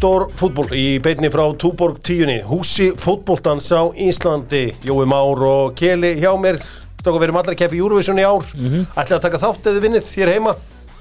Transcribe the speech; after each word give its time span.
Doktor 0.00 0.30
fútból 0.32 0.70
í 0.72 0.96
beinni 1.04 1.28
frá 1.28 1.42
Túborg 1.60 1.98
tíunni. 2.00 2.38
Húsi 2.48 2.86
fútbóltans 2.96 3.66
á 3.68 3.84
Íslandi. 3.92 4.72
Jói 4.80 5.04
Már 5.04 5.36
og 5.44 5.74
Keli 5.76 6.14
hjá 6.16 6.30
mér. 6.40 6.56
Stók 7.02 7.18
að 7.18 7.20
við 7.20 7.26
erum 7.26 7.38
allar 7.42 7.52
að 7.52 7.58
keppi 7.60 7.76
í 7.76 7.82
Eurovision 7.84 8.16
í 8.16 8.24
ár. 8.24 8.46
Mm 8.56 8.70
-hmm. 8.70 8.86
Ætlaði 8.96 9.18
að 9.18 9.26
taka 9.26 9.40
þátt 9.42 9.68
eða 9.68 9.82
vinnið 9.84 10.08
þér 10.08 10.32
heima? 10.32 10.54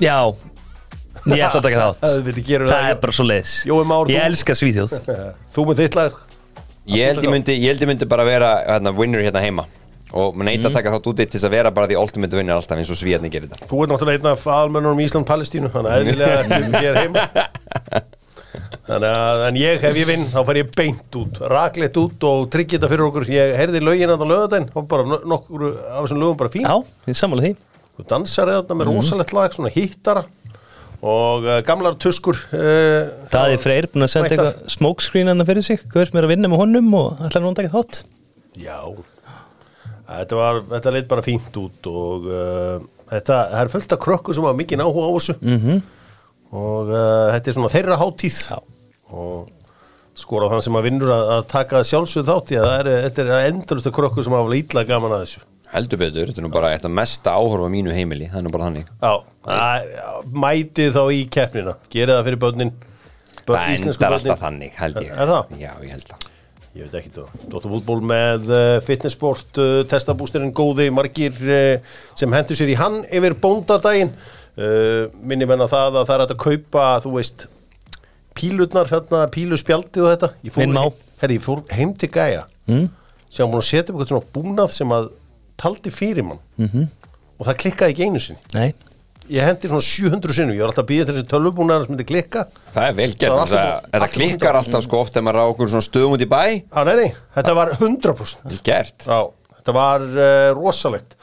Já, 0.04 0.35
ég 1.31 1.45
ætla 1.48 1.62
að 1.62 1.63
taka 1.63 1.80
þátt. 1.80 1.99
Það 2.04 2.67
Það 2.67 2.89
er 2.89 2.99
bara 2.99 3.16
svo 3.16 3.23
leiðis 3.23 3.54
Jói 3.66 3.85
Már, 3.88 4.12
Ég 4.12 4.20
þú- 4.20 4.25
elska 4.25 4.54
Svíþjóð. 4.59 4.91
Þú 5.55 5.66
með 5.70 5.79
þitt 5.79 5.95
lag. 5.95 6.13
Ég 6.86 7.05
held 7.07 7.23
ég 7.23 7.31
myndi, 7.31 7.55
ég 7.55 7.68
held 7.71 7.81
ég 7.81 7.88
myndi 7.88 8.05
bara 8.05 8.25
vera 8.25 8.52
hérna, 8.68 8.91
winner 8.91 9.23
hérna 9.23 9.39
heima. 9.39 9.66
Og 10.11 10.36
maður 10.36 10.43
neyta 10.43 10.68
að 10.68 10.73
taka 10.73 10.91
þátt 10.91 11.07
úti 11.07 11.23
til 11.25 11.39
þess 11.39 11.47
að 11.47 11.55
vera 11.55 11.71
bara 11.71 11.88
því 11.88 11.95
ultimate 12.04 12.36
winner 12.36 12.55
alltaf 12.55 12.77
eins 12.77 12.91
og 12.91 13.00
svíðarni 13.00 13.31
gerir 13.31 13.47
þetta. 13.47 13.63
Þú 13.71 13.84
ert 13.84 13.91
náttúrulega 13.91 14.20
einn 14.20 14.31
af 14.36 14.47
almennunum 14.47 15.00
í 15.00 15.08
Ísland-Palestínu 15.08 15.72
Þannig 15.72 15.91
að 15.91 16.00
eðlilega 16.00 16.39
ertu 16.44 16.84
hér 16.84 16.95
heima 17.00 17.27
Þannig 18.89 19.11
að 19.13 19.43
en 19.45 19.57
ég, 19.59 19.84
ef 19.85 19.98
ég 19.99 20.07
vinn, 20.09 20.23
þá 20.31 20.39
fær 20.48 20.57
ég 20.57 20.70
beint 20.73 21.17
út. 21.20 21.39
Raklegt 21.52 21.97
út 22.02 22.23
og 22.25 22.47
tryggja 22.53 22.80
þetta 22.80 22.89
fyrir 22.89 23.05
okkur. 23.05 23.27
Ég 23.30 23.52
heyrði 23.59 23.81
lögin 23.85 24.09
að 24.09 24.23
það 24.23 24.31
lögadaginn 24.34 24.70
Og 24.73 24.88
bara 24.89 25.05
no- 25.05 25.20
nokkur 25.30 25.66
af 25.70 25.99
þessum 26.02 26.21
lögum 26.23 26.39
bara 26.39 26.53
fín. 26.53 26.66
Já, 26.66 27.05
ég 27.11 27.20
sammála 27.20 27.45
því. 27.45 27.52
Þú 27.99 28.05
dansar 28.09 28.49
þetta 28.49 28.77
með 28.80 28.89
rosalegt 28.89 29.33
lag, 29.35 29.53
svona 29.53 29.71
hittara 29.75 30.23
Og 30.99 31.45
uh, 31.47 31.59
gamlar 31.63 31.95
tuskur 31.95 32.35
uh, 32.52 33.27
Daði 33.31 33.59
Freyr 33.61 33.88
búin 33.94 34.03
að 34.03 34.11
senda 34.11 34.31
eitthvað 34.33 34.57
smokescreen 34.73 35.31
hann 35.31 35.45
fyrir 35.47 35.63
sig. 35.63 35.85
Hver 35.94 36.09
sem 36.09 36.19
er 36.19 36.27
að 36.27 36.33
vinna 36.33 36.49
með 36.52 36.63
honum 36.63 36.89
og 36.97 37.21
hann 37.21 37.47
að 37.52 37.59
taka 37.61 37.71
þátt. 37.75 38.02
Já. 38.59 38.80
Þetta, 40.09 40.39
var, 40.39 40.59
þetta 40.73 40.94
leit 40.95 41.08
bara 41.08 41.23
fínt 41.23 41.61
út 41.61 41.88
og 41.94 42.27
uh, 42.27 42.81
þetta, 43.13 43.38
það 43.53 43.61
er 43.61 43.71
fullt 43.75 43.95
af 43.95 44.02
krökkur 44.03 44.35
sem 44.35 44.47
hafa 44.49 44.58
mikið 44.59 44.83
áhuga 44.83 45.05
á 45.08 45.11
þessu. 45.16 45.38
-hmm. 45.39 45.80
og 46.58 46.92
uh, 46.92 47.30
þetta 47.36 47.52
er 47.52 47.58
svona 47.59 47.71
þeirra 47.77 47.99
hátíð. 48.02 48.42
Já. 48.49 48.59
Og 49.09 49.49
skora 50.19 50.49
þann 50.52 50.65
sem 50.65 50.75
að 50.79 50.88
vinnur 50.89 51.13
að, 51.15 51.29
að 51.38 51.45
taka 51.53 51.83
sjálfsögð 51.88 52.31
þátt 52.31 52.53
í 52.53 52.59
að 52.59 52.67
það 52.67 52.79
er, 52.81 52.89
þetta 53.05 53.25
er 53.25 53.52
endalustu 53.53 53.93
krökkur 53.95 54.25
sem 54.27 54.35
hafa 54.35 54.59
ítla 54.59 54.85
gaman 54.89 55.15
að 55.15 55.25
þessu 55.25 55.45
heldur 55.69 56.02
betur, 56.02 56.29
þetta 56.31 56.41
er 56.41 56.47
nú 56.47 56.53
bara 56.53 56.71
eitt 56.73 56.88
af 56.88 56.93
mesta 56.97 57.35
áhorfa 57.37 57.69
mínu 57.71 57.93
heimili, 57.93 58.30
það 58.31 58.41
er 58.41 58.47
nú 58.47 58.53
bara 58.55 58.69
þannig 58.69 58.87
Já, 58.89 59.13
er- 59.53 60.25
mætið 60.45 60.95
þá 60.97 61.03
í 61.13 61.21
keppnina 61.30 61.75
gerið 61.93 62.15
það 62.15 62.25
fyrir 62.30 62.41
börnin 62.41 62.73
börn, 63.45 63.53
það 63.53 63.93
endar 63.93 64.17
alltaf 64.17 64.43
þannig, 64.47 64.73
held 64.81 64.99
ég 65.05 65.13
Er 65.13 65.31
það? 65.35 65.55
Já, 65.61 65.71
ég 65.85 65.93
held 65.93 66.09
það 66.09 66.27
Ég 66.77 66.85
veit 66.85 66.99
ekki 66.99 67.09
það. 67.15 67.37
Dóttar 67.49 67.71
fútból 67.73 68.02
með 68.05 68.52
uh, 68.53 68.75
fitnessport, 68.85 69.57
uh, 69.57 69.80
testabústurinn 69.89 70.52
góði, 70.55 70.85
margir 70.93 71.33
uh, 71.41 71.95
sem 72.17 72.35
hendur 72.37 72.59
sér 72.59 72.69
í 72.69 72.75
hann 72.77 72.99
yfir 73.09 73.35
bóndadaginn. 73.41 74.13
Minni 74.59 75.45
menna 75.47 75.69
það 75.71 76.02
að 76.02 76.07
það 76.09 76.13
er 76.17 76.21
að 76.25 76.39
kaupa, 76.43 76.85
þú 77.02 77.11
veist, 77.13 77.45
pílurnar, 78.40 78.90
hérna, 78.94 79.26
píluspjaldi 79.36 80.02
og 80.06 80.12
þetta. 80.14 80.32
Ég 80.48 80.56
fór, 80.56 80.70
má. 80.73 80.86
herri, 81.22 81.38
ég 81.40 81.45
fór 81.45 81.64
heim 81.76 81.94
til 82.00 82.09
gæja 82.16 82.45
mm? 82.70 82.86
sem 83.30 83.44
var 83.45 83.52
búin 83.54 83.62
að 83.64 83.68
setja 83.70 83.92
upp 83.92 83.98
eitthvað 84.00 84.14
svona 84.14 84.32
búnað 84.36 84.73
sem 84.80 84.95
að 84.95 85.09
taldi 85.59 85.92
fyrir 85.94 86.26
mann 86.32 86.40
Mm 86.58 86.88
og 87.40 87.48
það 87.48 87.56
klikkaði 87.62 87.94
ekki 87.94 88.04
einu 88.10 88.20
sinni. 88.20 88.42
Nei, 88.52 88.73
Ég 89.32 89.45
hendi 89.45 89.70
svona 89.70 89.86
700 89.86 90.34
sinnum, 90.36 90.56
ég 90.58 90.64
var 90.66 90.72
alltaf 90.72 90.84
að 90.84 90.90
býða 90.90 91.06
til 91.08 91.14
þessi 91.16 91.28
tölvubúnaðar 91.32 91.84
sem 91.86 91.94
myndi 91.94 92.06
klikka. 92.10 92.42
Það 92.73 92.88
er 92.90 92.95
vel 92.98 93.06
Það 93.14 93.20
gert, 93.22 93.32
var 93.36 93.40
þess 93.44 93.54
að 93.54 93.60
alltaf- 93.62 93.84
þetta 93.86 94.00
alltaf- 94.00 94.16
klikkar 94.17 94.58
alltaf 94.60 94.84
sko 94.88 95.00
oft 95.04 95.14
þegar 95.14 95.26
maður 95.28 95.40
á 95.40 95.45
okkur 95.54 95.70
svona 95.72 95.86
stöðum 95.86 96.16
út 96.17 96.23
í 96.26 96.28
bæ 96.34 96.42
Á, 96.73 96.80
nei, 96.90 96.95
nei, 97.00 97.10
þetta 97.38 97.54
var 97.60 97.72
100%. 97.78 98.42
Vel 98.50 98.60
gert 98.72 99.06
Já, 99.08 99.20
þetta 99.60 99.76
var 99.78 100.08
uh, 100.10 100.50
rosalegt 100.58 101.16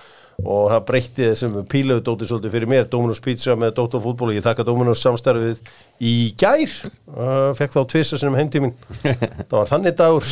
og 0.44 0.66
það 0.72 0.82
breytti 0.90 1.28
þessum 1.30 1.56
píluðu 1.70 2.02
dóti 2.04 2.28
svolítið 2.28 2.56
fyrir 2.56 2.70
mér, 2.70 2.90
Dominus 2.92 3.22
Pizza 3.24 3.56
með 3.56 3.72
Dóttar 3.78 4.02
fútból, 4.04 4.34
ég 4.36 4.44
þakka 4.44 4.66
Dominus 4.68 5.00
samstarfið 5.04 5.62
í 6.04 6.12
gær, 6.38 6.76
uh, 7.14 7.54
fekk 7.56 7.72
þá 7.78 7.80
tvisa 7.94 8.20
sinum 8.20 8.36
heimtímin, 8.36 8.76
það 9.00 9.56
var 9.56 9.72
þannig 9.72 9.96
dagur. 9.96 10.30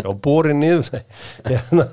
Já, 0.00 0.10
borin 0.24 0.60
niður. 0.62 1.04
Hérna. 1.50 1.88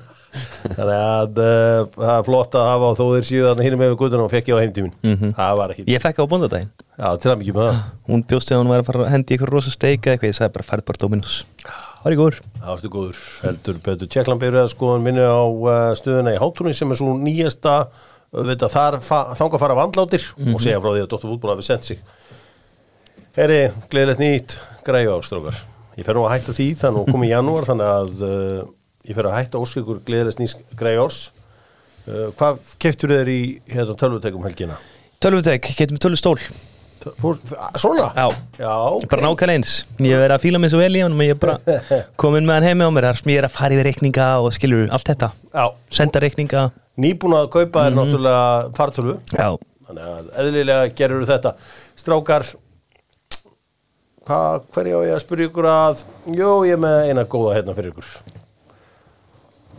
Þannig 0.63 0.95
að 0.97 1.39
uh, 1.43 1.81
það 1.93 2.15
er 2.15 2.23
flott 2.25 2.55
að 2.57 2.69
hafa 2.71 2.91
þó 2.97 3.03
þeir 3.03 3.27
síðu 3.27 3.47
þarna 3.51 3.65
hinn 3.67 3.79
með 3.83 3.95
guttuna 3.99 4.25
og 4.25 4.31
fekk 4.33 4.49
ég 4.49 4.57
á 4.57 4.63
heimtímin 4.63 5.33
það 5.37 5.59
var 5.59 5.73
ekki, 5.75 5.85
ég 5.93 6.01
fekk 6.01 6.23
á 6.23 6.31
bóndadaginn. 6.31 6.71
Já, 6.97 7.07
til 7.21 7.29
það 7.29 7.39
mikið 7.43 7.59
með 7.59 7.67
það. 7.69 7.81
Hún 8.09 8.23
bjóst 8.31 8.49
þegar 8.49 8.63
hún 8.63 8.71
var 8.73 8.81
að 8.81 8.89
fara 8.89 9.03
að 9.05 9.11
hendi 9.13 9.37
ykkur 9.37 9.53
rosa 9.53 9.73
steik 9.73 10.07
eða 10.07 10.15
eitthvað. 10.15 10.31
Ég 10.31 10.39
sagði 10.39 10.55
bara 10.57 10.71
færð 10.71 10.87
bara 10.89 11.03
Dominus 11.03 11.35
Það 12.03 12.11
er 12.11 12.17
góður? 12.19 12.39
Það 12.57 12.67
varstu 12.67 12.89
góður, 12.91 13.19
heldur 13.45 13.77
betur. 13.85 14.07
Tjekklandbyrðu 14.11 14.59
að 14.59 14.71
skoðan 14.73 15.05
minni 15.05 15.23
á 15.23 15.39
uh, 15.39 15.77
stöðuna 15.95 16.33
í 16.35 16.39
hátúni 16.41 16.73
sem 16.75 16.89
er 16.91 16.99
svo 16.99 17.13
nýjasta 17.15 17.75
veit 18.33 18.65
að 18.65 18.73
þar 18.73 18.97
fa 19.05 19.19
þanga 19.39 19.59
fara 19.61 19.77
vandlátir 19.77 20.25
og 20.35 20.57
segja 20.59 20.81
frá 20.83 20.89
því 20.89 21.03
að 21.03 21.07
Dóttar 21.13 21.31
fútból 21.31 21.53
hafi 21.53 21.63
sendt 21.67 21.87
sig. 21.87 22.01
Herri, 23.37 23.61
gleðilegt 23.93 24.19
nýtt 24.19 24.57
græðu 24.85 25.15
ástrókar 25.15 25.61
Ég 25.95 26.03
fer 26.05 26.17
nú 26.17 26.25
að 26.27 26.35
hætta 26.35 26.57
því 26.57 26.67
þannig 26.81 27.05
að 27.05 27.15
komið 27.15 27.29
í 27.29 27.31
janúar 27.31 27.69
þannig 27.69 27.93
að 27.93 28.25
uh, 28.27 28.59
ég 29.07 29.17
fer 29.17 29.29
að 29.29 29.37
hætta 29.39 29.63
óskikur 29.63 30.03
gleðilegt 30.05 30.43
nýtt 30.43 30.75
græðu 30.77 31.07
ás 31.07 31.21
uh, 31.23 32.27
Hvað 32.35 32.75
keftur 32.83 33.15
þeir 33.15 33.31
í 33.33 33.39
hérna, 33.71 33.95
tölvutekum 34.03 34.45
helgina? 34.45 34.77
Tölvutek, 35.23 35.71
getum 35.79 35.97
við 35.97 36.05
tölvustól 36.09 36.37
Fór, 37.19 37.37
svona? 37.81 38.07
Já. 38.15 38.27
Já, 38.59 38.73
Bara 39.11 39.25
nákvæmlega 39.25 39.57
eins. 39.57 39.73
Ég 39.99 40.13
hef 40.13 40.21
verið 40.23 40.35
að 40.37 40.43
fíla 40.45 40.61
mig 40.63 40.71
svo 40.73 40.79
vel 40.81 40.95
í 40.95 41.01
hann 41.03 41.15
og 41.17 41.23
ég 41.25 41.33
er 41.35 41.39
bara 41.41 41.79
komin 42.23 42.47
með 42.47 42.57
hann 42.59 42.67
heimi 42.69 42.87
á 42.87 42.91
mér. 42.95 43.07
Þar 43.09 43.19
sem 43.21 43.31
ég 43.33 43.41
er 43.41 43.47
að 43.49 43.55
fara 43.57 43.77
yfir 43.77 43.87
reikninga 43.89 44.27
og 44.43 44.53
skilur 44.55 44.87
allt 44.95 45.09
þetta. 45.11 45.29
Já, 45.53 45.65
Senda 45.99 46.21
reikninga. 46.23 46.63
Nýbúin 47.03 47.35
að 47.39 47.47
kaupa 47.55 47.87
er 47.89 47.95
náttúrulega 47.97 48.43
fartölu 48.77 49.15
Já, 49.33 49.47
Þannig 49.87 50.09
að 50.13 50.27
eðlilega 50.43 50.91
gerur 50.99 51.25
þetta. 51.27 51.55
Strákar 51.97 52.45
hvað, 54.27 54.67
hverja 54.75 54.99
á 54.99 55.01
ég 55.09 55.15
að 55.17 55.23
spyrja 55.25 55.49
ykkur 55.49 55.67
að? 55.71 56.03
Jó, 56.37 56.49
ég 56.67 56.77
er 56.77 56.81
með 56.85 57.09
eina 57.09 57.25
góða 57.27 57.55
hérna 57.57 57.75
fyrir 57.77 57.91
ykkur. 57.91 58.11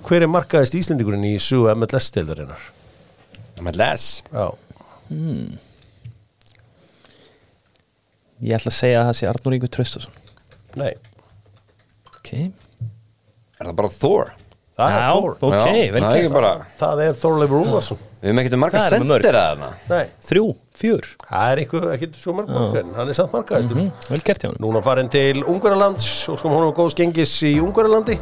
Hver 0.05 0.27
er 0.27 0.29
markaðist 0.29 0.75
Íslendingurinn 0.77 1.25
í 1.31 1.37
sugu 1.41 1.71
MLS-deildarinnar? 1.73 2.67
Með 3.65 3.79
les 3.81 4.09
Já, 4.35 4.49
ég 8.43 8.57
ætla 8.59 8.71
að 8.73 8.79
segja 8.79 9.01
að 9.03 9.11
það 9.11 9.19
sé 9.21 9.29
Arnur 9.31 9.57
Ingur 9.59 9.71
Traustason. 9.75 10.17
Nei. 10.81 10.93
Ok, 12.11 12.33
Er 12.35 13.69
það 13.69 13.77
bara 13.79 13.93
Thor? 13.95 14.33
Það 14.75 14.91
er 14.91 15.05
Þór 15.07 15.35
ok, 15.39 15.53
Já, 15.55 15.91
vel 15.95 16.01
það 16.03 16.17
er 16.19 16.33
bara 16.35 16.49
Það 16.81 17.01
er 17.05 17.13
Þórleifur 17.21 17.61
Úlfarsson. 17.61 17.99
Við 18.19 18.27
höfum 18.27 18.41
ekkert 18.43 18.57
um 18.57 18.63
marga 18.65 18.81
Það 18.81 18.95
sendir 18.97 19.37
að 19.39 19.45
þarna. 19.45 19.69
Nei, 19.93 20.07
þrjú, 20.27 20.47
fjör. 20.81 21.09
Það 21.29 21.51
er 21.53 21.63
eitthvað 21.63 21.87
ekki 21.95 22.09
svo 22.19 22.35
marg 22.35 22.51
markaðin 22.51 22.91
Hann 22.99 23.13
er 23.13 23.19
samt 23.21 23.37
markaðistur 23.37 23.79
mm, 23.79 23.91
Vel 24.11 24.21
gert 24.27 24.43
hjá 24.43 24.49
hann 24.51 24.59
Núna 24.65 24.83
farin 24.83 25.13
til 25.15 25.45
Ungverjalands 25.45 26.09
og 26.33 26.41
sko 26.41 26.51
hún 26.51 26.65
var 26.67 26.75
góðs 26.81 26.97
gengis 26.99 27.37
í 27.47 27.53
Ungverjalandi. 27.63 28.19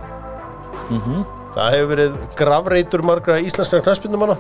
Það 1.57 1.71
hefur 1.79 1.91
verið 1.95 2.19
gravreitur 2.37 3.05
margra 3.07 3.39
íslenskra 3.41 3.81
knaspindumanna 3.87 4.37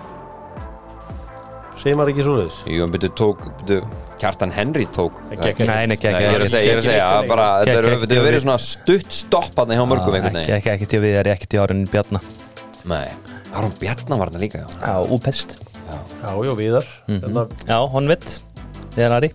Segir 1.81 1.97
maður 1.99 2.12
ekki 2.12 2.25
svo 2.27 2.34
þess 2.43 2.65
Jú, 2.69 2.84
en 2.84 2.93
byrju 2.94 3.10
tók, 3.19 3.44
byrju, 3.62 3.87
Kjartan 4.21 4.53
Henry 4.55 4.84
tók 4.93 5.16
ekki, 5.33 5.65
Nei, 5.66 5.87
nei, 5.88 5.97
ekki, 5.97 6.10
ég 6.12 6.37
er 6.37 6.44
að 6.44 6.50
segja, 6.53 6.66
ég 6.69 6.77
er 6.77 6.81
að 6.83 6.87
segja 6.88 7.06
að 7.09 7.28
bara, 7.33 7.47
þetta 7.62 7.72
Gekk 7.72 7.78
er- 7.81 7.88
ekki 7.97 8.03
þetta 8.05 8.16
hefur 8.19 8.28
verið 8.28 8.44
svona 8.44 8.59
stutt 8.66 9.16
stoppað 9.19 9.72
hjá 9.75 9.83
mörgum 9.88 10.16
einhvern 10.19 10.37
Ekki, 10.37 10.53
veginn. 10.53 10.56
Ekki, 10.60 10.71
ekki 10.77 10.88
til 10.93 11.00
við 11.03 11.16
er 11.22 11.31
ekki 11.33 11.49
til 11.50 11.62
árin 11.65 11.83
Bjarna. 11.91 12.21
Nei, 12.93 13.09
Aron 13.56 13.75
Bjarnar 13.81 14.21
var 14.22 14.31
þarna 14.33 14.43
líka 14.44 14.62
já. 14.62 14.69
Já, 14.83 14.94
úpest 15.16 15.56
Já, 16.22 16.31
já, 16.47 16.53
viðar 16.56 16.87
hérna, 17.09 17.47
Já, 17.69 17.78
Honvett 17.93 18.28
Við 18.94 19.04
er 19.09 19.16
Ari. 19.19 19.33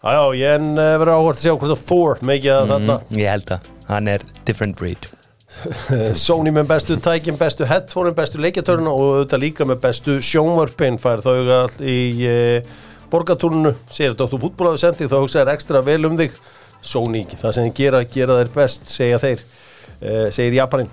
Já, 0.00 0.10
já, 0.16 0.22
ég 0.40 0.56
en 0.56 0.70
uh, 0.78 0.94
verður 1.02 1.14
áhvert 1.18 1.40
að 1.40 1.44
sjá 1.44 1.54
hvort 1.58 1.74
að 1.76 1.84
Thor 1.90 2.20
mikið 2.30 2.54
að 2.56 2.70
þarna. 2.74 2.96
Ég 3.20 3.28
held 3.34 3.50
að 3.58 3.66
hann 3.90 4.08
er 4.08 4.24
different 4.48 4.78
breed 4.80 5.10
Sony 6.24 6.52
með 6.54 6.68
bestu 6.70 6.96
tækin, 7.02 7.38
bestu 7.38 7.66
headphone 7.68 8.12
bestu 8.16 8.40
leikjartörna 8.40 8.92
og 8.92 9.02
auðvitað 9.06 9.42
líka 9.42 9.66
með 9.68 9.80
bestu 9.82 10.16
sjónvörpin 10.24 10.98
fær 11.02 11.22
þau 11.24 11.34
all 11.56 11.74
í 11.82 11.98
uh, 12.28 12.76
borgatúrunu 13.10 13.74
segir 13.90 14.14
að 14.14 14.22
Dr. 14.22 14.40
Fútból 14.44 14.70
hafi 14.70 14.84
sendið 14.84 15.10
þá 15.10 15.16
hugsaðir 15.18 15.52
ekstra 15.54 15.82
vel 15.86 16.02
um 16.08 16.18
þig. 16.20 16.36
Sony, 16.80 17.26
það 17.28 17.56
sem 17.56 17.66
þið 17.66 17.74
gera, 17.76 17.98
gera 18.14 18.38
þær 18.38 18.52
best 18.54 18.86
segja 18.88 19.18
þeir, 19.20 19.42
uh, 19.98 20.28
segir 20.32 20.56
Japanin. 20.56 20.88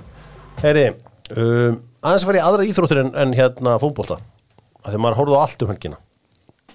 Heyri, 0.59 0.89
um, 1.37 1.77
aðeins 2.01 2.25
að 2.25 2.27
fara 2.31 2.41
í 2.41 2.43
aðra 2.49 2.67
íþróttir 2.67 3.03
en, 3.05 3.13
en 3.23 3.37
hérna 3.37 3.77
fútbolta, 3.79 4.19
að 4.81 4.89
þegar 4.89 5.03
maður 5.05 5.19
horfði 5.21 5.39
á 5.39 5.43
allt 5.45 5.63
um 5.63 5.71
helgina. 5.71 6.01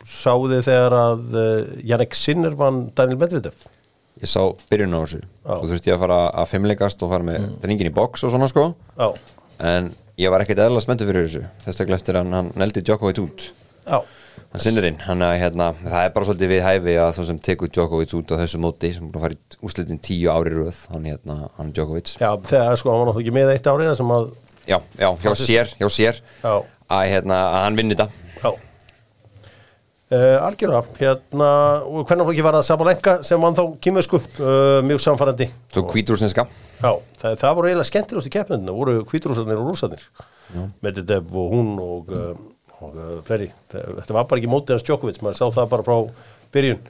Sáðu 0.08 0.62
þegar 0.64 0.96
að 0.96 1.36
uh, 1.36 1.76
Jannik 1.92 2.16
Sinner 2.16 2.56
vann 2.56 2.86
Daniel 2.96 3.20
Medvedev 3.20 3.68
Ég 4.20 4.28
sá 4.28 4.42
byrjun 4.70 4.92
á 4.92 5.00
þessu. 5.02 5.20
Já. 5.22 5.52
Svo 5.56 5.68
þurfti 5.70 5.90
ég 5.90 5.96
að 5.96 6.02
fara 6.04 6.18
að 6.42 6.50
fimmleikast 6.52 7.02
og 7.02 7.12
fara 7.14 7.26
með 7.26 7.46
drengin 7.62 7.88
í 7.88 7.94
box 7.96 8.26
og 8.26 8.34
svona 8.34 8.48
sko. 8.50 8.66
Já, 8.98 9.08
En 9.62 9.92
ég 10.18 10.30
var 10.32 10.42
ekkert 10.42 10.58
eðla 10.64 10.80
spenntur 10.82 11.06
fyrir 11.08 11.26
þessu 11.28 11.42
Þessaklega 11.66 11.98
eftir 12.00 12.16
að 12.18 12.24
hann, 12.24 12.32
hann 12.36 12.50
neldi 12.58 12.82
Djokovic 12.82 13.20
út. 13.22 13.44
Já, 13.86 14.00
Hann 14.52 14.60
sinnir 14.60 14.84
inn, 14.88 14.98
hann 15.06 15.22
að 15.24 15.36
hérna 15.40 15.68
Það 15.80 16.04
er 16.04 16.10
bara 16.12 16.26
svolítið 16.28 16.50
við 16.52 16.62
hæfi 16.66 16.94
að 17.00 17.12
þá 17.16 17.20
sem 17.28 17.38
tekur 17.46 17.70
Djokovic 17.72 18.14
út 18.18 18.32
á 18.34 18.40
þessu 18.42 18.60
móti 18.60 18.90
sem 18.92 19.06
búin 19.06 19.20
að 19.20 19.26
fara 19.26 19.36
í 19.38 19.60
úslitin 19.68 20.00
tíu 20.02 20.32
ári 20.34 20.52
röð 20.56 20.80
Hann 20.92 21.06
hérna, 21.08 21.36
hann 21.56 21.72
Djokovic. 21.72 22.16
Já, 22.20 22.30
þegar 22.48 22.76
sko 22.80 22.92
hann 22.92 23.00
var 23.00 23.08
náttúrulega 23.12 23.24
ekki 23.24 23.36
með 23.38 23.54
eitt 23.54 23.70
árið 23.72 23.88
Já, 24.62 24.78
já, 24.98 25.08
hjá 25.24 25.32
sér, 25.34 25.72
hjá 25.80 25.88
sér 25.90 26.20
Að 26.42 27.06
hérna, 27.08 27.38
að 27.48 27.64
hann 27.64 27.78
vinni 27.80 27.96
þetta 27.96 28.31
Uh, 30.12 30.36
algjörða, 30.44 30.82
hérna 30.98 31.46
og 31.88 32.02
hvernig 32.04 32.26
flokki 32.26 32.42
var 32.44 32.58
það 32.58 32.66
Sabalenka 32.66 33.12
sem 33.24 33.40
vann 33.40 33.54
þá 33.56 33.62
kýmversku, 33.80 34.18
uh, 34.42 34.80
mjög 34.84 35.00
samfærandi 35.00 35.46
Svo 35.72 35.86
hvítrúsinska 35.88 36.44
Já, 36.82 36.90
það, 37.22 37.38
það 37.40 37.54
voru 37.56 37.70
eiginlega 37.70 37.88
skemmtilegustu 37.88 38.32
keppninu, 38.34 38.74
voru 38.76 38.98
hvítrúsarnir 39.08 39.62
og 39.62 39.70
rúsarnir 39.70 40.04
Medvedev 40.84 41.32
og 41.32 41.54
hún 41.54 41.70
og, 41.80 42.12
uh, 42.12 42.34
og 42.82 42.96
uh, 42.96 43.14
fleiri. 43.26 43.48
Þetta 43.72 44.16
var 44.16 44.26
bara 44.28 44.40
ekki 44.40 44.50
mótið 44.52 44.76
hans 44.76 44.86
Djokovic 44.86 45.22
maður 45.24 45.38
sá 45.38 45.46
það 45.56 45.70
bara 45.72 45.86
frá 45.86 45.96
byrjun. 46.52 46.82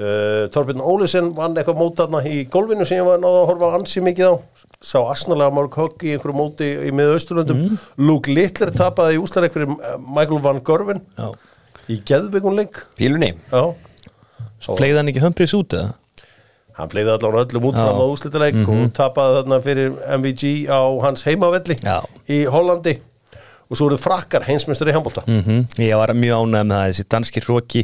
Uh, 0.00 0.46
Torbjörn 0.54 0.80
Ólesen 0.86 1.34
vann 1.36 1.58
eitthvað 1.58 1.80
mót 1.80 1.98
þarna 1.98 2.22
í 2.24 2.44
golfinu 2.52 2.86
sem 2.88 3.00
ég 3.00 3.08
var 3.08 3.20
náða 3.20 3.42
að 3.42 3.48
horfa 3.50 3.72
ansi 3.80 4.02
mikið 4.04 4.30
á. 4.30 4.34
Sá 4.80 4.98
asnalega 5.02 5.52
mörg 5.52 5.74
högg 5.76 6.06
í 6.06 6.14
einhverju 6.14 6.36
móti 6.38 6.70
í 6.86 6.92
miða 6.94 7.18
Östurlöndum 7.18 7.66
Luke 8.00 8.32
Littler 8.32 8.70
tapaði 8.72 9.18
í 9.18 9.20
úslarleik 9.20 9.58
í 11.90 12.00
geðveikunleik 12.06 12.84
Pílunni? 12.98 13.34
Já, 13.50 13.64
Fleigði 14.60 15.00
hann 15.00 15.10
ekki 15.12 15.22
hömbrís 15.24 15.54
út 15.56 15.74
eða? 15.76 15.94
hann 16.80 16.88
pleiði 16.90 17.12
allan 17.12 17.38
öllum 17.42 17.68
út 17.70 17.78
fram 17.78 18.00
á 18.00 18.04
úslitaleik 18.08 18.58
og 18.64 18.82
tapaði 18.96 19.38
þarna 19.40 19.58
fyrir 19.64 19.94
MVG 20.16 20.50
á 20.72 20.80
hans 21.04 21.24
heimavelli 21.28 21.76
Já. 21.82 21.98
í 22.30 22.44
Hollandi. 22.50 22.96
Og 23.70 23.78
svo 23.78 23.86
eru 23.86 23.98
frakkar 24.02 24.42
heimsmyndstur 24.48 24.88
í 24.90 24.94
handbólta 24.96 25.22
Mm 25.28 25.66
Ég 25.78 25.94
var 25.94 26.10
mjög 26.16 26.40
ánægð 26.42 26.64
með 26.66 26.74
það, 26.74 26.86
þessi 26.90 27.04
danski 27.14 27.42
hróki 27.44 27.82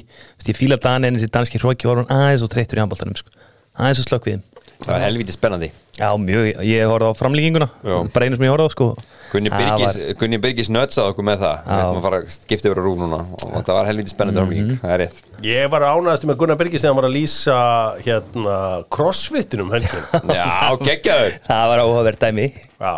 Ég 0.49 0.57
fíla 0.59 0.79
Dani 0.83 1.07
en 1.07 1.19
þessi 1.21 1.31
danski 1.31 1.61
hróki 1.63 1.87
var 1.87 2.01
hann 2.03 2.11
aðeins 2.11 2.43
og 2.43 2.51
þreyttur 2.51 2.81
í 2.81 2.83
handbóltanum 2.83 3.15
sko. 3.21 3.31
aðeins 3.79 4.01
og 4.03 4.09
slökk 4.09 4.27
við. 4.27 4.41
Það 4.85 4.93
var 4.93 5.03
helviti 5.07 5.33
spennandi. 5.35 5.69
Já, 5.97 6.11
mjög, 6.21 6.49
ég 6.69 6.83
horfði 6.91 7.09
á 7.09 7.13
framlíkinguna 7.17 7.67
Já. 7.81 7.95
bara 8.13 8.27
einu 8.29 8.37
sem 8.37 8.45
ég 8.45 8.53
horfði 8.53 8.67
á 8.69 8.73
sko. 8.75 8.89
Gunni 9.33 9.51
Birgis, 9.51 9.97
var- 10.21 10.41
Birgis 10.45 10.69
nötsaði 10.71 11.13
okkur 11.13 11.25
með 11.27 11.39
það. 11.41 11.57
Við 11.65 11.73
Já. 11.73 11.81
ætlum 11.87 11.97
að 12.01 12.05
fara 12.07 12.19
að 12.21 12.35
skipta 12.35 12.69
yfir 12.69 12.81
að 12.83 12.85
rúf 12.87 12.99
núna. 13.01 13.21
Og 13.47 13.57
það 13.65 13.73
var 13.79 13.89
helviti 13.89 14.13
spennandi 14.13 14.45
mm 14.45 14.77
það 14.83 14.93
er 14.93 15.01
rétt. 15.03 15.23
Ég 15.43 15.71
var 15.73 15.87
ánægðast 15.89 16.27
með 16.29 16.37
Gunnar 16.43 16.59
Birgis 16.61 16.83
þegar 16.85 16.93
hann 16.93 17.01
var 17.01 17.09
að 17.09 17.17
lýsa 17.17 17.57
hérna 18.05 18.57
crossfitinum 18.93 19.73
helgin 19.73 20.05
Já, 20.37 20.77
geggjaður. 20.85 21.39
Það 21.49 21.69
var 21.73 21.85
áhugaverð 21.87 22.21
dæmi. 22.27 22.47
Já, 22.77 22.93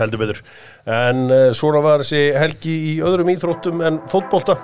heldur 0.00 0.22
betur. 0.24 0.42
En 0.86 1.22
uh, 1.30 1.52
svona 1.52 1.84
var 1.84 2.00
þessi 2.00 2.24
helgi 2.40 2.74
í 2.94 2.98
öðrum 3.04 3.28
íþróttum 3.36 3.84
en 3.84 4.00
fótbolta. 4.08 4.56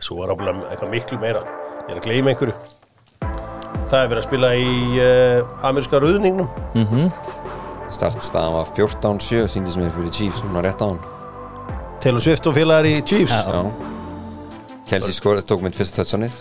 Svo 0.00 0.22
var 0.22 0.32
ábúinlega 0.32 0.72
eitthvað 0.72 0.92
miklu 0.96 1.20
meira. 1.20 1.44
Ég 1.88 1.94
er 1.94 2.00
að 2.00 2.04
gleyma 2.08 2.32
einhverju 2.32 2.77
Það 3.88 4.02
er 4.02 4.08
verið 4.10 4.20
að 4.20 4.26
spila 4.26 4.48
í 4.60 4.72
uh, 5.00 5.64
ameríska 5.64 6.00
rauðningnum 6.02 6.48
Startstaðan 7.88 8.52
var 8.58 8.72
14-7 8.76 9.46
síndi 9.48 9.72
sem 9.72 9.86
er 9.86 9.94
fyrir 9.94 10.12
Chiefs 10.12 10.42
núna 10.44 10.60
rétt 10.66 10.82
á 10.84 10.92
hann. 10.92 10.98
Taylor 12.02 12.20
Swift 12.20 12.46
og 12.50 12.56
félagar 12.58 12.88
í 12.88 12.98
Chiefs. 13.00 13.32
Já. 13.32 13.62
Kelsey 14.88 15.16
skor, 15.16 15.40
tók 15.44 15.64
mitt 15.64 15.76
fyrst 15.76 15.96
touchdownið 15.96 16.36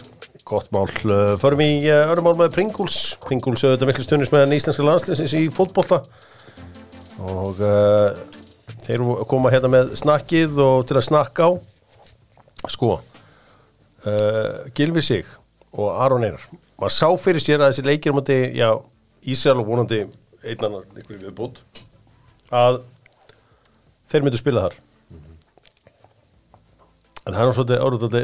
Gott 0.48 0.70
mál, 0.72 0.88
uh, 0.88 1.34
förum 1.40 1.64
í 1.64 1.72
uh, 1.88 2.06
öðrum 2.08 2.28
mál 2.30 2.38
með 2.40 2.54
Pringles. 2.56 3.00
Pringles 3.24 3.64
auðvitað 3.66 3.90
miklu 3.92 4.06
stundis 4.06 4.32
með 4.32 4.56
íslenska 4.56 4.86
landsliðsins 4.88 5.36
í 5.36 5.42
fótbolta. 5.52 6.02
Og 7.20 7.60
uh, 7.64 8.16
þeir 8.86 9.04
koma 9.28 9.52
hérna 9.52 9.72
með 9.72 9.96
snakkið 10.00 10.62
og 10.64 10.86
til 10.88 11.00
að 11.00 11.08
snakka 11.10 11.48
á. 11.48 11.52
Sko 12.68 12.94
uh, 12.98 14.68
Gilvi 14.76 15.04
Sig 15.04 15.37
og 15.74 15.90
Aron 16.06 16.24
Einar. 16.28 16.44
Maður 16.78 16.94
sá 16.96 17.08
fyrir 17.20 17.42
sér 17.44 17.64
að 17.64 17.72
þessi 17.74 17.86
leikir 17.88 18.14
múti, 18.16 18.38
já, 18.58 18.70
Ísrael 19.28 19.60
og 19.64 19.68
vonandi 19.72 20.04
einan 20.48 20.78
einhverju 20.96 21.24
viðbútt 21.26 21.64
að 22.54 22.78
þeir 24.12 24.24
myndu 24.28 24.40
spila 24.40 24.68
þar. 24.68 24.78
En 27.28 27.36
það 27.36 27.42
er 27.50 27.58
svolítið 27.58 27.82
áraðandi 27.84 28.22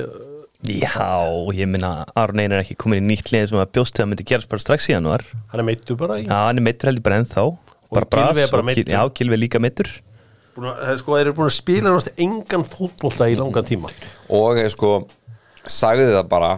Já, 0.63 1.28
ég 1.51 1.68
minna 1.68 1.90
Aron 2.16 2.40
Einar 2.40 2.62
er 2.62 2.63
ekki 2.63 2.78
komin 2.80 3.01
í 3.04 3.07
nýtt 3.10 3.34
lið 3.34 3.50
sem 3.51 3.60
að 3.60 3.74
bjóst 3.75 3.98
til 3.98 4.06
að 4.06 4.13
myndi 4.13 4.24
gerast 4.30 4.48
bara 4.48 4.63
strax 4.63 4.86
í 4.88 4.94
januar 4.94 5.25
hann 5.51 5.60
er 5.60 5.66
meittu 5.68 5.98
bara 6.00 6.22
í 6.22 6.24
Já, 6.24 6.38
hann 6.46 6.62
er 6.62 6.63
meittur 6.63 6.88
heldur 6.88 7.04
bara 7.04 7.18
ennþá. 7.19 7.44
Bara 7.94 8.07
Gylfi 8.13 8.46
er 8.46 8.54
bara. 8.54 8.75
Gil- 8.78 8.94
Já, 8.94 9.01
Gilvi 9.19 9.36
er 9.36 9.42
líka 9.44 9.60
meittur 9.60 9.89
er 9.92 10.96
sko, 11.01 11.18
þeir 11.18 11.25
eru 11.25 11.34
búin 11.36 11.50
að 11.50 11.56
spila 11.57 11.89
náttúrulega 11.92 12.24
engan 12.28 12.63
fótbolta 12.69 13.28
í 13.28 13.36
langan 13.39 13.66
tíma. 13.68 13.89
Og 14.30 14.60
eh, 14.62 14.69
sko 14.72 14.94
sagði 15.66 16.07
það 16.13 16.28
bara 16.31 16.51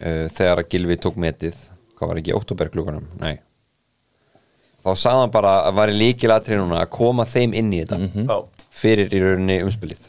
uh, 0.00 0.26
þegar 0.32 0.62
að 0.62 0.70
Gilvi 0.74 0.98
tók 1.02 1.18
metið 1.20 1.56
hvað 1.96 2.10
var 2.10 2.20
ekki, 2.20 2.34
oktoberklugunum, 2.36 3.06
nei. 3.20 3.38
Þá 4.84 4.90
sagði 5.00 5.22
hann 5.24 5.32
bara 5.34 5.54
að 5.66 5.78
væri 5.80 5.96
líkilatri 5.96 6.58
núna 6.60 6.82
að 6.84 6.92
koma 6.94 7.24
þeim 7.26 7.56
inn 7.58 7.72
í 7.74 7.80
þetta. 7.82 7.98
Já, 8.28 8.36
fyrir 8.76 9.10
í 9.10 9.22
rauninni 9.22 9.56
umspilið. 9.66 10.04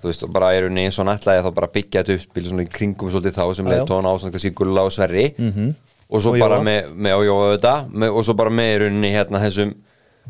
Þú 0.00 0.10
veist, 0.10 0.24
bara 0.34 0.50
í 0.56 0.62
rauninni 0.64 0.88
eins 0.88 0.98
og 0.98 1.06
nættlega 1.08 1.44
þá 1.44 1.50
bara 1.60 1.70
byggja 1.76 2.02
þetta 2.02 2.16
uppspil 2.18 2.46
svona 2.48 2.64
í 2.64 2.70
kringum 2.72 3.12
svolítið 3.12 3.36
þá 3.38 3.44
sem 3.58 3.70
leitt 3.70 3.86
tóna 3.88 4.10
á 4.10 4.14
svona 4.18 4.34
kannski 4.34 4.54
Gulla 4.56 4.84
og 4.88 4.92
Sverri. 4.96 5.28
-hmm. 5.36 5.70
og 6.08 6.22
svo 6.22 6.34
Og 6.34 6.40
bara 6.40 6.58
með, 6.60 6.90
með 6.96 7.14
og 7.20 7.24
Jóa 7.28 7.46
þetta 7.54 7.76
með, 7.92 8.10
og 8.10 8.24
svo 8.24 8.34
bara 8.34 8.50
með 8.50 8.72
í 8.74 8.78
rauninni 8.82 9.12
hérna 9.14 9.40
þessum 9.44 9.74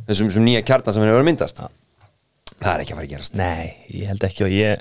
þessum, 0.07 0.29
þessum 0.29 0.45
nýja 0.45 0.63
kjarnar 0.63 0.95
sem 0.95 1.03
henni 1.03 1.15
verið 1.15 1.25
að 1.25 1.31
myndast 1.31 1.63
það 2.61 2.75
er 2.75 2.81
ekki 2.81 2.93
að 2.93 2.97
fara 2.97 3.07
að 3.07 3.15
gerast. 3.15 3.35
Nei, 3.35 3.77
ég 3.91 4.09
held 4.09 4.25
ekki 4.25 4.45
og 4.45 4.51
ég 4.51 4.81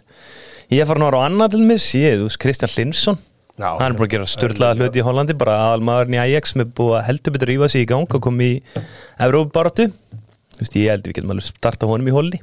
Ég 0.72 0.88
farin 0.88 1.04
að 1.04 1.12
ára 1.12 1.20
á 1.20 1.28
annað 1.28 1.56
til 1.56 1.64
mis 1.68 1.86
Ég, 1.96 2.18
þú 2.20 2.28
veist, 2.28 2.40
Kristján 2.40 2.72
Linsson 2.78 3.18
Já, 3.54 3.68
Hann 3.78 3.92
er 3.92 3.98
búin 4.00 4.08
að 4.08 4.14
gera 4.16 4.30
störlaða 4.32 4.80
hluti 4.80 4.98
í 5.02 5.06
Hollandi 5.06 5.36
bara 5.38 5.60
aðalmaðurinn 5.68 6.16
í 6.18 6.22
Ajax 6.24 6.56
með 6.58 6.72
búið 6.80 6.96
að 6.98 7.04
heldur 7.10 7.36
betur 7.36 7.52
rífa 7.52 7.68
sig 7.70 7.84
í 7.86 7.90
gang 7.92 8.16
og 8.18 8.24
koma 8.26 8.48
í 8.48 8.54
veist, 10.60 10.76
ég 10.78 10.90
held 10.90 11.06
við 11.08 11.20
getum 11.20 11.34
alveg 11.34 11.48
starta 11.50 11.90
honum 11.90 12.10
í 12.10 12.16
holli. 12.16 12.40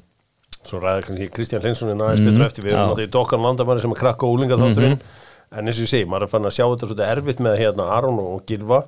Svo 0.66 0.80
ræða 0.82 1.06
kannski 1.06 1.28
Kristján 1.34 1.64
Linsson 1.64 1.90
en 1.94 2.02
aðeins 2.04 2.22
betur 2.26 2.44
eftir, 2.46 2.66
við 2.66 2.74
erum 2.74 2.90
náttúrulega 2.90 3.08
í 3.08 3.14
dokkan 3.14 3.42
landamæri 3.42 3.82
sem 3.82 3.94
að 3.94 4.00
krakka 4.02 4.26
og 4.28 4.36
úlinga 4.36 4.58
þátturinn 4.60 4.98
en 5.00 5.70
eins 5.70 5.78
og 5.80 5.86
ég 5.86 5.90
segi, 5.90 6.08
maður 6.10 6.26
er 6.26 6.32
fann 6.34 6.46
að 6.46 6.54
sjá 6.56 6.64
þetta 6.66 6.88
svolítið 6.90 7.12
erfitt 7.14 7.40
með 7.46 7.56
hérna 7.58 7.86
Aron 7.96 8.20
og 8.22 8.42
Gilva 8.46 8.82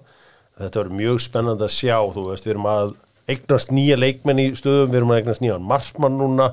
þetta 0.60 0.82
verður 0.82 0.98
mjög 1.00 1.22
spennandi 1.24 1.66
að 1.66 1.74
sjá 1.74 1.96
þú 2.12 2.26
veist, 2.28 2.46
við 2.46 2.54
erum 2.54 2.68
að 2.70 2.92
eignast 3.32 3.72
nýja 3.72 3.96
leikmenn 3.98 4.42
í 4.42 4.46
stöðum, 4.58 4.92
við 4.92 5.00
erum 5.00 5.14
að 5.14 5.22
eignast 5.22 5.42
nýjan 5.42 5.66
markmann 5.72 6.18
núna 6.20 6.50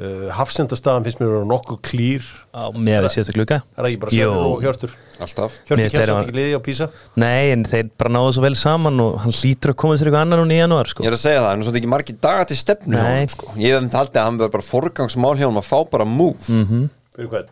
uh, 0.00 0.28
hafsendastafan 0.36 1.04
finnst 1.06 1.20
mér 1.20 1.28
að 1.28 1.34
vera 1.36 1.48
nokkuð 1.52 1.78
klýr. 1.88 2.26
Með 2.52 2.98
að 2.98 3.06
við 3.06 3.14
séðast 3.16 3.32
að 3.32 3.36
gluka 3.38 3.58
er 3.60 3.78
það 3.78 3.88
ekki 3.90 4.00
bara 4.02 4.14
Sverrir 4.14 4.46
og 4.48 4.64
Hjörtur? 4.64 4.96
Alltaf. 5.26 5.58
Hjörtur 5.68 5.82
kemst 5.82 6.00
að- 6.02 6.20
ekki 6.22 6.36
liði 6.36 6.56
á 6.56 6.60
Písa 6.66 6.88
Nei, 7.16 7.50
en 7.54 7.64
þeir 7.64 7.90
bara 7.98 8.10
náðu 8.16 8.34
svo 8.36 8.42
vel 8.46 8.54
saman 8.60 9.00
og 9.00 9.16
hann 9.22 9.32
hlýtur 9.38 9.72
að 9.72 9.78
koma 9.84 9.96
sér 10.00 10.10
eitthvað 10.10 10.24
annar 10.26 10.42
núna 10.42 10.52
í 10.56 10.60
janúar 10.60 10.90
sko. 10.92 11.02
Ég 11.04 11.12
er 11.12 11.16
að 11.16 11.22
segja 11.24 11.40
það, 11.46 11.52
en 11.56 11.62
svo 11.68 11.72
ekki 11.80 11.92
margir 11.94 12.20
dagar 12.20 12.44
til 12.50 12.56
stefnu 12.60 12.98
honum, 13.00 13.28
sko. 13.32 13.50
Ég 13.56 13.72
hef 13.72 13.82
um 13.82 13.90
haldið 13.90 14.20
að 14.22 14.28
hann 14.28 14.38
verður 14.42 14.54
bara 14.58 14.68
forgangsmál 14.72 15.34
hjá 15.40 15.46
hann 15.48 15.60
að 15.62 15.68
fá 15.70 15.78
bara 15.90 16.04
move. 16.04 16.38
Mhm. 16.48 16.88
fyrir 17.16 17.28
hvern? 17.32 17.50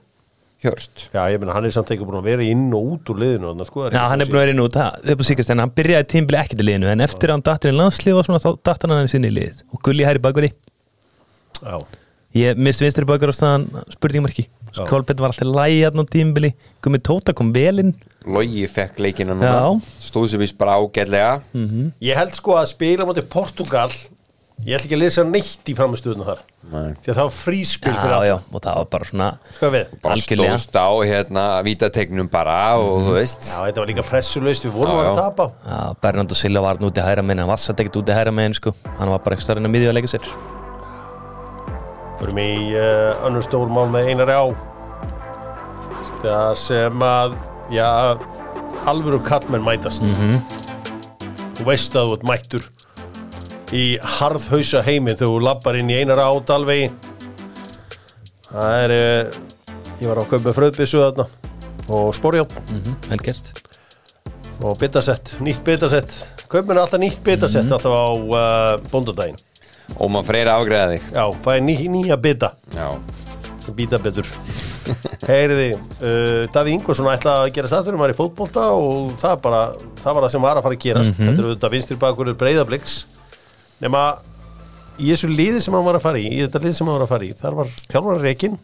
Hjört. 0.61 1.07
Já, 1.15 1.23
ég 1.33 1.41
meina, 1.41 1.55
hann 1.57 1.65
er 1.65 1.71
samt 1.73 1.89
ekki 1.89 2.05
búin 2.05 2.19
að 2.21 2.27
vera 2.29 2.45
inn 2.45 2.67
og 2.77 2.85
út 3.01 3.09
úr 3.09 3.17
liðinu 3.23 3.49
þarna, 3.49 3.65
sko, 3.65 3.87
Já, 3.89 4.03
hann 4.13 4.21
er 4.21 4.27
búin 4.29 4.37
að 4.37 4.45
vera 4.45 4.53
inn 4.53 4.61
út 4.61 4.75
það 4.77 5.09
upp 5.15 5.21
á 5.21 5.25
síkast 5.25 5.51
en 5.55 5.59
hann 5.65 5.71
byrjaði 5.73 6.07
tímbili 6.13 6.37
ekkert 6.37 6.61
í 6.61 6.67
liðinu 6.69 6.91
en 6.93 7.01
eftir 7.01 7.31
að 7.33 7.39
hann 7.39 7.45
dattir 7.49 7.73
í 7.73 7.77
landslið 7.79 8.19
og 8.21 8.27
svona 8.29 8.43
þá 8.45 8.51
datt 8.69 8.85
Já, 12.31 12.53
ég 12.53 12.61
misti 12.63 12.85
vinstri 12.87 13.07
bakveri 13.09 13.35
á 13.35 13.37
staðan 13.37 13.65
spurningamarki 13.91 14.47
Já. 14.71 14.85
Kolbett 14.87 15.19
var 15.19 15.33
alltaf 15.33 15.49
lægi 15.51 15.81
hann 15.83 15.99
á 15.99 16.05
tímbili 16.07 16.53
Gummi 16.81 17.01
Tóta 17.03 17.35
kom 17.35 17.51
vel 17.53 17.83
inn. 17.83 17.91
Logi 18.25 18.63
fekk 18.71 19.01
leikina 19.03 19.35
núna. 19.35 19.51
Já. 19.51 19.67
Stóð 20.07 20.29
sér 20.31 20.41
vís 20.45 20.53
bara 20.57 20.77
ágætlega. 20.79 21.41
Ég 22.01 22.17
held 22.17 22.37
sko 22.37 22.55
að 22.61 22.71
spila 22.71 23.09
mútið 23.09 23.27
Portugal 23.33 23.91
Ég 24.61 24.77
ætla 24.77 24.85
ekki 24.91 24.97
að 24.97 25.01
lesa 25.01 25.23
neitt 25.25 25.71
í 25.73 25.75
framistöðuna 25.75 26.25
þar. 26.27 26.41
Nei. 26.71 26.91
Því 27.01 27.09
að 27.09 27.17
það 27.17 27.25
var 27.25 27.33
fríspil 27.33 27.95
fyrir 27.97 28.13
Já, 28.13 28.27
já, 28.29 28.35
og 28.53 28.63
það 28.67 28.77
var 28.77 28.89
bara 28.93 29.09
svona 29.09 29.29
Sko 29.57 29.71
Bara 29.73 30.13
Algjörlega. 30.13 30.59
stóðst 30.61 30.77
á 30.77 30.89
hérna 31.09 31.45
vítategnum 31.65 32.29
bara 32.31 32.59
og 32.77 33.09
þú 33.09 33.17
veist. 33.17 33.49
Já, 33.49 33.65
þetta 33.65 33.83
var 33.83 33.91
líka 33.95 34.05
pressulaust, 34.05 34.69
við 34.69 34.77
vorum 34.77 35.01
Já, 35.01 35.01
að 35.01 35.09
já. 35.09 35.17
tapa. 35.23 35.49
Já, 35.65 35.81
Bernardo 36.05 36.37
Silva 36.37 36.67
var 36.69 36.77
nú 36.85 36.93
út 36.93 37.01
í 37.01 37.09
hæra 37.09 37.25
megin 37.25 37.41
hann 37.47 37.55
var 37.57 37.65
satt 37.65 37.81
ekkert 37.81 38.03
út 38.05 38.13
í 38.13 38.21
hæra 38.21 38.37
megin 38.37 38.59
sko. 38.61 38.77
Hann 39.01 39.09
var 39.17 39.25
bara 39.25 39.39
ekki 39.41 39.49
starfinn 39.49 39.65
að 39.71 39.79
miðja 39.79 39.95
að 39.95 39.97
leika 40.03 40.13
sér 40.13 40.60
Förum 42.21 42.39
í 42.43 42.51
uh, 42.77 43.25
önnur 43.27 43.45
stór 43.47 43.71
mál 43.73 43.89
með 43.93 44.11
einari 44.13 44.35
á. 44.37 44.45
Það 46.21 46.51
sem 46.61 47.03
að 47.07 47.37
Já, 47.73 47.87
alvöru 48.91 49.21
kallmenn 49.25 49.63
mætast. 49.65 50.03
Þú 51.57 51.65
veist 51.69 51.95
að 51.97 52.09
þú 52.11 52.17
ert 52.17 52.25
mættur 52.29 52.65
Í 53.77 53.85
harðhausa 54.19 54.81
heiminn 54.83 55.15
Þegar 55.15 55.31
þú 55.37 55.43
lappar 55.45 55.77
inn 55.79 55.91
í 55.93 55.99
einari 56.01 56.25
á 56.27 56.33
dalvegi. 56.49 56.89
Það 58.51 58.77
er 58.83 58.95
uh, 58.97 59.41
Ég 60.01 60.09
var 60.11 60.21
á 60.21 60.25
kaup 60.29 60.45
með 60.49 60.57
fröðbissu 60.59 61.03
þarna 61.05 61.29
Og 61.91 62.11
sporjátt 62.17 62.57
mm 62.71 62.97
vel 63.11 63.21
gert. 63.27 63.53
Og 64.61 64.75
bitasett, 64.81 65.39
nýtt 65.41 65.63
bitasett 65.65 66.13
kaupmenn 66.51 66.77
er 66.77 66.83
alltaf 66.85 67.01
nýtt 67.01 67.23
bitasett 67.25 67.65
Mhm. 67.65 67.73
alltaf 67.79 67.95
á 67.97 68.07
uh, 68.13 68.91
bóndadaginn 68.93 69.39
Og 69.99 70.11
maður 70.13 70.29
freyra 70.31 70.55
afgreða 70.61 70.95
þig. 70.95 71.09
Já, 71.17 71.25
fæði 71.45 71.65
ný, 71.67 71.75
nýja 71.97 72.17
bita. 72.21 72.53
Býta 73.77 74.01
betur. 74.03 74.27
Heyriði, 75.29 75.69
uh, 75.77 76.47
Davíð 76.51 76.73
Ingvarsson 76.75 77.11
ætlaði 77.13 77.45
að 77.45 77.53
gera 77.59 77.71
staturum 77.71 78.01
var 78.03 78.11
í 78.11 78.17
fótbolta 78.19 78.65
og 78.75 79.13
það, 79.21 79.37
bara, 79.45 79.61
það 80.01 80.17
var 80.17 80.27
það 80.27 80.33
sem 80.35 80.47
var 80.47 80.59
að 80.59 80.67
fara 80.67 80.79
að 80.79 80.83
gerast. 80.87 81.15
Mhm. 81.15 81.29
þetta 81.29 81.43
er 81.45 81.49
auðvitað 81.51 81.75
vinstri 81.77 81.99
bakur 82.01 82.33
breyðabliks 82.41 82.97
nema 83.85 84.03
í 85.01 85.13
þessu 85.13 85.31
liði 85.31 85.61
sem 85.63 85.77
hann 85.77 85.87
var 85.87 86.01
að 86.01 86.05
fara 86.09 86.21
í 86.21 86.27
í 86.33 86.41
þetta 86.43 86.65
liði 86.65 86.79
sem 86.81 86.91
hann 86.91 86.99
var 86.99 87.07
að 87.07 87.13
fara 87.15 87.29
í 87.29 87.31
þar 87.39 87.59
var 87.61 87.71
þjálfara 87.93 88.25
reikin 88.25 88.59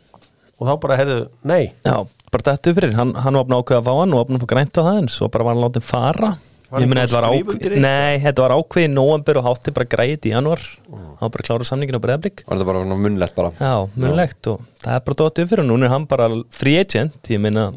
og 0.56 0.66
þá 0.66 0.75
bara 0.83 0.99
heyrðu, 0.99 1.21
nei. 1.52 1.62
Já, 1.85 1.97
bara 2.33 2.47
dættu 2.50 2.75
fyrir. 2.76 2.97
Hann, 2.97 3.14
hann 3.21 3.37
var 3.37 3.45
opna 3.45 3.61
ákveð 3.61 3.78
að 3.78 3.87
fá 3.87 3.95
hann 4.00 4.16
og 4.16 4.25
opna 4.25 4.40
að 4.40 4.47
fá 4.47 4.50
grænt 4.54 4.80
á 4.80 4.83
það 4.83 5.00
en 5.04 5.09
svo 5.12 5.30
bara 5.33 5.47
var 5.47 5.54
hann 5.56 5.64
látið 5.68 5.87
fara 5.87 6.30
ég 6.66 6.88
búinn 6.90 6.99
þetta 6.99 7.20
var 7.20 7.28
ákveð 7.30 7.76
nei, 7.82 8.18
þetta 8.25 8.42
var 8.42 8.54
ákveð 8.58 8.87
í 8.87 8.90
november 8.90 9.38
og 9.40 9.46
hátti 9.46 9.75
bara 9.76 9.88
græðið 9.94 10.26
í 10.26 10.32
januar 10.35 10.62
hann 10.90 11.23
var 11.23 11.32
bara 11.37 11.46
klára 11.46 11.66
samningin 11.68 11.99
á 11.99 12.02
breyðablík 12.02 12.42
Var 12.46 12.58
þetta 12.58 12.68
bara 12.68 12.82
svona 12.82 12.99
munnlegt 13.04 13.37
bara? 13.38 13.52
Já, 13.61 13.75
munlegt 13.94 14.50
og 14.52 14.61
það 14.82 14.99
er 14.99 15.04
bara 15.06 15.18
dótt 15.23 15.40
fyrir. 15.46 15.62
Og 15.62 15.68
núna 15.70 15.87
er 15.88 15.92
hann 15.94 16.06
bara 16.11 16.26
free 16.54 16.78
agent. 16.82 17.16
Ég 17.32 17.40
meina, 17.42 17.70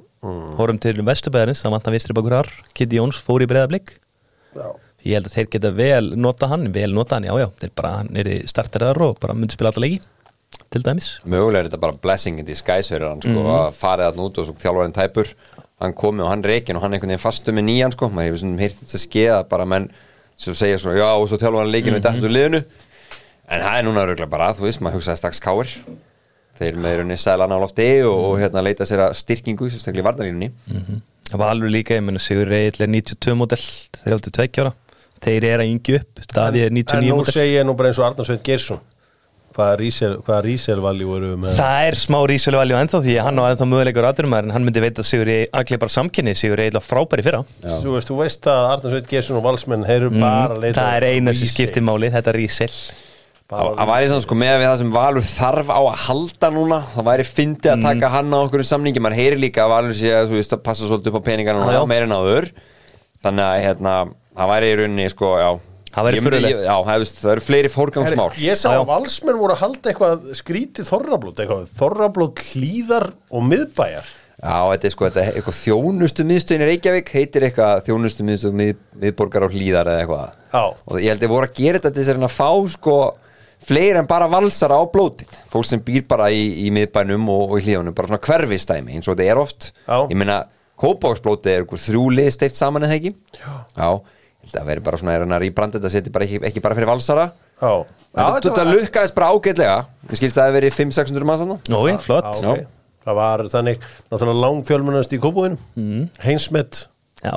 horfum 0.59 0.79
til 0.83 0.99
Vesturbæðarins 1.07 1.61
það 1.63 1.73
vant 1.77 1.89
að 1.89 1.95
vinstri 1.95 2.15
bakur 2.17 2.35
har, 2.39 2.49
Kitty 2.75 2.99
Jóns 2.99 3.21
fór 3.23 3.45
í 3.45 3.47
breyðablík 3.49 3.93
Já. 4.57 4.67
ég 5.05 5.15
held 5.15 5.29
að 5.29 5.35
þeir 5.37 5.49
geta 5.55 5.71
vel 5.77 6.09
nota 6.19 6.49
hann 6.51 6.67
vel 6.75 6.89
nota 6.97 7.15
hann, 7.15 7.29
já 7.29 7.35
já, 7.39 7.47
þeir 7.61 7.71
bara 7.79 7.93
er 8.19 8.31
í 8.33 8.39
starteraðar 8.49 9.03
og 9.05 9.19
bara 9.23 9.37
myndi 9.37 9.55
spila 9.55 9.71
alltaf 9.71 9.85
leiki 9.85 10.01
til 10.73 10.83
dæmis. 10.85 11.07
Mögulega 11.29 11.63
er 11.63 11.69
þetta 11.69 11.79
bara 11.85 11.97
blessing 12.03 12.41
in 12.41 12.45
disguise 12.49 12.91
fyrir 12.91 13.07
hann 13.07 13.21
sko, 13.23 13.45
að 13.53 13.77
farið 13.79 14.09
þarna 14.09 14.25
út 14.27 14.41
og 14.43 14.51
þjálfarinn 14.59 14.97
tæpur 14.97 15.31
hann 15.79 15.95
komi 15.95 16.23
og 16.25 16.29
hann 16.31 16.43
reikin 16.43 16.77
og 16.77 16.83
hann 16.83 16.93
einhvern 16.95 17.13
veginn 17.13 17.23
fastu 17.23 17.55
með 17.55 17.67
nýjan 17.69 17.95
sko, 17.95 18.09
maður 18.11 18.29
hefur 18.29 18.43
svona 18.43 18.63
heyrt 18.63 18.81
þetta 18.81 19.01
skeða 19.05 19.39
bara 19.49 19.65
menn 19.69 19.89
sem 20.39 20.55
segja 20.55 20.79
svo, 20.79 20.93
já 20.95 21.07
og 21.07 21.27
svo 21.27 21.39
þjálfarinn 21.39 21.71
leikinu 21.71 21.97
mm 21.97 22.03
-hmm. 22.03 22.19
dættu 22.19 22.31
liðinu. 22.31 22.63
En 23.49 23.61
það 23.61 23.77
er 23.77 23.85
núna 23.85 24.03
öruglega 24.05 24.29
bara, 24.29 24.53
þú 24.53 24.67
veist, 24.67 24.81
maður 24.81 24.99
hugsaði 24.99 25.17
strax 25.17 25.39
káir 25.39 25.71
þeir 26.59 26.75
með 26.75 26.97
rauninni 26.99 27.17
sælan 27.17 27.55
á 27.55 27.57
lofti 27.57 27.87
og, 28.03 28.17
og 28.27 28.35
hérna 28.41 28.63
leita 28.65 28.85
sér 28.85 29.07
að 29.07 29.15
styrkingu 29.19 29.69
sérstaklega 29.71 30.03
í 30.03 30.07
varnalínunni 30.09 30.51
það 31.29 31.41
var 31.41 31.53
alveg 31.53 31.71
líka, 31.71 31.95
ég 31.95 32.03
meina 32.03 32.19
Sigur 32.19 32.49
Reyðl 32.49 32.83
er 32.83 32.91
92 32.91 33.35
modell, 33.39 33.65
þeir 34.03 34.13
er 34.13 34.17
82 34.19 34.63
ára. 34.63 34.73
Þeir 35.19 35.45
eru 35.49 35.63
að 35.63 35.71
yngju 35.73 35.99
upp, 35.99 36.21
Davíð 36.31 36.63
er 36.63 36.71
En 36.71 36.77
99 36.79 37.09
nú 37.09 37.17
modell 37.19 37.35
segi 37.35 37.55
ég 37.57 37.65
nú 37.67 37.75
bara 37.75 37.91
eins 37.91 37.99
og 37.99 38.07
Arnarsveit 38.07 38.43
Geirsson 38.43 38.79
hvaða 39.59 40.39
resale-valjú 40.45 41.15
eru 41.17 41.31
við 41.33 41.41
með? 41.43 41.57
Það 41.59 41.87
er 41.89 41.97
smá 41.99 42.17
rísulega 42.31 42.61
valjú 42.63 42.79
ennþá 42.79 43.01
því 43.05 43.17
að 43.19 43.27
hann 43.27 43.41
var 43.43 43.53
ennþá 43.55 43.67
möguleikur 43.73 44.07
aðdurum 44.09 44.35
en 44.39 44.53
hann 44.55 44.65
myndi 44.67 44.83
veita 44.83 45.05
Sigur 45.05 45.29
Reyðl 45.29 45.51
allir 45.61 45.81
bara 45.83 45.95
samkynni, 45.95 46.33
Sigur 46.39 46.61
Reyðl 46.61 46.81
frábæri 46.85 47.25
fyrra. 47.25 47.43
Þú 47.65 47.93
veist, 47.97 48.09
þú 48.09 48.17
veist 48.21 48.49
að 48.49 48.71
Arnarsveit 48.73 49.11
Geirsson 49.11 49.39
og 49.39 49.45
Valsmenn 49.45 49.85
þeir 49.87 49.99
eru 49.99 50.11
bara 50.15 50.55
að 50.55 50.63
leita 50.65 50.81
það 50.81 50.97
er 50.97 51.07
eina 51.13 51.35
sem 51.37 51.51
skiptir 51.51 51.85
máli, 51.85 52.11
þetta 52.13 52.35
rísel 52.35 52.71
Bara 53.49 53.71
Það 53.79 53.89
væri 53.89 54.09
svona 54.11 54.21
sko 54.27 54.35
með 54.37 54.51
við 54.61 54.67
það 54.67 54.75
sem 54.81 54.89
Valur 54.93 55.23
þarf 55.25 55.69
á 55.73 55.79
að 55.81 56.01
halda 56.03 56.49
núna 56.53 56.77
Það 56.91 57.07
væri 57.07 57.23
fyndið 57.25 57.71
að 57.73 57.85
taka 57.87 58.11
hann 58.13 58.35
á 58.37 58.39
okkur 58.43 58.63
samningi. 58.69 59.01
Man 59.01 59.15
heyri 59.17 59.39
líka 59.41 59.63
að 59.65 59.71
Valur 59.73 59.95
sé 59.97 60.11
að 60.13 60.29
þú 60.29 60.37
veist 60.37 60.53
að 60.53 60.61
passa 60.67 60.85
svolítið 60.85 61.15
upp 61.15 61.25
á 61.25 61.27
peningarna 61.31 61.79
meira 61.89 62.05
en 62.05 62.13
áður. 62.13 62.51
Þannig 63.25 63.47
að 63.47 63.63
hérna, 63.65 63.95
það 64.37 64.51
væri 64.53 64.69
í 64.69 64.75
rauninni 64.79 65.07
sko, 65.09 65.31
já 65.41 65.49
Það 65.89 66.07
það, 66.85 67.03
það 67.17 67.31
eru 67.33 67.43
fleiri 67.43 67.69
fórgangsmál 67.73 68.29
Ég 68.43 68.57
sá 68.59 68.69
að 68.75 68.87
valsmenn 68.91 69.39
voru 69.39 69.55
að 69.55 69.63
halda 69.63 69.91
eitthvað 69.91 70.27
skrítið 70.37 70.89
þorrablót, 70.89 71.39
eitthvað 71.41 71.69
þorrablót 71.79 72.43
hlýðar 72.51 73.07
og 73.33 73.47
miðbæjar. 73.49 74.11
Já, 74.39 74.59
þetta 74.71 74.87
er 74.87 74.93
sko 74.93 75.07
þetta, 75.07 75.23
er 75.23 75.39
eitthvað 75.39 75.57
þjónustu 75.57 76.25
miðstöðin 76.29 76.63
í 76.63 76.67
Reykjavík 76.69 77.09
heitir 77.11 77.45
eitthvað 77.47 77.81
þjónustu 77.89 78.25
miðstöð 78.27 78.53
mið, 78.55 78.77
miðborgar 79.01 79.45
og 79.49 79.55
hlýðar 79.55 79.89
eða 79.91 80.03
eitthvað. 80.05 80.37
Já. 80.53 80.61
og 80.63 81.01
ég 81.01 81.11
held 81.11 81.25
að 81.25 81.33
voru 81.33 81.49
að 81.49 81.57
gera 81.57 81.81
þetta 81.81 81.91
til 81.95 82.05
þess 82.07 82.23
að 82.29 82.37
fá 82.37 82.51
sko 82.75 82.99
fleiri 83.69 83.99
en 83.99 84.07
bara 84.07 84.29
valsara 84.31 84.77
á 84.79 84.83
blótið. 84.87 85.33
Fólk 85.51 85.67
sem 85.67 85.81
býr 85.83 86.05
bara 86.07 86.29
í, 86.31 86.45
í 86.63 86.69
miðbænum 86.71 87.27
og, 87.33 87.43
og 87.49 87.59
í 87.59 87.65
hlíðunum, 87.65 87.97
bara 87.97 88.13
svona 88.13 88.23
hverfistæmi 88.29 88.95
eins 88.95 89.09
og 89.09 89.17
þetta 89.17 89.33
er 89.33 89.41
oft. 89.41 89.73
Já. 89.83 89.97
ég 90.05 90.15
meina, 90.21 90.39
kópáksblótið 90.79 91.51
er 91.51 91.65
einhver 91.65 91.83
þrjú 91.83 92.05
lið 92.15 92.31
steift 92.37 92.55
saman 92.55 92.87
eða 92.87 92.95
ekki? 92.95 93.13
Já. 93.75 93.91
Já, 94.39 94.47
ég 94.47 94.53
held 94.53 94.61
að 94.61 94.69
veri 94.71 94.83
bara 94.85 94.97
svona 94.97 95.15
er 95.15 95.23
hann 95.25 95.35
að 95.35 95.41
rýbranda 95.45 95.79
þetta 95.79 95.91
seti 95.91 96.11
bara 96.15 96.25
ekki, 96.25 96.39
ekki 96.47 96.61
bara 96.63 96.77
fyrir 96.77 96.89
valsara? 96.89 97.25
Já, 97.59 97.71
þetta, 98.15 98.41
þetta 98.45 98.63
var- 98.63 98.73
lukkaðist 98.75 99.15
bara 99.17 99.31
ágætlega. 99.35 99.77
Ég 100.09 100.19
skilst 100.21 100.37
að 100.37 100.41
það 100.41 100.47
hefði 100.49 100.59
verið 100.59 100.77
500-600 100.79 101.27
mann 101.29 101.41
sann 101.41 101.55
Nói, 101.69 101.97
flott 101.99 102.29
Já, 102.29 102.41
Já. 102.41 102.51
ok. 102.53 102.75
Það 103.09 103.15
var 103.19 103.43
þannig 103.49 103.85
náttúrulega 104.11 104.43
langfjölmennast 104.43 105.13
í 105.15 105.19
kópúinu 105.23 105.57
mm. 105.75 106.09
Heinsmet 106.23 106.85
Já, 107.23 107.35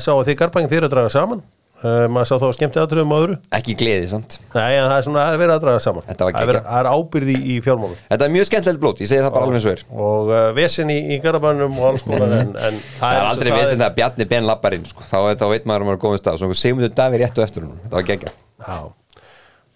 sá 0.00 0.12
að, 0.12 0.24
þið 0.28 0.38
garpæng 0.40 0.70
þeir 0.70 0.86
að 0.86 0.94
draga 0.94 1.12
saman 1.12 1.42
uh, 1.82 2.06
maður 2.12 2.28
sá 2.30 2.34
þá 2.40 2.46
skemmti 2.56 2.80
aðtröðum 2.82 3.12
á 3.12 3.16
öðru. 3.18 3.36
Ekki 3.58 3.74
gleði 3.78 4.06
samt. 4.10 4.38
Nei, 4.54 4.78
það 4.78 4.94
er 4.96 5.04
svona 5.06 5.24
að 5.28 5.64
draga 5.64 5.82
saman. 5.82 6.06
Þetta 6.08 6.28
var 6.28 6.36
Það 6.38 6.52
er 6.54 6.58
er 6.78 6.88
ábyrði 6.92 7.36
í, 7.38 7.58
fjármálum. 7.64 7.98
Þetta 8.08 8.26
er 8.26 8.34
mjög 8.36 8.48
skemmtilegt 8.48 8.82
blót, 8.82 9.02
ég 9.02 9.10
segi 9.10 9.24
það 9.24 9.34
bara 9.36 9.48
alveg 9.48 9.58
eins 9.58 9.68
og 9.68 9.74
er. 9.74 9.84
Og 10.06 10.32
uh, 10.32 10.46
vesen 10.56 10.92
í, 10.94 10.98
í 11.14 11.18
garabænum 11.24 11.78
og 11.80 11.88
alls 11.90 12.06
konar 12.06 12.36
en, 12.38 12.54
en 12.56 12.80
Það 13.02 13.18
er 13.18 13.28
aldrei 13.28 13.52
við 13.52 13.68
sem 13.68 13.82
það 13.82 13.86
að 13.88 13.98
Bjarni 14.00 14.28
Ben 14.32 14.48
lappar 14.48 14.78
inn 14.78 14.88
sko. 14.88 15.06
þá, 15.10 15.18
þá 15.38 15.46
veit 15.52 15.68
maður 15.68 15.86
að 15.86 15.90
maður 15.90 15.98
er 15.98 16.02
góðum 16.06 16.22
stað. 16.22 16.40
Svo 16.42 16.58
Sigmundur 16.62 16.94
Davíð 16.96 17.24
rétt 17.24 17.40
og 17.40 17.46
eftir 17.46 17.66
hún, 17.66 17.78
það 17.88 17.98
var 17.98 18.08
geggja 18.10 18.34
Já. 18.62 18.78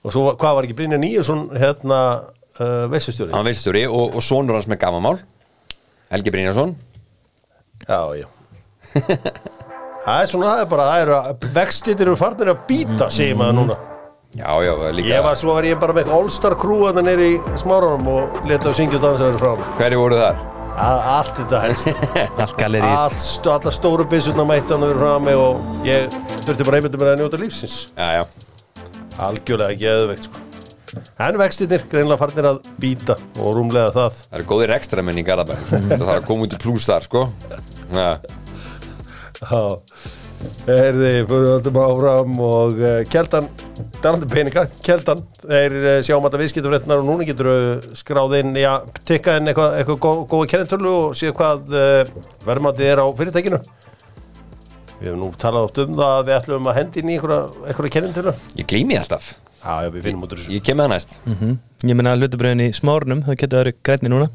Og 0.06 0.14
svo 0.14 0.28
hvað 0.38 0.58
var 0.58 0.68
ekki 0.68 0.78
Brynja 0.78 0.98
Nýjarsson 1.02 1.48
hérna 1.58 2.00
uh, 2.60 2.84
veistustjóri 2.92 3.34
Hann 3.34 3.42
var 3.42 3.50
vilstjóri 3.50 3.82
og, 3.90 4.14
og 4.14 4.22
sonur 4.22 4.58
hans 4.58 4.70
með 4.70 4.84
gamamál 4.84 5.16
Helgi 6.12 6.30
Brynjarsson. 6.30 6.76
Já, 7.86 8.00
já 8.14 8.26
Það 10.06 10.22
er 10.22 10.28
svona, 10.30 10.50
það 10.52 10.60
er 10.62 10.68
bara, 10.70 10.84
það 10.86 11.00
eru 11.04 11.14
vextit 11.56 12.02
eru 12.04 12.16
farnir 12.20 12.50
að 12.52 12.58
býta, 12.68 13.08
segir 13.10 13.36
maður 13.40 13.56
núna. 13.60 13.76
Já, 14.36 14.50
já, 14.62 14.72
það 14.76 14.84
er 14.90 14.94
líka 14.98 15.08
Ég 15.10 15.22
var, 15.24 15.34
svo 15.40 15.54
var 15.56 15.64
ég 15.66 15.78
bara 15.80 15.94
með 15.96 16.10
All-Star 16.12 16.54
að 16.90 16.98
það 16.98 17.06
neyri 17.08 17.26
í 17.32 17.38
smáranum 17.58 18.10
og 18.12 18.36
leta 18.46 18.68
að 18.70 18.76
syngja 18.78 18.98
og 19.00 19.04
dansa 19.06 19.24
verið 19.26 19.40
frá 19.42 19.50
mér. 19.56 19.66
Hverju 19.80 19.98
voru 20.04 20.18
þar? 20.20 20.36
Að- 20.76 21.06
Allt 21.16 21.34
þetta 21.40 21.60
helst. 21.64 21.86
Allt 22.44 22.56
galerið 22.60 22.94
Allt, 23.00 23.20
st- 23.24 23.48
Alla 23.54 23.72
stóru 23.72 24.04
byssurna 24.12 24.44
mætti 24.46 24.74
hann 24.76 24.84
verið 24.84 25.00
frá 25.00 25.12
mig 25.24 25.36
og 25.40 25.86
ég 25.88 26.16
þurfti 26.44 26.66
bara 26.68 26.76
einmitt 26.82 26.98
með 27.00 27.12
að 27.14 27.20
njóta 27.22 27.40
lífsins. 27.40 27.76
Já, 27.96 28.08
já, 28.20 28.24
Algjörlega 29.26 29.78
geðveikt 29.80 30.28
sko. 30.28 30.42
En 31.26 31.36
vextinir 31.40 31.82
greinlega 31.90 32.20
farnir 32.20 32.46
að 32.52 32.60
býta 32.80 33.16
og 33.40 33.56
rúmlega 33.56 33.90
það. 33.96 34.20
Það 34.28 34.36
eru 34.38 34.48
góðir 34.52 34.74
ekstra 34.76 35.02
Erði, 40.66 41.10
fyrir 41.28 41.50
öllum 41.56 41.78
áfram 41.80 42.40
og 42.44 42.80
uh, 42.80 42.98
Kjeldan, 43.10 43.48
dalandi 44.04 44.28
peninga 44.30 44.66
Kjeldan, 44.84 45.22
þeir 45.42 45.76
uh, 45.78 45.92
sjáum 46.04 46.26
að 46.28 46.38
viðskiptufrétnar 46.42 47.00
og 47.02 47.08
núna 47.08 47.26
getur 47.28 47.50
uh, 47.52 47.88
skráð 47.96 48.38
inn 48.40 48.56
já, 48.60 48.72
tikka 49.08 49.38
inn 49.40 49.50
eitthvað, 49.50 49.78
eitthvað 49.80 50.00
gó, 50.04 50.10
góða 50.32 50.50
kennitölu 50.52 50.92
og 50.92 51.16
séð 51.18 51.34
hvað 51.38 51.72
uh, 51.72 52.12
verðmátið 52.46 52.92
er 52.92 53.02
á 53.02 53.06
fyrirtækinu. 53.20 53.62
Við 54.96 55.10
hefum 55.10 55.24
nú 55.24 55.30
talað 55.40 55.68
oft 55.68 55.80
um 55.84 55.96
það 55.96 56.12
að 56.12 56.28
við 56.28 56.36
ætlum 56.38 56.70
að 56.70 56.78
hendi 56.80 57.02
inn 57.02 57.10
í 57.10 57.16
einhverja, 57.16 57.40
einhverja 57.68 57.96
kennitölu 57.98 58.36
ég 58.56 58.70
glými 58.72 59.00
alltaf. 59.00 59.32
Já, 59.60 59.72
já, 59.82 59.90
við 59.92 60.06
finnum 60.06 60.26
út 60.26 60.36
úr 60.36 60.40
þessu. 60.40 60.52
Ég 60.54 60.62
kem 60.64 60.78
með 60.78 60.86
það 60.86 60.94
næst. 60.94 61.16
Mhm. 61.26 61.56
Ég 61.86 61.98
meina 61.98 62.14
hlutabröðin 62.16 62.68
í 62.68 62.68
smárunum 62.76 63.24
það 63.26 63.40
getur 63.42 63.62
verið 63.64 63.80
grænni 63.84 64.12
núna. 64.12 64.28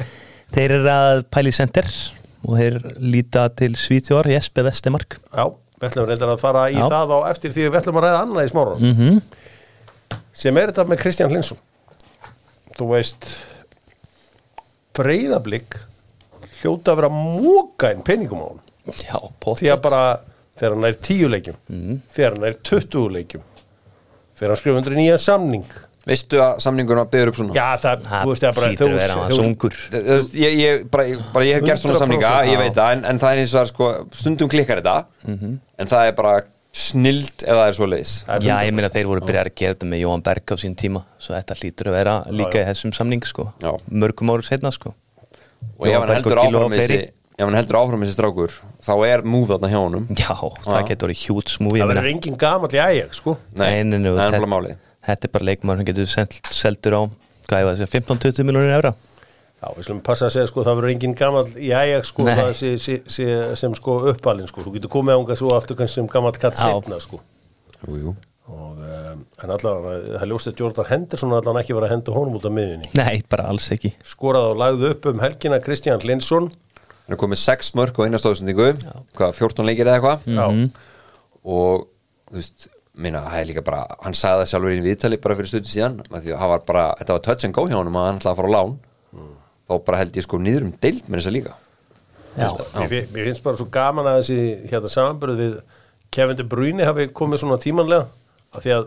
Þeir 0.54 0.80
eru 0.80 0.90
að 0.90 1.20
pæli 1.30 1.52
center 1.54 1.90
og 2.46 2.56
þeir 2.56 2.78
líta 2.98 3.48
til 3.52 3.74
Svíþjór 3.76 4.30
Jespe 4.32 4.64
Vestemark. 4.64 5.18
Já, 5.34 5.50
við 5.80 5.88
ætlum 5.88 6.08
reyndar 6.08 6.32
að 6.34 6.42
fara 6.42 6.64
í 6.70 6.76
Já. 6.76 6.86
það 6.92 7.14
á 7.16 7.18
eftir 7.30 7.54
því 7.56 7.66
við 7.66 7.78
ætlum 7.80 8.00
að 8.00 8.06
ræða 8.06 8.22
annað 8.24 8.46
í 8.46 8.50
smára 8.52 8.74
mm 8.78 8.96
-hmm. 8.98 9.20
sem 10.32 10.56
er 10.56 10.72
þetta 10.72 10.84
með 10.88 11.00
Kristján 11.04 11.30
Hlinsson 11.32 11.60
þú 12.76 12.88
veist 12.94 13.28
breyðablík 14.96 15.78
hljóta 16.60 16.92
að 16.92 17.00
vera 17.00 17.12
móka 17.14 17.92
inn 17.94 18.04
peningum 18.04 18.44
á 18.44 18.48
hann 18.50 18.66
Já, 18.90 19.18
því 19.44 19.70
að 19.72 19.82
bara 19.84 20.02
þegar 20.58 20.74
hann 20.74 20.84
er 20.84 20.98
tíu 21.00 21.28
leikjum 21.28 21.56
þegar 22.12 22.36
hann 22.36 22.44
er 22.44 22.58
20 22.62 23.08
leikjum 23.16 23.42
þegar 24.36 24.52
hann 24.52 24.60
skrifa 24.60 24.78
undir 24.80 24.96
nýja 24.98 25.18
samning 25.18 25.68
Veistu 26.10 26.40
að 26.42 26.60
samningunum 26.64 27.04
að 27.04 27.10
byggja 27.14 27.30
upp 27.30 27.36
svona? 27.40 27.54
já 27.54 27.66
það, 27.84 28.06
þú 28.10 28.30
veist 28.32 28.44
það 28.46 28.54
bara 28.60 28.70
að 28.70 28.94
vera 28.98 29.14
þú- 29.14 29.24
hans 29.24 29.34
þú- 29.38 29.44
ungur 29.46 29.76
Þú 29.90 30.00
veist, 30.10 30.32
Ég, 30.40 30.56
ég, 30.60 30.86
bara, 30.90 31.04
ég, 31.06 31.26
bara, 31.34 31.44
ég 31.46 31.54
hef 31.60 31.66
gert 31.68 31.82
svona 31.84 31.98
100% 31.98 32.02
samninga, 32.04 32.32
ég 32.50 32.58
veit 32.64 32.74
það 32.80 32.94
en, 32.96 33.04
en 33.12 33.20
það 33.22 33.34
er 33.36 33.42
eins 33.44 33.52
og 33.54 33.58
það 33.60 33.66
er 33.66 33.70
sko, 33.70 33.90
stundum 34.22 34.50
klikkar 34.50 34.80
þetta 34.82 34.96
en 35.30 35.92
það 35.94 36.08
er 36.10 36.16
bara 36.18 36.34
snild 36.70 37.42
ef 37.42 37.54
það 37.56 37.64
er 37.66 37.76
svo 37.78 37.86
leiðis 37.90 38.10
er 38.30 38.44
Já, 38.46 38.54
100%. 38.54 38.66
ég 38.68 38.74
meina 38.78 38.90
þeir 38.94 39.06
voru 39.10 39.24
byrjar 39.26 39.48
að 39.50 39.54
gera 39.58 39.74
þetta 39.74 39.88
með 39.90 40.02
Jóhann 40.04 40.22
Berg 40.26 40.52
á 40.54 40.56
sín 40.62 40.74
tíma 40.78 41.00
svo 41.18 41.34
þetta 41.34 41.56
hlýtur 41.58 41.90
að 41.90 41.96
vera 41.98 42.12
líka 42.30 42.58
já. 42.58 42.62
í 42.62 42.68
þessum 42.70 42.92
samning 42.94 43.24
sko. 43.26 43.46
Já. 43.62 43.72
mörgum 43.90 44.30
árum 44.30 44.46
setna 44.46 44.70
sko. 44.74 44.92
og 45.78 45.88
ef 45.90 45.96
hann 45.98 46.14
heldur 46.14 46.38
áfram 46.44 46.76
þessi 46.78 47.00
ef 47.10 47.42
hann 47.48 47.56
heldur 47.58 47.78
áfram 47.80 48.04
þessi 48.04 48.14
strákur 48.14 48.54
þá 48.86 48.92
er 49.08 49.22
múð 49.26 49.50
þarna 49.54 49.70
hjá 49.72 49.80
honum 49.82 50.06
Já, 50.14 50.30
það 50.66 50.86
getur 50.92 51.08
verið 51.10 51.24
hjút 51.26 51.50
smúi 51.56 51.80
það 51.80 51.90
verður 51.94 52.10
engin 52.12 52.38
gamall 52.38 52.70
í 52.70 52.80
æg 52.86 53.18
sko 53.18 53.34
Nei, 53.58 53.82
nei, 53.82 53.98
nei, 53.98 54.10
það 54.14 54.26
er 54.28 54.38
bara 54.38 54.52
málið 54.54 54.78
Þetta 55.06 55.28
er 55.28 55.32
bara 55.34 55.48
leikmaður 55.48 55.80
sem 55.80 55.88
getur 55.90 56.10
seld, 56.10 56.40
seldur 56.54 56.96
á 56.96 57.02
hvað 57.50 57.62
ég 57.62 57.66
var 57.66 57.74
að 57.74 57.80
segja, 57.80 57.92
15-20 57.96 58.46
miljonir 58.46 58.76
evra. 58.76 58.92
Já 59.60 59.68
við 59.76 59.86
slumum 59.88 60.04
passa 60.04 60.28
að 60.28 60.34
segja 60.36 60.48
sko 60.48 60.62
það 60.64 60.78
verður 60.78 60.92
engin 60.94 61.14
gamall 61.18 61.48
í 61.60 61.68
æg 61.76 62.06
sko 62.08 62.24
sé, 62.56 62.70
sé, 62.80 62.94
sé, 63.12 63.26
sem 63.60 63.74
sko 63.76 63.98
uppalinn 64.12 64.48
sko. 64.48 64.64
Þú 64.64 64.72
getur 64.78 64.92
komið 64.94 65.18
ánga 65.18 65.36
svo 65.36 65.52
aftur 65.56 65.76
kannski 65.76 66.00
sem 66.00 66.08
gamall 66.08 66.36
katt 66.40 66.56
setna 66.56 67.00
sko. 67.02 67.20
Jú, 67.84 67.98
jú. 68.00 68.14
og 68.50 68.80
um, 68.80 69.20
en 69.44 69.52
allavega 69.54 70.18
það 70.20 70.30
ljóst 70.32 70.48
að 70.50 70.58
Jordan 70.60 70.88
Henderson 70.88 71.36
allan 71.36 71.60
ekki 71.60 71.76
var 71.76 71.86
að 71.86 71.92
henda 71.94 72.16
honum 72.16 72.38
út 72.40 72.48
af 72.48 72.52
miðunni 72.52 72.90
Nei, 72.98 73.22
bara 73.30 73.46
alls 73.52 73.68
ekki. 73.72 73.92
Skorað 74.04 74.50
og 74.50 74.58
lagði 74.60 74.90
upp 74.94 75.06
um 75.12 75.22
helgina 75.22 75.60
Kristján 75.64 76.02
Linsson 76.04 76.50
hann 76.50 77.16
er 77.16 77.20
komið 77.20 77.40
6 77.44 77.72
mörg 77.78 77.96
á 77.96 78.04
einastóðsendingu 78.08 78.66
hvað, 79.16 79.32
14 79.38 79.70
leikir 79.70 79.88
eða 79.88 80.00
eitthvað? 80.00 80.26
Já, 80.34 80.44
og 81.46 81.86
þú 82.30 82.40
veist 82.40 82.68
minna, 82.96 83.20
það 83.30 83.40
er 83.40 83.48
líka 83.50 83.62
bara, 83.64 83.84
hann 84.04 84.14
sagði 84.18 84.42
það 84.44 84.48
sjálfur 84.50 84.74
í 84.74 84.80
viðtali 84.84 85.18
bara 85.22 85.36
fyrir 85.38 85.48
stundu 85.52 85.70
síðan, 85.70 85.98
af 86.10 86.22
því 86.24 86.32
að 86.34 86.38
hann 86.42 86.50
var 86.50 86.62
bara, 86.66 86.84
þetta 86.98 87.12
var 87.16 87.22
touch 87.28 87.44
and 87.46 87.54
go 87.54 87.66
hjá 87.70 87.76
honum 87.78 87.96
að 88.00 88.06
hann 88.08 88.18
ætlaði 88.20 88.32
að 88.34 88.40
fara 88.42 88.50
á 88.50 88.54
lán. 88.56 88.78
Þá 89.70 89.74
bara 89.86 89.98
held 90.02 90.16
ég 90.18 90.24
sko 90.26 90.38
niður 90.42 90.64
um 90.66 90.72
deild 90.82 91.04
með 91.08 91.20
þessa 91.20 91.34
líka. 91.36 91.52
Já, 92.36 92.48
Mér, 92.78 93.06
mér 93.14 93.28
finnst 93.30 93.42
bara 93.42 93.56
svo 93.58 93.66
gaman 93.74 94.06
að 94.06 94.20
þessi 94.20 94.40
hérna 94.70 94.90
samanbyrð 94.90 95.40
við 95.40 95.54
Kevin 96.14 96.36
De 96.38 96.44
Bruyne 96.46 96.86
hafi 96.86 97.06
komið 97.14 97.40
svona 97.44 97.58
tímanlega 97.62 98.06
af 98.54 98.62
því 98.64 98.74
að 98.76 98.84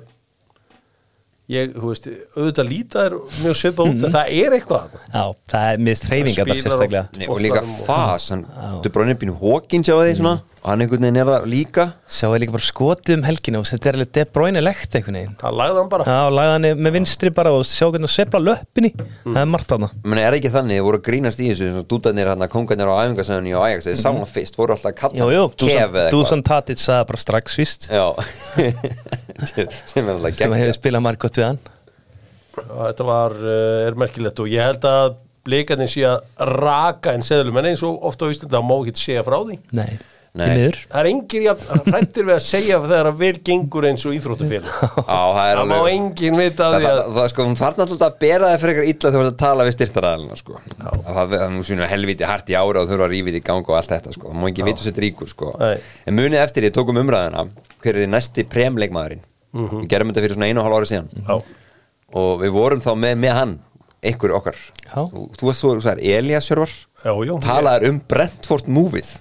ég, 1.53 1.73
þú 1.75 1.89
veist, 1.91 2.07
auðvitað 2.37 2.69
líta 2.69 3.03
er 3.09 3.15
mjög 3.43 3.57
svipað 3.59 3.89
út, 3.91 4.05
en 4.07 4.15
það 4.15 4.31
er 4.39 4.55
eitthvað 4.57 4.95
já, 4.95 5.23
það 5.53 5.67
er 5.73 5.83
mist 5.87 6.07
hreyfinga 6.07 6.45
bara 6.47 6.63
sérstaklega 6.63 7.29
og 7.35 7.41
líka 7.43 7.61
og- 7.63 7.73
fas, 7.87 8.29
hann 8.31 8.45
Du 8.83 8.89
Bruyne 8.95 9.15
býnur 9.19 9.39
hókin 9.41 9.83
sjá 9.83 9.95
því 9.99 10.15
svona 10.21 10.35
og 10.63 10.69
hann 10.71 10.79
einhvern 10.85 11.03
veginn 11.03 11.17
er 11.19 11.27
það 11.27 11.45
líka. 11.51 11.83
Sjá 12.07 12.29
er 12.29 12.39
líka 12.39 12.53
bara 12.55 12.63
skotið 12.63 13.17
um 13.17 13.25
helgina 13.27 13.59
og 13.59 13.65
þetta 13.67 13.89
er 13.89 13.97
alveg 13.97 14.11
De 14.15 14.23
Bruyne 14.31 14.61
legt 14.63 14.95
einhvern 14.95 15.17
veginn. 15.19 15.33
Það 15.41 15.57
lagði 15.59 15.81
hann 15.81 15.89
bara. 15.91 16.05
Já, 16.07 16.19
lagði 16.37 16.53
hann 16.53 16.83
með 16.85 16.95
vinstri 16.95 17.31
bara 17.35 17.51
og 17.51 17.65
sjá 17.67 17.83
hvernig 17.89 18.07
að 18.07 18.13
sepla 18.13 18.41
löppinni. 18.45 18.91
Það 19.25 19.39
er 19.41 19.49
margt 19.51 19.73
þarna. 19.73 19.89
Men 20.07 20.21
er 20.23 20.37
ekki 20.37 20.53
þannig, 20.53 20.79
þið 20.79 20.87
voru 20.87 21.01
að 21.01 21.05
grínast 21.09 21.43
í 21.43 21.49
þessu 21.49 21.67
svona 21.73 21.89
dútarnir 21.91 22.31
hann 22.31 22.47
að 22.47 22.51
kongarnir 22.55 22.93
á 22.93 22.95
æfingasæðunni 23.03 23.55
og 23.57 23.65
Ajax 23.67 23.89
þeir 23.89 23.99
sá 23.99 24.07
hann 24.07 24.31
fyrst, 24.37 24.59
voru 24.61 24.77
alltaf 24.77 24.93
að 24.93 24.97
kalla 25.01 25.19
Jú, 25.19 25.27
jú, 25.35 25.43
kef 25.57 25.67
eða 25.67 25.83
eitthvað. 25.83 26.09
Dusan 26.15 26.45
Tadic 26.47 26.83
sagði 26.83 27.09
bara 27.11 27.23
strax 27.25 27.59
víst. 27.59 27.89
Já. 27.91 28.07
Sem 29.91 30.07
hefur 30.07 30.77
spilað 30.79 31.05
margótt 31.09 31.41
við 31.41 31.49
hann. 31.51 31.61
Og 32.63 32.81
þetta 32.85 33.05
var, 33.09 33.35
uh, 33.43 33.83
er 33.89 33.99
merkilegt 33.99 34.39
og 34.39 34.49
ég 34.51 34.63
held 34.71 34.87
að 34.87 35.19
blikarnir 35.43 35.91
sé 35.91 36.05
að 36.07 36.23
raka 36.53 37.13
en 37.17 37.25
seðlum, 37.25 37.57
en 37.59 37.71
eins 37.73 37.83
og 37.83 38.03
ofta 38.07 38.29
á 38.29 38.31
Íslanda 38.31 38.61
má 38.63 38.75
ekki 38.77 38.95
segja 39.01 39.23
frá 39.27 39.39
því. 39.41 39.57
Nei, 39.75 39.97
Það 40.33 40.95
er 40.97 41.07
engin 41.11 41.43
hrættir 41.93 42.25
við 42.25 42.33
að 42.33 42.39
segja 42.41 42.77
þegar 42.81 43.09
að 43.11 43.19
vel 43.19 43.35
gengur 43.45 43.85
eins 43.85 44.05
og 44.09 44.15
íþróttufélag 44.17 44.71
Já, 44.81 45.19
það 45.29 45.49
er 45.49 45.59
Það 45.59 45.67
má 45.69 45.73
alveg 45.75 45.93
engin 45.93 46.37
vita 46.39 46.65
af 46.65 46.73
Það, 46.73 46.77
því 46.79 46.87
það, 46.87 47.01
að 47.03 47.17
það, 47.17 47.27
sko, 47.33 47.45
þarf 47.59 47.77
náttúrulega 47.77 48.07
að 48.07 48.15
bera 48.23 48.47
það 48.49 48.63
fyrir 48.63 48.79
eitthvað 48.79 48.89
illa 48.89 49.11
þegar 49.11 49.13
þú 49.13 49.27
ert 49.27 49.33
að 49.33 49.43
tala 49.43 49.67
við 49.67 49.75
styrtaræðalina 49.75 50.37
sko. 50.39 50.61
að 50.89 51.19
það 51.19 51.35
er 51.37 51.53
nú 51.53 51.65
svona 51.67 51.89
helviti 51.91 52.25
hart 52.25 52.49
í 52.49 52.57
ára 52.57 52.81
og 52.81 52.89
þurfa 52.89 53.05
að 53.05 53.13
rífið 53.13 53.37
í 53.37 53.43
gang 53.45 53.69
og 53.69 53.77
allt 53.77 53.93
þetta 53.93 54.15
sko. 54.15 54.31
það 54.31 54.41
má 54.41 54.47
ekki 54.49 54.65
vita 54.65 54.87
sér 54.87 54.97
ríkur 55.05 55.29
sko. 55.29 55.51
Nei. 55.61 55.75
en 56.09 56.17
munið 56.17 56.41
eftir 56.41 56.65
því, 56.65 56.71
tókum 56.79 57.01
umræðina 57.03 57.45
hver 57.83 57.93
er 57.93 58.01
þið 58.01 58.11
næsti 58.15 58.47
premleikmaðurinn 58.49 59.21
við 59.53 59.85
gerum 59.91 60.09
þetta 60.09 60.23
fyrir 60.25 60.37
svona 60.39 60.49
einu 60.49 60.63
og 60.63 60.65
hálf 60.65 60.79
ári 60.81 60.89
síðan 60.89 61.11
Já. 61.13 61.35
og 62.23 62.31
við 62.41 62.55
vorum 62.55 62.81
þá 62.81 62.89
með, 62.97 63.19
með 63.21 63.37
hann 63.37 63.53
einhver 64.03 64.33
okkar 64.39 64.57
Já. 64.57 65.03
þú, 65.13 65.27
þú 65.37 65.49
veist 65.49 65.63
þú 65.63 65.73
er 65.93 66.01
Elias 66.17 66.49
Hjörvar 66.49 66.73
Já, 67.03 67.13
já. 67.27 67.33
talaðar 67.43 67.85
um 67.89 68.01
Brentford 68.09 68.69
movið 68.71 69.11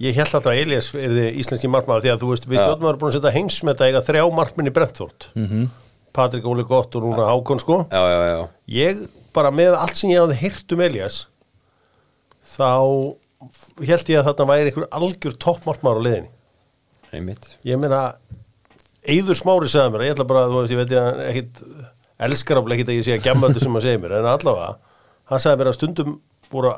Ég 0.00 0.16
held 0.16 0.32
alltaf 0.32 0.48
að 0.48 0.62
Elias 0.62 0.90
er 0.96 1.16
íslenski 1.36 1.68
markmaður 1.68 2.06
því 2.06 2.12
að 2.14 2.22
þú 2.22 2.28
veist, 2.32 2.46
við 2.48 2.56
Já. 2.56 2.64
hljóttum 2.64 2.86
að 2.86 2.90
vera 2.90 3.00
búin 3.02 3.10
að 3.10 3.16
setja 3.18 3.32
heimsmeta 3.34 3.88
eiga 3.88 4.00
þrjá 4.06 4.22
markminni 4.32 4.72
Brentford. 4.72 5.26
Mm 5.34 5.46
-hmm. 5.46 5.66
Patrik 6.16 6.46
Óli 6.46 6.64
Gott 6.64 6.96
og 6.96 7.02
núna 7.02 7.28
Hákon 7.28 7.60
sko. 7.60 7.86
Já, 7.90 8.02
já, 8.08 8.20
já, 8.32 8.48
Ég 8.66 9.08
bara 9.34 9.50
með 9.50 9.76
allt 9.76 9.96
sem 9.96 10.10
ég 10.10 10.20
hafði 10.20 10.40
heyrt 10.40 10.72
um 10.72 10.80
Elias 10.80 11.26
þá 12.56 12.70
held 13.86 14.10
ég 14.10 14.18
að 14.20 14.26
þarna 14.28 14.46
væri 14.50 14.70
einhver 14.70 14.88
algjör 14.90 15.36
toppmarkmaður 15.36 16.00
á 16.00 16.06
liðinni 16.06 16.30
einmitt. 17.12 17.46
Ég 17.66 17.78
meina 17.80 18.14
Eiður 19.00 19.38
Smári 19.38 19.68
sagði 19.70 19.94
mér, 19.94 20.04
ég 20.08 20.14
ætla 20.14 20.26
bara, 20.28 20.48
þú 20.50 20.60
veist, 20.60 20.74
ég 20.74 20.80
veit 20.80 20.94
ég 20.94 21.20
ekkit 21.30 21.62
elskar 22.20 22.60
áfla 22.60 22.76
ekkit 22.76 22.90
að 22.92 22.98
ég 22.98 23.06
sé 23.06 23.16
að 23.16 23.24
gemma 23.24 23.48
þetta 23.48 23.64
sem 23.64 23.76
hann 23.76 23.84
segir 23.86 24.02
mér, 24.02 24.16
en 24.18 24.28
allavega 24.28 24.74
hann 25.30 25.42
sagði 25.42 25.60
mér 25.62 25.70
að 25.70 25.78
stundum 25.78 26.18
voru 26.52 26.74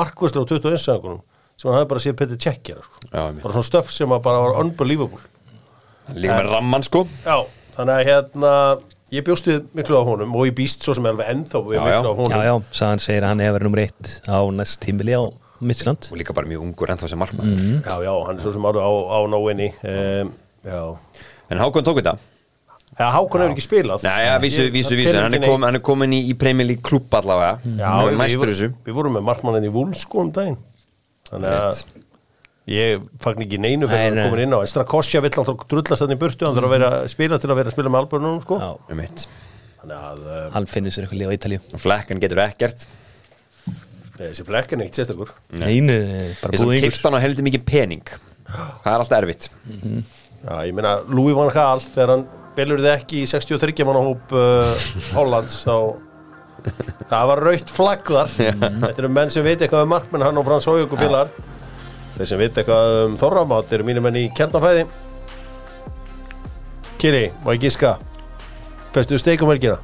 markvæslega 0.00 0.42
á 0.42 0.50
21 0.50 0.82
sagunum 0.82 1.20
sem 1.60 1.68
hann 1.68 1.76
hafði 1.76 1.90
bara 1.90 2.02
séð 2.02 2.16
Petur 2.16 2.38
Cech 2.40 2.62
gera, 2.64 2.84
sko. 2.86 3.02
Já, 3.10 3.20
bara 3.42 3.52
svona 3.52 3.68
stöff 3.68 3.92
sem 3.92 4.14
bara 4.14 4.44
var 4.46 4.60
unbelievable. 4.62 5.20
Líka 6.16 6.38
með 6.40 6.48
ramman 6.54 6.86
sko. 6.86 7.04
Já, 7.26 7.36
þannig 7.76 7.98
að 7.98 8.08
hérna 8.08 8.54
ég 9.12 9.26
bjóst 9.26 9.50
við 9.50 9.60
miklu 9.76 10.00
á 10.00 10.02
honum 10.06 10.32
og 10.38 10.48
ég 10.48 10.56
býst 10.56 10.86
svo 10.86 10.94
sem 10.96 11.06
er 11.06 11.14
alveg 11.14 11.30
ennþá 11.34 11.62
við 11.66 11.76
Já, 11.76 11.82
miklu 11.84 11.92
já. 11.92 12.00
á 12.00 12.14
honum. 12.22 12.32
Já, 12.32 12.48
já, 12.48 12.54
sagðan 12.80 13.04
segir 13.04 13.26
að 13.26 13.34
hann 13.34 13.44
hefur 13.44 13.66
nummer 13.66 13.84
eitt 13.84 14.16
á 14.24 14.38
næst 14.56 14.80
tímili 14.86 15.18
á 15.18 15.22
Midtjylland. 15.60 16.08
Og 16.08 16.16
líka 16.16 16.32
bara 16.36 16.48
mjög 16.48 16.64
ungur 16.64 16.94
ennþá 16.94 17.12
sem 17.12 17.20
markmaður. 17.20 17.60
Já, 17.84 17.94
já, 18.06 18.12
hann 18.30 18.40
er 18.40 18.44
svo 18.46 18.54
sem 18.56 18.68
alveg 18.70 18.88
á, 18.88 18.92
á 19.12 19.18
nóinni 19.28 19.70
um, 19.84 20.34
Já, 20.64 20.82
en 21.52 21.60
Hákon 21.60 21.84
tók 21.84 22.00
þetta? 22.00 22.16
Ja, 22.96 23.10
Hákon 23.12 23.44
hefur 23.44 23.52
ekki 23.52 23.66
spilað. 23.66 24.06
Nei, 24.08 24.24
ja, 24.24 24.38
vísu, 24.40 24.64
vísu, 24.72 24.96
vísu, 24.96 25.12
hann 25.20 25.36
er, 25.36 25.44
kom, 25.44 25.68
hann 25.68 25.76
er 25.76 25.84
komin 25.84 26.16
í, 26.16 26.22
í 26.32 26.34
Premier 26.40 26.68
League 26.68 26.84
klubb 26.84 27.12
allavega. 27.20 27.60
Já, 27.76 27.92
við, 28.08 28.64
við, 28.86 28.92
vorum 28.96 29.18
með 29.18 29.28
markmannin 29.28 29.68
í 29.68 29.72
Vúls 29.72 30.02
sko 30.06 30.24
um 30.24 30.32
daginn 30.34 30.58
Þannig 31.30 31.56
að 31.56 31.82
ég 32.70 33.04
fagn 33.22 33.44
ekki 33.46 33.58
neinu 33.62 33.86
Nei, 33.86 33.92
fyrir 33.92 34.10
að 34.10 34.16
nei. 34.18 34.24
koma 34.28 34.42
inn 34.44 34.56
á. 34.56 34.60
Strakosja 34.70 35.22
vill 35.24 35.32
alltaf 35.42 35.66
drullast 35.70 36.04
þannig 36.04 36.18
í 36.18 36.22
burtu 36.24 36.46
hann 36.48 36.56
þarf 36.58 36.68
að 36.70 36.74
vera 36.76 36.90
að 37.00 37.06
spila 37.14 37.38
til 37.42 37.50
að 37.50 37.60
vera 37.60 37.70
að 37.72 37.76
spila 37.76 37.92
með 37.92 38.02
albörnum 38.04 38.40
sko. 38.44 38.58
Um 38.90 39.04
Þannig 39.80 39.96
að 39.96 40.24
uh, 40.28 40.40
hann 40.52 40.66
finnur 40.68 40.92
sér 40.92 41.06
eitthvað 41.06 41.22
líf 41.22 41.30
á 41.32 41.36
Ítalíu. 41.38 41.60
Flekkan 41.80 42.20
getur 42.20 42.42
ekkert. 42.44 42.82
Þessi 44.20 44.44
flekk 44.44 44.74
er 44.74 44.80
neitt 44.82 44.98
sérstakur. 44.98 45.30
Þess 45.54 46.44
að 46.44 46.66
búið 46.66 46.84
kipta 46.84 47.08
hann 47.08 47.16
á 47.16 47.24
heldur 47.24 47.46
mikið 47.46 47.62
pening. 47.64 48.10
Það 48.50 48.90
er 48.92 48.98
alltaf 48.98 49.16
erfitt. 49.22 49.46
Já, 50.44 50.52
ég 50.68 50.74
meina 50.76 50.98
Louis 51.08 51.36
van 51.36 51.48
Gaal 51.54 51.80
þegar 51.84 52.12
hann 52.12 52.26
belur 52.56 52.82
þið 52.82 52.92
ekki 52.92 53.22
í 53.22 53.30
63 53.30 53.86
manna 53.88 54.02
hóp 54.04 54.34
uh, 54.36 54.84
Hollands 55.14 55.62
þá 55.64 55.74
það 57.10 57.26
var 57.32 57.42
raukt 57.46 57.70
flagg 57.74 58.10
þar. 58.10 58.34
Þetta 58.40 58.96
eru 59.02 59.10
menn 59.12 59.32
sem 59.34 59.44
veit 59.46 59.60
eitthvað 59.64 59.86
um 59.86 59.92
markmenn 59.94 60.24
hann 60.26 60.40
og 60.40 60.46
Frans 60.48 60.68
Hójöku 60.70 60.98
félagar 61.00 61.32
þeir 62.16 62.28
sem 62.28 62.40
veit 62.42 62.58
eitthvað 62.60 62.94
um 63.06 63.14
Þorramát 63.20 63.72
eru 63.72 63.86
mínir 63.88 64.04
menn 64.04 64.18
í 64.20 64.26
kjarnafæði 64.36 64.86
Kiri, 67.00 67.30
má 67.46 67.54
ég 67.56 67.62
giska? 67.64 67.94
Bestu 68.92 69.16
steikum 69.20 69.48
helgina? 69.48 69.78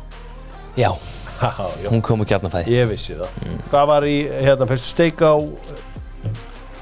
Já, 0.77 0.91
Já, 1.37 1.53
já, 1.85 1.89
hún 1.93 2.01
kom 2.05 2.21
úr 2.25 2.29
kjarnafæði. 2.29 2.73
Ég 2.73 2.87
vissi 2.89 3.17
það. 3.17 3.41
Hvað 3.71 3.89
var 3.91 4.07
í, 4.09 4.17
hérna, 4.41 4.69
bestu 4.69 4.89
steik 4.89 5.21
á 5.21 5.37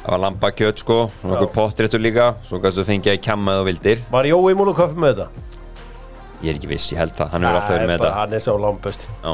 Það 0.04 0.12
var 0.12 0.20
lambakjöt 0.20 0.82
sko. 0.82 0.96
Nokkuð 1.24 1.50
pottréttur 1.54 2.02
líka. 2.02 2.26
Svo 2.44 2.58
kannstu 2.62 2.84
fengið 2.84 3.14
að 3.14 3.20
kjamma 3.24 3.54
eða 3.56 3.66
vildir. 3.70 4.02
Var 4.12 4.28
Jói 4.28 4.52
múlu 4.58 4.74
köfum 4.76 5.00
með 5.00 5.14
þetta? 5.22 5.28
Ég 6.44 6.50
er 6.52 6.58
ekki 6.58 6.68
viss, 6.74 6.90
ég 6.92 7.00
held 7.00 7.14
það. 7.16 7.30
Hann 7.32 7.46
hefur 7.48 7.60
alltaf 7.60 7.72
verið 7.72 7.88
með 7.88 8.02
bara, 8.02 8.10
þetta. 8.10 8.20
Hann 8.20 8.36
er 8.36 8.44
sá 8.44 8.52
langbest 8.66 9.06
Já. 9.08 9.32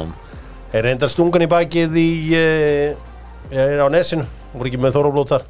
Þeir 0.71 0.85
reyndar 0.87 1.11
stungan 1.11 1.43
í 1.43 1.49
bakið 1.51 1.95
í 1.99 2.09
uh, 2.39 3.81
á 3.83 3.87
nesinu. 3.91 4.23
Voru 4.53 4.69
ekki 4.69 4.79
með 4.79 4.97
Þórablót 4.97 5.33
þar. 5.33 5.47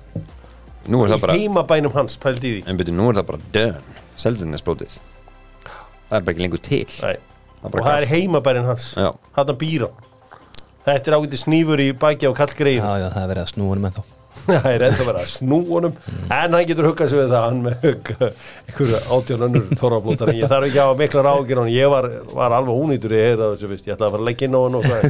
Nú 0.89 1.03
er 1.03 1.11
það 1.13 1.25
bara 1.25 1.35
í 1.37 1.43
heimabænum 1.43 1.93
hans 1.93 2.17
pældi 2.21 2.47
í 2.47 2.53
því. 2.55 2.61
En 2.71 2.79
byrju, 2.79 2.95
nú 2.97 3.09
er 3.11 3.19
það 3.19 3.27
bara 3.27 3.49
dön 3.53 3.99
Seldinnesblótið 4.21 4.95
Það 6.09 6.15
er 6.17 6.23
bara 6.25 6.33
ekki 6.33 6.43
lengur 6.43 6.63
til. 6.65 6.85
Nei. 7.05 7.19
Það 7.61 7.77
og 7.77 7.85
það 7.85 7.97
er 7.99 8.07
heimabærin 8.09 8.65
hans. 8.65 8.87
Já. 8.97 9.11
hann 9.37 9.53
býr 9.61 9.85
hann. 9.85 10.07
Þetta 10.87 11.11
er 11.11 11.17
ágæti 11.19 11.37
snífur 11.37 11.83
í 11.83 11.91
bakið 11.93 12.33
á 12.33 12.39
kallgreif 12.41 12.81
Já, 12.81 12.91
já, 13.03 13.07
það 13.13 13.21
er 13.21 13.31
verið 13.35 13.43
að 13.43 13.53
snúa 13.53 13.75
hann 13.75 13.85
með 13.85 13.99
þá 13.99 14.20
það 14.47 14.69
er 14.71 14.85
enda 14.87 15.05
verið 15.05 15.21
að 15.21 15.29
snú 15.33 15.59
honum 15.67 15.95
en 16.23 16.55
hann 16.55 16.67
getur 16.69 16.87
huggað 16.89 17.11
sig 17.11 17.19
við 17.19 17.33
það 17.33 17.45
hann 17.47 17.61
með 17.65 17.85
einhverju 17.91 19.01
átjón 19.15 19.45
önnur 19.47 19.67
Þórablótar 19.81 20.31
en 20.31 20.39
ég 20.39 20.51
þarf 20.51 20.67
ekki 20.69 20.79
að 20.79 20.87
hafa 20.89 20.99
miklar 21.01 21.29
ágjur 21.31 21.61
hann 21.61 21.71
ég 21.73 21.91
var, 21.91 22.07
var 22.31 22.55
alveg 22.57 22.81
ónýtur 22.85 23.15
í 23.15 23.21
heyra 23.21 23.51
ég 23.53 23.75
ætlaði 23.75 23.95
að 23.97 24.03
fara 24.05 24.21
að 24.21 24.27
leggja 24.29 24.49
inn 24.49 24.57
á 24.57 24.61
hann 24.61 24.79
og 24.79 24.87
hvað. 24.87 25.07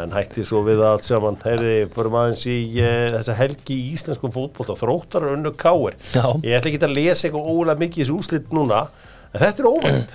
En 0.00 0.12
hætti 0.14 0.44
svo 0.46 0.60
við 0.62 0.80
allt 0.86 1.02
saman. 1.02 1.36
Heyrði, 1.42 1.74
förum 1.90 2.14
aðeins 2.20 2.44
í 2.46 2.58
uh, 2.78 3.08
þessa 3.16 3.34
helgi 3.40 3.74
í 3.74 3.88
íslenskum 3.96 4.32
fótbolta. 4.32 4.76
Þróttar 4.78 5.26
önnu 5.32 5.50
káir 5.58 5.96
ég 6.46 6.60
ætla 6.60 6.70
ekki 6.70 6.82
að 6.86 6.94
lesa 6.94 7.26
eitthvað 7.26 7.48
ólega 7.50 7.82
mikið 7.82 7.98
í 7.98 8.04
þessu 8.04 8.18
úslit 8.20 8.54
núna 8.54 8.84
en 9.32 9.42
þetta 9.42 9.64
er 9.64 9.70
óvænt. 9.70 10.14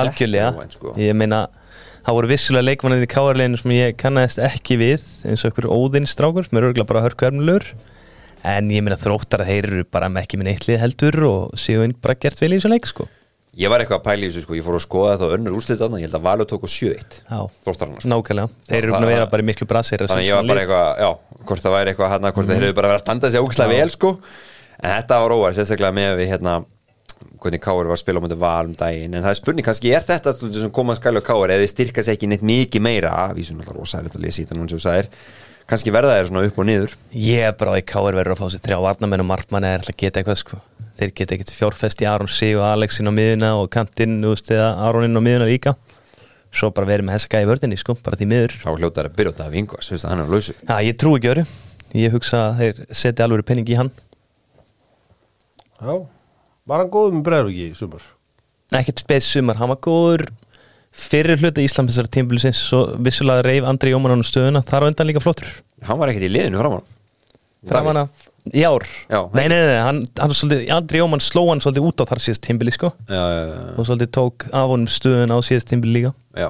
Algjörlega, 0.00 0.52
óvænt, 0.54 0.76
sko. 0.78 0.94
ég 1.02 1.18
meina 1.18 1.42
það 2.06 2.16
voru 2.16 2.30
vissulega 2.30 2.66
leikmannir 2.70 3.04
í 3.06 3.10
káarleginu 3.10 3.60
sem 3.60 3.74
ég 3.76 3.96
kannast 4.00 4.40
ekki 4.42 4.76
við 4.80 5.04
eins 5.28 5.44
og 5.44 5.52
ykkur 5.52 5.68
óðinstrákur 5.70 6.48
sem 6.48 6.58
er 6.60 6.68
örgulega 6.70 6.88
bara 6.90 7.04
hörku 7.06 7.26
ermlur 7.28 7.66
en 8.44 8.70
ég 8.72 8.84
meina 8.86 8.96
þróttar 8.96 9.42
að 9.44 9.50
þeir 9.52 9.68
eru 9.70 9.84
bara 9.92 10.08
með 10.12 10.24
ekki 10.26 10.40
minn 10.40 10.52
eittlið 10.54 10.80
heldur 10.80 11.18
og 11.28 11.56
séu 11.60 11.82
inn 11.84 11.92
bara 12.00 12.16
gert 12.16 12.40
vel 12.40 12.52
í 12.54 12.56
þessu 12.58 12.70
leik 12.72 12.88
sko. 12.88 13.06
Ég 13.60 13.68
var 13.68 13.82
eitthvað 13.82 13.98
að 13.98 14.04
pæla 14.06 14.22
í 14.24 14.28
þessu 14.30 14.44
sko. 14.44 14.54
Ég 14.54 14.62
fór 14.64 14.76
að 14.78 14.84
skoða 14.84 15.14
þetta 15.18 15.26
á 15.26 15.34
önnur 15.34 15.56
úrslit 15.58 15.80
þarna. 15.80 15.98
Ég 15.98 16.06
held 16.06 16.16
að 16.20 16.26
Valur 16.28 16.46
tók 16.46 16.62
á 16.64 16.68
7-1 16.70 17.16
Já, 17.26 17.40
Þróttarana 17.66 17.98
sko. 18.00 18.10
Nákvæmlega, 18.12 18.52
þeir 18.70 18.78
eru 18.78 18.92
það- 18.92 19.00
búin 19.00 19.08
að 19.10 19.14
vera 19.16 19.26
bara 19.34 19.46
miklu 19.50 19.66
brasir 19.66 20.04
Þannig 20.06 20.28
ég 20.28 20.36
var 20.38 20.46
bara 20.46 20.60
eitthvað, 20.62 21.00
já, 21.02 21.10
hvort 21.50 21.64
það 21.66 21.74
væri 21.74 21.90
eitthvað 21.92 22.12
hérna, 22.14 22.32
hvort 22.36 22.46
það 22.46 22.60
hefur 22.60 22.76
bara 22.78 22.88
verið 22.92 23.00
að 23.00 23.04
standa 23.04 23.30
sig 23.30 23.40
ógæslega 23.42 23.74
vel 23.74 23.90
sko. 23.90 24.12
En 24.80 24.90
þetta 24.94 25.18
var 25.20 25.34
óvært, 25.34 25.58
sérstaklega 25.58 25.92
með 25.98 26.12
við 26.22 26.30
hérna 26.30 26.54
hvernig 27.40 27.60
Káur 27.64 27.88
var 27.88 27.96
að 27.96 28.02
spila 28.02 28.20
á 28.20 28.24
mútið 28.24 28.40
val 28.40 28.68
um 28.68 28.74
daginn 28.76 29.14
En 29.16 29.24
það 29.24 29.32
er 29.32 29.38
spurning, 29.38 29.66
kannski 29.66 29.92
er 29.96 30.04
þetta 30.06 30.32
sem 30.36 30.72
koma 30.72 30.94
að 30.94 31.02
skæla 31.02 31.20
á 31.20 31.28
Káur 31.28 31.52
Eða 31.52 31.64
þið 31.64 31.72
styrka 31.74 32.04
sér 32.04 32.16
ekki 32.16 32.30
neitt 32.30 32.44
mikið 32.46 32.84
meira? 32.84 33.12
Vísum 33.36 33.60
alltaf 33.60 33.76
rosælegt 33.76 34.16
að 34.16 34.24
lesa 34.26 34.40
í 34.40 34.44
þetta 34.46 34.58
núna 34.58 34.72
sem 34.72 34.80
þú 34.80 34.84
sagðir. 34.86 35.10
Kannski 35.70 35.92
verða 35.94 36.16
þeir 36.16 36.28
svona 36.30 36.42
upp 36.48 36.56
og 36.58 36.66
niður. 36.66 36.94
Ég 37.14 37.44
er 37.46 37.52
bara 37.54 37.76
á 37.76 37.78
í 37.78 37.84
káar 37.86 38.16
verður 38.16 38.34
að 38.34 38.40
fá 38.40 38.46
sér 38.50 38.62
þrjá 38.64 38.78
varnamenn 38.82 39.22
og 39.22 39.28
markmann 39.28 39.66
eða 39.68 39.78
ætla 39.78 39.94
að 39.94 40.00
geta 40.02 40.18
eitthvað 40.20 40.40
sko. 40.40 40.58
Þeir 40.98 41.12
geta 41.20 41.36
ekkert 41.36 41.52
fjárfest 41.54 42.02
í 42.02 42.08
Aron 42.10 42.32
Sig 42.32 42.56
og 42.58 42.64
Alexin 42.66 43.06
á 43.06 43.12
miðuna 43.14 43.52
og 43.60 43.70
Kantinn, 43.70 44.18
þú 44.24 44.34
veist, 44.34 44.50
eða 44.50 44.72
Aroninn 44.88 45.14
á 45.14 45.22
miðuna 45.22 45.46
líka. 45.46 45.76
Svo 46.50 46.72
bara 46.74 46.90
verið 46.90 47.06
með 47.06 47.20
þessa 47.20 47.30
gæði 47.36 47.50
vördinni 47.52 47.78
sko, 47.78 47.94
bara 48.02 48.18
því 48.18 48.28
miður. 48.32 48.56
Þá 48.64 48.70
hljótaður 48.72 49.10
að 49.12 49.18
byrja 49.20 49.32
þetta 49.36 49.46
að 49.46 49.54
vingva, 49.54 49.82
svo 49.86 49.94
veist 49.94 50.08
að 50.08 50.10
hann 50.10 50.24
er 50.24 50.26
á 50.26 50.34
lausu. 50.34 50.56
Já, 50.58 50.74
ég 50.88 50.98
trú 50.98 51.14
ekki 51.16 51.30
öru 51.36 51.44
Ég 52.00 52.12
hugsa 52.14 52.40
að 52.48 52.58
þeir 52.60 52.80
setja 52.94 53.26
alveg 53.26 53.46
penning 53.46 53.70
í 53.70 53.78
hann. 53.78 53.88
Já, 55.80 55.94
var 56.70 56.84
hann 56.84 56.92
góð 56.92 57.16
með 57.16 57.26
bregður 57.26 57.50
ekki 57.50 57.66
í 57.66 57.74
sumar? 57.78 58.06
Ekkert 58.80 59.02
spes 59.02 59.28
sumar, 59.34 59.58
hann 59.58 59.72
var 59.72 59.82
góður 59.82 60.28
fyrir 60.94 61.38
hluta 61.38 61.62
Íslandsmestara 61.62 62.10
tímbilisins 62.10 62.62
svo 62.70 62.84
vissulega 63.02 63.44
reif 63.46 63.66
Andri 63.66 63.92
Jóman 63.92 64.16
ánum 64.16 64.26
stöðuna. 64.26 64.62
Þar 64.66 64.86
á 64.86 64.88
undan 64.90 65.10
líka 65.10 65.22
flottur. 65.22 65.50
Hann 65.86 66.00
var 66.00 66.12
ekkert 66.12 66.26
í 66.26 66.32
liðinu 66.32 66.62
framan 66.62 66.86
framan 67.68 68.02
að 68.04 68.28
í 68.56 68.62
ár. 68.64 68.86
Já. 69.10 69.20
nei, 69.36 69.44
nei, 69.52 69.58
nei, 69.58 69.78
hann, 69.84 70.00
hann 70.18 70.32
svolítið, 70.36 70.70
Andri 70.72 71.00
Jóman 71.00 71.22
sló 71.24 71.44
hann 71.50 71.60
svolítið 71.62 71.88
út 71.90 72.02
á 72.02 72.08
þar 72.08 72.22
síðast 72.24 72.44
tímbili 72.46 72.72
sko. 72.74 72.92
Já, 73.04 73.20
já, 73.20 73.42
já, 73.50 73.60
og 73.76 73.88
svolítið 73.88 74.12
tók 74.16 74.46
af 74.48 74.72
honum 74.72 74.90
stöðuna 74.90 75.36
á 75.36 75.40
síðast 75.44 75.68
tímbili 75.70 75.98
líka. 75.98 76.12
Já. 76.38 76.48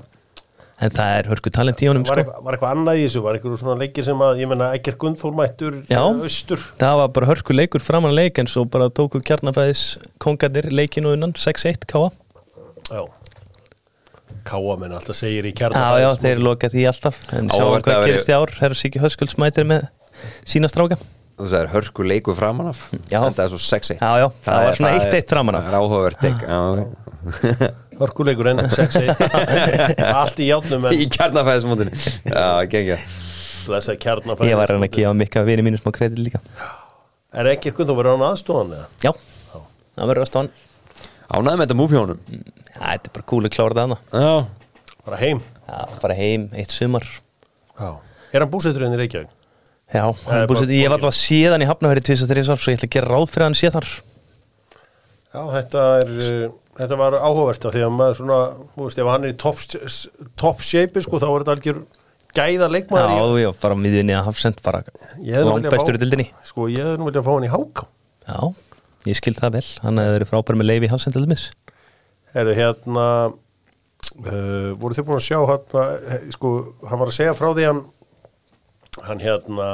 En 0.80 0.90
það 0.94 1.10
er 1.18 1.28
hörku 1.30 1.50
talent 1.52 1.80
í 1.84 1.88
honum 1.90 2.04
Var, 2.08 2.22
sko. 2.24 2.42
var 2.46 2.56
eitthvað 2.56 2.74
annað 2.76 3.00
í 3.00 3.04
þessu, 3.06 3.22
var 3.24 3.36
eitthvað 3.38 3.58
svona 3.60 3.76
leikir 3.80 4.04
sem 4.06 4.22
að, 4.26 4.38
ég 4.40 4.48
menna, 4.50 4.70
Ekkert 4.78 4.98
Gunnþór 5.02 5.34
mættur 5.36 5.78
Já. 5.90 6.00
austur? 6.00 6.62
Það 6.80 6.96
var 7.02 7.08
bara 7.18 7.26
hörku 7.30 7.56
leikur 7.56 7.84
framan 7.84 8.10
að 8.14 8.20
leik 8.22 8.38
en 8.42 8.48
svo 8.50 8.64
bara 8.64 8.88
tóku 8.90 9.20
kjarnafæðis 9.20 9.82
kongarnir 10.22 10.70
leikinu 10.72 11.12
unnan 11.16 11.32
6-1 11.36 11.84
káa 11.90 12.08
Já. 12.90 13.04
Káa 14.50 14.76
menn 14.80 14.92
alltaf 14.96 15.16
segir 15.20 15.44
í 15.46 15.52
já, 15.52 15.58
kjarnar 15.60 15.98
já, 16.00 16.08
þeir 16.18 16.38
loka 16.42 16.68
því 16.72 16.86
alltaf. 16.88 17.18
En 17.36 17.50
sjáum 17.52 17.76
hvað 17.76 17.92
að 17.92 18.00
veri- 18.00 18.12
gerist 18.14 18.30
í 18.30 18.34
ár. 18.34 18.50
Herra 18.62 18.74
Siki 18.78 18.98
Höskulds 19.02 19.36
mætir 19.38 19.66
með 19.68 19.84
sína 20.48 20.70
stráka. 20.72 20.96
Þú 21.38 21.48
sagðir 21.52 21.70
hörku 21.74 22.04
leiku 22.08 22.34
framan 22.36 22.70
af? 22.72 22.80
Já. 23.12 23.20
Þetta 23.20 23.44
er 23.44 23.52
svo 23.52 23.60
sexy 23.60 23.94
Já, 24.00 24.10
já, 24.20 24.26
það 24.44 24.64
var 24.64 24.74
svona 24.80 24.94
1-1 25.04 25.28
framan 25.28 25.54
af. 25.60 25.64
Hörkuleikur 28.00 28.48
enn, 28.54 28.62
6-1 28.72 29.18
Allt 30.20 30.38
í 30.40 30.46
játnum 30.48 30.86
Í 30.90 31.02
en 31.04 31.12
kjarnafæðismótinu. 31.16 31.92
Já, 32.24 32.46
gengja 32.72 32.96
blessa 33.70 33.92
kjarnar 34.00 34.40
ég 34.48 34.56
var 34.56 34.70
að 34.72 34.78
reyna 34.78 34.88
að 34.88 34.94
gefa 34.96 35.12
mikka 35.20 35.42
vini 35.46 35.62
mínu 35.66 35.78
smá 35.78 35.92
kredit 35.94 36.18
líka. 36.24 36.40
Er 37.36 37.46
ekkert 37.52 37.76
Gunnþór 37.76 37.98
verið 38.00 38.14
hann 38.16 38.24
aðstofan 38.30 38.72
eða? 38.74 38.86
já, 39.04 39.12
það 40.00 40.08
verður 40.10 40.24
að 40.24 40.30
stofan 40.32 40.48
Ánæði 41.30 41.58
með 41.60 41.62
þetta 41.66 41.76
múf 41.78 41.92
hjá 41.92 42.00
honum? 42.00 42.22
Þetta 42.80 43.10
er 43.10 43.12
bara 43.14 43.26
cool 43.30 43.44
að 43.46 43.52
klára 43.54 43.76
það 43.76 43.84
hana 43.84 44.24
Já. 44.24 44.32
Bara 45.06 45.20
heim? 45.20 45.42
Já, 45.68 45.76
fara 46.02 46.16
heim 46.18 46.48
eitt 46.58 46.74
sumar. 46.74 47.06
Já. 47.78 47.90
Er 48.32 48.42
hann 48.42 48.50
búsettur 48.50 48.82
henni 48.86 48.98
í 48.98 49.02
Reykjavík? 49.04 49.30
já, 49.90 50.02
hann 50.06 50.46
bara- 50.50 50.66
ég 50.70 50.88
var 50.90 50.98
alltaf 50.98 51.14
séð 51.18 51.54
hann 51.54 51.62
í 51.64 51.68
Hafnafæri 51.70 52.02
2003 52.06 52.50
ár 52.50 52.60
svo 52.62 52.70
ég 52.74 52.78
ætla 52.80 52.88
að 52.90 52.94
gera 52.96 53.10
ráð 53.10 53.30
fyrir 53.30 53.44
að 53.44 53.48
hann 53.50 53.58
sé 53.60 53.70
þar 53.74 53.88
Já, 55.30 55.42
þetta 55.54 55.86
er 56.00 56.12
uh, 56.16 56.48
Þetta 56.80 56.96
var 56.96 57.16
áhugavert 57.20 57.66
því 57.66 57.82
að 57.84 57.92
maður 57.92 58.18
svona 58.18 58.38
Þú 58.74 58.84
veist, 58.86 59.00
ef 59.02 59.10
hann 59.10 59.26
er 59.26 59.32
í 59.34 59.38
top, 59.38 59.60
top 60.40 60.62
shape 60.64 61.02
sko, 61.04 61.20
þá 61.20 61.26
er 61.28 61.42
þetta 61.42 61.56
algjör 61.58 61.80
gæða 62.30 62.68
leikmaður 62.70 63.10
já, 63.10 63.42
já, 63.42 63.50
bara 63.62 63.74
á 63.74 63.82
miðjunni 63.82 64.14
að 64.14 64.26
hafsend 64.28 64.60
bara 64.62 64.82
bestur 65.66 65.98
í 65.98 66.00
dildinni 66.00 66.28
Sko, 66.46 66.68
ég 66.70 66.86
hefði 66.86 67.00
nú 67.00 67.08
viljað 67.08 67.26
fá 67.26 67.30
hann 67.34 67.46
í 67.46 67.50
háká 67.50 67.86
já, 68.30 68.38
ég 69.10 69.18
skil 69.18 69.34
það 69.34 69.56
vel. 69.58 69.64
Hann 69.82 69.98
hefði 70.02 70.16
verið 70.16 70.30
frábær 70.30 70.58
með 70.60 70.68
leifi 70.70 70.86
í 70.86 70.92
hafsend 70.92 71.16
til 71.16 71.24
dæmis. 71.24 71.46
Herðu 72.30 72.54
hérna 72.58 73.06
uh, 73.30 74.68
voru 74.78 74.96
þið 74.96 75.08
búin 75.08 75.18
að 75.18 75.26
sjá 75.26 75.38
hérna 75.50 75.86
eh, 76.14 76.28
sko, 76.36 76.52
hann 76.86 77.02
var 77.02 77.10
að 77.10 77.18
segja 77.18 77.36
frá 77.38 77.50
því 77.50 77.66
hann 77.70 77.82
hann 79.06 79.22
hérna 79.22 79.70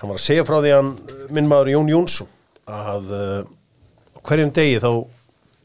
hann 0.00 0.10
var 0.10 0.16
að 0.18 0.24
segja 0.24 0.46
frá 0.46 0.58
því 0.58 0.74
hann 0.74 0.94
minn 1.34 1.50
maður 1.50 1.72
Jón 1.74 1.92
Jónsson 1.92 2.30
að 2.70 3.14
uh, 3.14 3.44
hverjum 4.24 4.52
degi 4.56 4.80
þá 4.82 4.90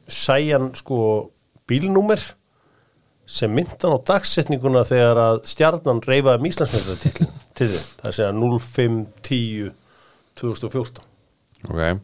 sæja 0.10 0.58
hann 0.58 0.72
sko 0.78 1.00
bílnúmer 1.70 2.22
sem 3.30 3.52
myndan 3.54 3.94
á 3.94 3.98
dagsetninguna 4.10 4.82
þegar 4.88 5.20
að 5.22 5.42
stjarnan 5.52 6.02
reyfaði 6.02 6.42
um 6.42 6.48
Íslandsmeistaratitlin 6.50 7.34
til 7.58 7.68
þið, 7.70 7.84
það 8.02 8.16
segja 8.18 8.32
0510 8.34 9.76
2014 10.40 11.06
Ok. 11.70 12.00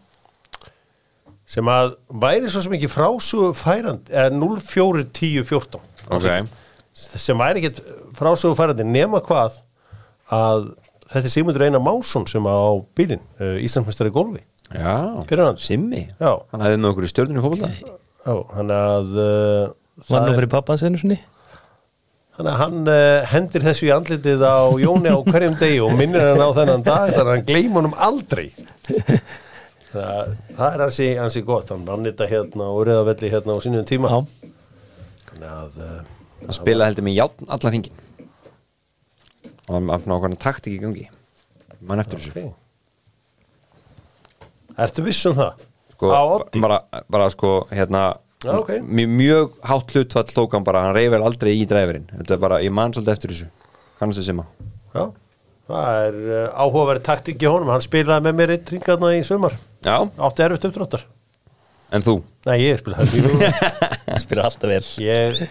Sem 1.48 1.70
að 1.72 1.94
væri 2.22 2.50
svo 2.52 2.62
ekki 2.76 2.92
frásögu 2.92 3.54
færandi 3.58 4.14
eða 4.14 4.34
041014 4.38 5.82
Ok. 6.14 6.30
Sem 6.96 7.40
væri 7.42 7.64
ekkit 7.64 7.82
frásögu 8.18 8.58
færandi 8.58 8.86
nema 8.86 9.22
hvað 9.26 9.62
að 10.34 10.74
þetta 11.10 11.24
er 11.24 11.34
Sigmundur 11.34 11.66
Einar 11.66 11.84
Másson 11.86 12.26
sem 12.30 12.46
á 12.46 12.58
bílinn, 12.98 13.24
uh, 13.40 13.58
Íslandsmeistari 13.62 14.14
í 14.14 14.16
golfi 14.16 14.44
Já. 14.74 15.54
Simmi. 15.62 16.08
Já. 16.20 16.32
Hann 16.52 16.64
hefði 16.66 16.82
með 16.82 16.92
okkur 16.92 17.06
í 17.06 17.12
stjórninu 17.12 17.44
fólkvölda 17.44 17.70
Já, 18.26 18.36
hann 18.56 18.72
að 18.74 19.18
uh, 19.22 19.74
var 20.10 20.26
nú 20.26 20.34
fyrir 20.34 20.50
pappa 20.50 20.78
senu 20.82 20.98
sinni? 20.98 21.20
Þannig 22.36 22.52
að 22.52 22.60
hann 22.64 22.80
uh, 22.92 23.28
hendir 23.32 23.64
þessu 23.64 23.86
í 23.88 23.92
andlitið 23.96 24.42
á 24.44 24.58
Jóni 24.82 25.14
á 25.14 25.18
hverjum 25.24 25.56
degi 25.62 25.78
og 25.86 25.94
minnir 25.96 26.26
hann 26.32 26.42
á 26.42 26.50
þennan 26.58 26.84
dag 26.88 27.14
þannig 27.14 27.22
að 27.22 27.32
hann 27.36 27.46
gleym 27.52 27.78
honum 27.80 27.94
aldrei. 28.08 28.48
Það, 29.96 30.32
það 30.58 30.74
er 30.74 30.82
hansi, 30.84 31.06
hansi 31.16 31.42
gott, 31.48 31.70
hann 31.72 31.86
vann 31.88 32.04
þetta 32.04 32.26
hérna 32.28 32.66
og 32.68 32.82
reyðavelli 32.90 33.30
hérna 33.32 33.54
á 33.56 33.64
sínum 33.64 33.86
tíma. 33.88 34.10
já, 34.12 34.50
Þannig 35.30 35.54
að, 35.54 35.78
uh, 35.80 36.42
Hann 36.42 36.58
spilaði 36.58 36.90
heldur 36.90 37.06
með 37.08 37.16
játn 37.16 37.48
allan 37.56 37.72
hringin 37.72 38.02
Og 39.70 39.72
hann 39.72 39.88
hafði 39.94 40.12
nákvæmlega 40.12 40.42
takt 40.44 40.68
ekki 40.68 40.76
í 40.76 40.82
gangi. 40.84 41.06
Mann 41.88 42.04
eftir 42.04 42.20
þessu. 42.20 42.34
ok. 42.44 42.65
Ertu 44.78 45.04
viss 45.06 45.26
um 45.30 45.36
það? 45.38 45.64
sko, 45.96 46.10
á 46.12 46.22
Oddi? 46.36 46.60
bara, 46.60 46.80
bara 47.10 47.30
sko 47.32 47.52
hérna 47.72 48.06
Já, 48.46 48.52
ok. 48.60 48.72
mjög, 48.84 49.10
mjög 49.16 49.54
hátt 49.64 49.94
hlutfall 49.96 50.28
tók 50.36 50.52
hann 50.58 50.66
bara, 50.68 50.82
hann 50.86 50.96
reyfir 50.98 51.24
aldrei 51.24 51.54
í 51.56 51.66
dræfirinn 51.70 52.10
þetta 52.12 52.36
er 52.36 52.42
bara, 52.44 52.60
ég 52.62 52.74
man 52.76 52.92
svolítið 52.94 53.14
eftir 53.16 53.32
þessu. 53.32 53.48
Kannast 54.00 54.20
þið 54.20 54.28
sima 54.28 54.46
Já, 54.96 55.06
það 55.72 56.00
er 56.04 56.18
uh, 56.28 56.62
áhugaverð 56.66 57.04
taktik 57.08 57.42
í 57.42 57.48
honum, 57.50 57.72
hann 57.74 57.82
spilaði 57.86 58.28
með 58.28 58.36
mér 58.42 58.54
eitt 58.58 58.70
ringarna 58.76 59.14
í 59.16 59.24
sumar. 59.26 59.56
já, 59.88 59.96
Átti 60.28 60.46
erfitt 60.46 60.68
uppdráttar. 60.70 61.06
en 61.96 62.04
þú? 62.06 62.18
Nei, 62.46 62.58
ég 62.68 62.84
spilaði 62.84 63.24
spyrir 64.22 64.44
alltaf 64.46 64.70
vel. 64.70 64.84
Ég 65.02 65.42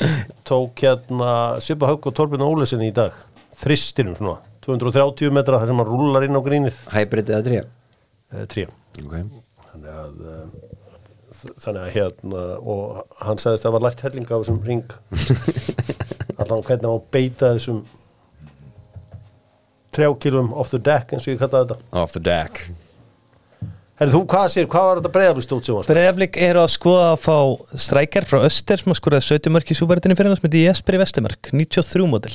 tók 0.46 0.84
hérna 0.84 1.32
Sippa 1.64 1.88
Haug 1.90 2.06
og 2.06 2.14
Torbjörn 2.14 2.44
Ólesin 2.46 2.84
í 2.84 2.92
dag. 2.94 3.16
Þristinum 3.58 4.14
svona, 4.18 4.38
230 4.66 5.32
metra 5.34 5.58
þar 5.62 5.70
sem 5.72 5.80
hann 5.82 5.88
rúlar 5.90 6.24
inn 6.28 6.36
á 6.36 6.42
grínið. 6.44 6.78
Hæbrið 6.94 7.32
eða 7.34 7.44
tré? 7.48 7.60
Eh, 8.34 8.46
trí 8.50 8.68
okay. 9.02 9.26
þannig 9.72 9.90
að 9.90 10.22
uh, 10.22 10.46
þannig 11.58 11.82
að 11.82 11.92
hérna 11.96 12.44
og 12.60 13.18
hann 13.24 13.42
sagðist 13.42 13.64
að 13.64 13.68
það 13.68 13.76
var 13.76 13.84
lært 13.88 14.06
helling 14.06 14.30
á 14.30 14.36
þessum 14.36 14.62
ring 14.68 14.96
allan 16.40 16.64
hvernig 16.66 16.88
hann 16.88 17.06
beita 17.14 17.54
þessum 17.56 17.84
trjákilum 19.94 20.52
off 20.54 20.72
the 20.74 20.80
deck 20.82 21.14
eins 21.14 21.26
og 21.28 21.34
ég 21.34 21.42
kallaði 21.42 21.74
þetta. 21.74 22.00
Off 22.02 22.14
the 22.16 22.22
deck. 22.22 22.64
Herri 23.94 24.10
þú, 24.10 24.24
hvað 24.26 24.48
sér, 24.50 24.66
hvað 24.70 24.88
var 24.88 25.00
þetta 25.00 25.10
breyðablist 25.14 25.52
út 25.54 25.66
sem 25.68 25.76
var 25.76 25.86
Breiðablík 25.86 26.36
eru 26.42 26.64
að 26.64 26.72
skoða 26.72 27.10
að 27.12 27.20
fá 27.22 27.36
strækjar 27.84 28.26
frá 28.26 28.40
Öster 28.40 28.82
sem 28.82 28.90
að 28.90 28.98
skoraði 28.98 29.26
70 29.28 29.54
mörk 29.54 29.70
í 29.70 29.76
súbæritinni 29.78 30.16
fyrir 30.18 30.34
hans 30.34 30.42
með 30.42 30.56
Jesper 30.64 30.96
í 30.96 31.00
Vestemörk 31.04 31.50
93 31.54 32.08
módel. 32.10 32.32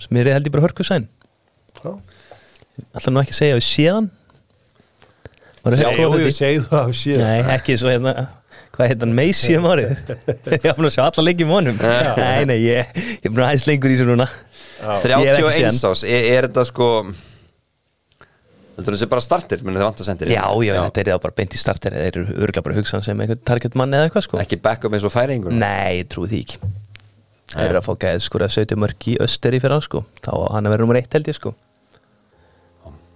Sem 0.00 0.20
er 0.20 0.32
held 0.32 0.48
ég 0.48 0.54
bara 0.54 0.64
hörku 0.64 0.86
sæn 0.86 1.04
Já. 1.84 1.92
Alltaf 2.96 3.12
nú 3.12 3.20
ekki 3.20 3.34
að 3.34 3.40
segja 3.42 3.54
að 3.54 3.60
við 3.60 3.66
séðan 3.68 4.08
Það 5.64 5.80
skoðað 5.80 6.16
ég 6.20 6.26
því? 6.26 6.32
segið 6.38 6.64
það 6.68 6.80
að 6.80 6.96
sé 7.00 7.18
Nei, 7.20 7.36
ekki 7.54 7.76
svo 7.80 7.92
hérna 7.92 8.14
Hvað 8.74 8.90
heit 8.90 9.04
hann 9.04 9.14
Meisi 9.16 9.54
um 9.56 9.68
árið? 9.70 9.92
Ég 10.58 10.64
haf 10.66 10.78
búin 10.78 10.88
að 10.88 10.96
sjá 10.96 11.04
alla 11.04 11.24
leikið 11.28 11.48
mónum 11.48 11.78
Nei, 11.78 12.42
nei, 12.50 12.56
ég, 12.66 12.90
ég 13.22 13.28
er 13.28 13.32
búin 13.32 13.46
aðeins 13.46 13.64
lengur 13.68 13.94
í 13.94 13.96
þessu 13.96 14.08
núna. 14.10 14.26
Ég 14.84 15.04
hef 15.04 15.14
ekki 15.14 15.46
31 15.46 15.78
séð 15.78 15.86
ás, 15.88 16.02
er, 16.04 16.26
er 16.34 16.48
þetta 16.48 16.64
sko 16.68 16.88
heldur 18.74 18.96
þessi 18.96 19.08
bara 19.10 19.22
startir 19.22 19.62
menn 19.64 19.78
þið 19.78 19.86
vant 19.86 20.02
að 20.02 20.08
sendir 20.08 20.32
Já, 20.34 20.42
já, 20.66 20.72
þetta 20.74 21.02
er 21.04 21.10
þá 21.14 21.20
bara 21.22 21.36
beint 21.38 21.54
í 21.54 21.60
starter 21.60 21.94
Þeir 21.94 22.08
eru 22.08 22.24
örgulega 22.34 22.64
bara 22.66 22.74
að 22.74 22.80
hugsa 22.80 22.96
hann 22.98 23.06
sem 23.06 23.22
einhvern 23.22 23.44
target 23.46 23.78
mann 23.78 23.94
eða 23.94 24.08
eitthvað 24.08 24.26
sko. 24.26 24.40
Ekki 24.42 24.58
backup 24.64 24.96
eins 24.98 25.06
og 25.06 25.14
færingur 25.14 25.54
Nei, 25.54 26.00
ég 26.00 26.08
trúi 26.10 26.26
því 26.32 26.40
ekki. 26.42 26.72
Það 27.54 27.68
er 27.70 27.78
að 27.78 27.86
fá 27.86 27.92
gæðið 28.02 28.24
sko 28.26 28.40
að 28.42 28.54
70 28.56 28.80
mörg 28.82 29.06
í 29.12 29.14
österi 29.22 29.60
fyrir 29.62 29.76
hann 29.76 29.84
sko. 29.86 30.02
Þá 30.26 30.32
á 30.34 30.46
hann 30.56 30.66
að 30.66 30.74
vera 30.74 30.82
nummer 30.82 30.98
eitt 30.98 31.14
held 31.14 31.30
ég 31.30 31.38
sko. 31.38 31.54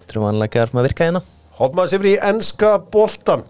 Þetta 0.05 0.15
er 0.15 0.23
vanlega 0.23 0.69
að 0.69 0.87
virka 0.87 1.09
hérna 1.09 1.25
Hoppum 1.59 1.83
að 1.83 1.91
sér 1.93 2.07
í 2.07 2.19
enska 2.31 2.77
boltan 2.93 3.47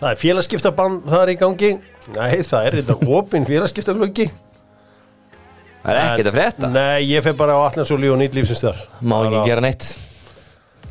Það 0.00 0.12
er 0.14 0.16
félagskiptabann 0.16 0.94
þar 1.04 1.28
í 1.28 1.34
gangi. 1.36 1.70
Nei, 2.14 2.38
það 2.46 2.66
er 2.66 2.76
þetta 2.78 2.94
opinn 3.18 3.48
félagskiptaglöggi 3.48 4.30
það 5.80 5.90
er 5.92 5.98
ekkert 6.02 6.28
að 6.28 6.36
frétta. 6.36 6.70
Nei, 6.72 7.08
ég 7.08 7.24
fer 7.24 7.36
bara 7.36 7.56
á 7.56 7.60
Allansóli 7.64 8.08
og 8.12 8.18
nýtt 8.20 8.36
lífsins 8.36 8.60
þar. 8.64 8.80
Má 9.00 9.16
ekki 9.22 9.42
gera 9.48 9.64
neitt. 9.64 9.90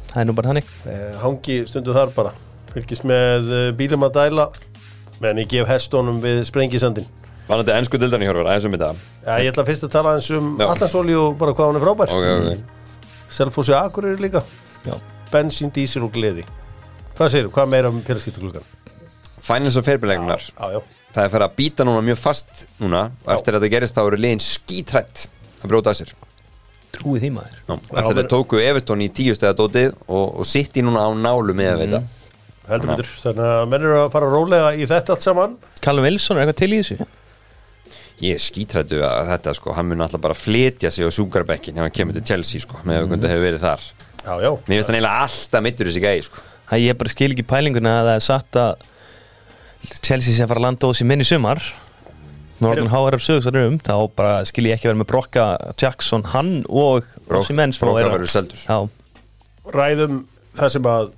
Það 0.10 0.22
er 0.22 0.26
nú 0.30 0.34
bara 0.38 0.50
hannig 0.50 0.70
eh, 0.90 1.12
Hangi 1.22 1.60
stundu 1.70 1.94
þar 1.94 2.14
bara. 2.16 2.34
Fylgist 2.74 3.06
með 3.10 3.52
eh, 3.54 3.68
bílum 3.78 4.06
að 4.08 4.16
dæla 4.18 4.48
Meðan 5.20 5.42
ég 5.44 5.50
gef 5.52 5.70
hestónum 5.70 6.22
við 6.24 6.42
sprengisandin 6.50 7.06
var 7.50 7.64
þetta 7.64 7.78
ennsku 7.82 7.98
dildan 7.98 8.22
í 8.22 8.28
horfur, 8.30 8.46
aðeins 8.46 8.68
um 8.68 8.74
þetta. 8.76 8.90
Já, 9.26 9.32
ég 9.42 9.48
ætla 9.50 9.64
fyrst 9.66 9.86
að 9.88 9.94
tala 9.96 10.12
eins 10.20 10.28
um. 10.38 10.52
Allansóli 10.62 11.16
og 11.18 11.32
bara 11.40 11.56
hvað 11.58 11.72
hann 11.72 11.80
er 11.80 11.82
frábær. 11.82 12.12
Ok, 12.14 12.28
ok, 12.36 13.24
Selfossi 13.34 13.74
Akureyri 13.74 14.22
líka. 14.22 14.44
Já, 14.86 14.94
Bensín, 15.34 15.74
dísil 15.74 16.06
og 16.06 16.14
gleði. 16.16 16.46
Hvað 17.18 17.34
segirðu, 17.36 17.56
hvað 17.58 17.74
meira 17.74 17.92
um 17.92 18.00
félagskiptaglöggan? 18.06 18.76
finals 19.50 19.78
og 19.80 20.74
já 20.74 20.82
það 21.14 21.26
er 21.26 21.34
fyrir 21.34 21.46
að 21.46 21.58
býta 21.58 21.86
núna 21.88 22.06
mjög 22.06 22.22
fast 22.22 22.66
núna 22.82 23.06
og 23.26 23.32
eftir 23.34 23.56
að 23.56 23.64
þetta 23.64 23.74
gerist 23.74 23.98
þá 23.98 24.02
eru 24.04 24.20
liðin 24.20 24.44
skítrætt 24.44 25.26
að 25.60 25.72
bróta 25.72 25.94
að 25.94 26.02
sér. 26.02 26.14
Trúi 26.94 27.22
því 27.22 27.32
maður. 27.36 27.58
Já, 27.58 27.74
eftir 27.74 28.00
að 28.02 28.10
þetta 28.12 28.32
tóku 28.34 28.62
Everton 28.62 29.04
í 29.06 29.10
tíu 29.14 29.36
stæða 29.38 29.56
dótið 29.58 29.94
og, 30.08 30.26
og 30.42 30.48
sitt 30.48 30.78
í 30.80 30.84
núna 30.86 31.06
á 31.06 31.10
nálu 31.18 31.56
með 31.58 31.72
að 31.74 31.84
veita. 31.84 32.02
Heldur 32.70 32.92
betur, 32.94 33.14
þannig 33.24 33.48
að 33.50 33.64
menn 33.72 33.88
eru 33.88 33.96
að 34.04 34.12
fara 34.14 34.30
rólega 34.30 34.74
í 34.78 34.90
þetta 34.90 35.16
allt 35.16 35.26
saman. 35.26 35.56
Callum 35.82 36.06
Wilson 36.06 36.38
er 36.38 36.46
eitthvað 36.46 36.60
til 36.62 36.70
í 36.70 36.82
þessu? 36.82 37.10
Ég 38.20 38.36
er 38.36 38.44
skítrættu 38.44 39.00
að 39.08 39.32
þetta 39.32 39.56
sko, 39.58 39.74
hann 39.78 39.90
mun 39.90 40.06
alltaf 40.06 40.22
bara 40.22 40.38
flytja 40.38 40.92
sig 40.94 41.08
á 41.08 41.12
súkarbekkin 41.14 41.80
ef 41.80 41.88
hann 41.88 41.96
kemur 41.96 42.18
til 42.20 42.26
Chelsea 42.30 42.62
sko, 42.62 42.82
með 42.84 43.08
mm. 43.08 43.26
hefur 43.32 43.46
verið 43.48 43.64
þar 43.64 43.88
Já, 44.26 44.34
já, 44.44 44.50
mér 44.68 44.78
finnst 44.80 44.90
hann 44.92 44.98
eiginlega 45.00 45.26
alltaf 45.26 45.64
mittur 45.66 45.90
þessi 45.90 46.02
gæði 46.04 46.24
sko. 46.28 46.42
Það 46.70 46.84
ég 46.86 46.98
bara 47.00 47.12
skil 47.14 47.30
ekki 47.34 47.46
pælinguna 47.50 47.94
að 48.02 48.10
það 48.10 48.18
er 48.20 48.26
satt 48.26 48.60
að 48.62 48.88
Chelsea 50.06 50.34
sé 50.36 50.44
að 50.44 50.52
fara 50.52 50.60
að 50.62 50.66
landa 50.68 50.90
ós 50.92 51.02
í 51.02 51.08
minni 51.08 51.26
sumar. 51.28 51.62
Með 52.60 52.74
orðin 52.74 52.90
HRF 52.92 53.24
sögursar 53.24 53.58
um 53.62 53.78
þá 53.80 53.94
bara 54.20 54.34
skil 54.50 54.66
ég 54.68 54.76
ekki 54.76 54.90
vera 54.90 55.00
með 55.00 55.08
Brokka, 55.14 55.46
Jackson, 55.80 56.26
hann 56.34 56.50
og 56.68 57.08
Rossi 57.32 57.56
Menn 57.56 57.72
sem 57.74 57.86
Bróka 57.88 58.02
eru- 58.04 58.18
verður 58.18 58.34
seldur. 58.34 58.60
Já, 58.68 58.78
ræðum 59.72 60.18
það 60.60 60.74
sem 60.76 60.90
að 60.92 61.14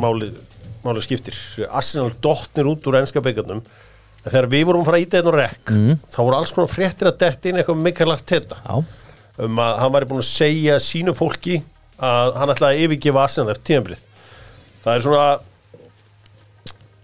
málið, 0.00 0.38
málið 0.86 1.04
skiptir. 1.04 1.36
Arsenal 1.68 2.14
dottnir 2.24 2.70
út 2.72 2.88
úr 2.88 2.96
enska 3.02 3.20
byggarnum 3.24 3.60
en 3.60 4.30
þegar 4.32 4.48
við 4.52 4.64
vorum 4.70 4.82
að 4.82 4.88
fara 4.90 4.98
að 5.00 5.04
íta 5.04 5.20
einn 5.20 5.28
og 5.30 5.36
rekk 5.36 5.70
þá 6.12 6.18
voru 6.24 6.36
alls 6.40 6.50
konar 6.56 6.68
fréttir 6.72 7.08
að 7.08 7.20
detta 7.22 7.48
inn 7.48 7.60
eitthvað 7.60 7.78
mikilvægt 7.84 8.32
þetta 8.34 8.58
já, 8.64 8.74
um 9.46 9.60
að 9.64 9.78
hann 9.80 9.94
væri 9.94 10.08
búin 10.10 10.20
að 10.20 10.28
segja 10.28 10.74
sínu 10.84 11.14
fólki 11.16 11.60
að 12.00 12.36
hann 12.40 12.54
ætlaði 12.54 12.76
að 12.76 12.84
yfirgefa 12.86 13.24
Arsenal 13.24 13.54
eftir 13.54 13.66
tíðanbrið 13.70 14.04
það 14.80 14.92
er 14.94 15.06
svona 15.06 15.26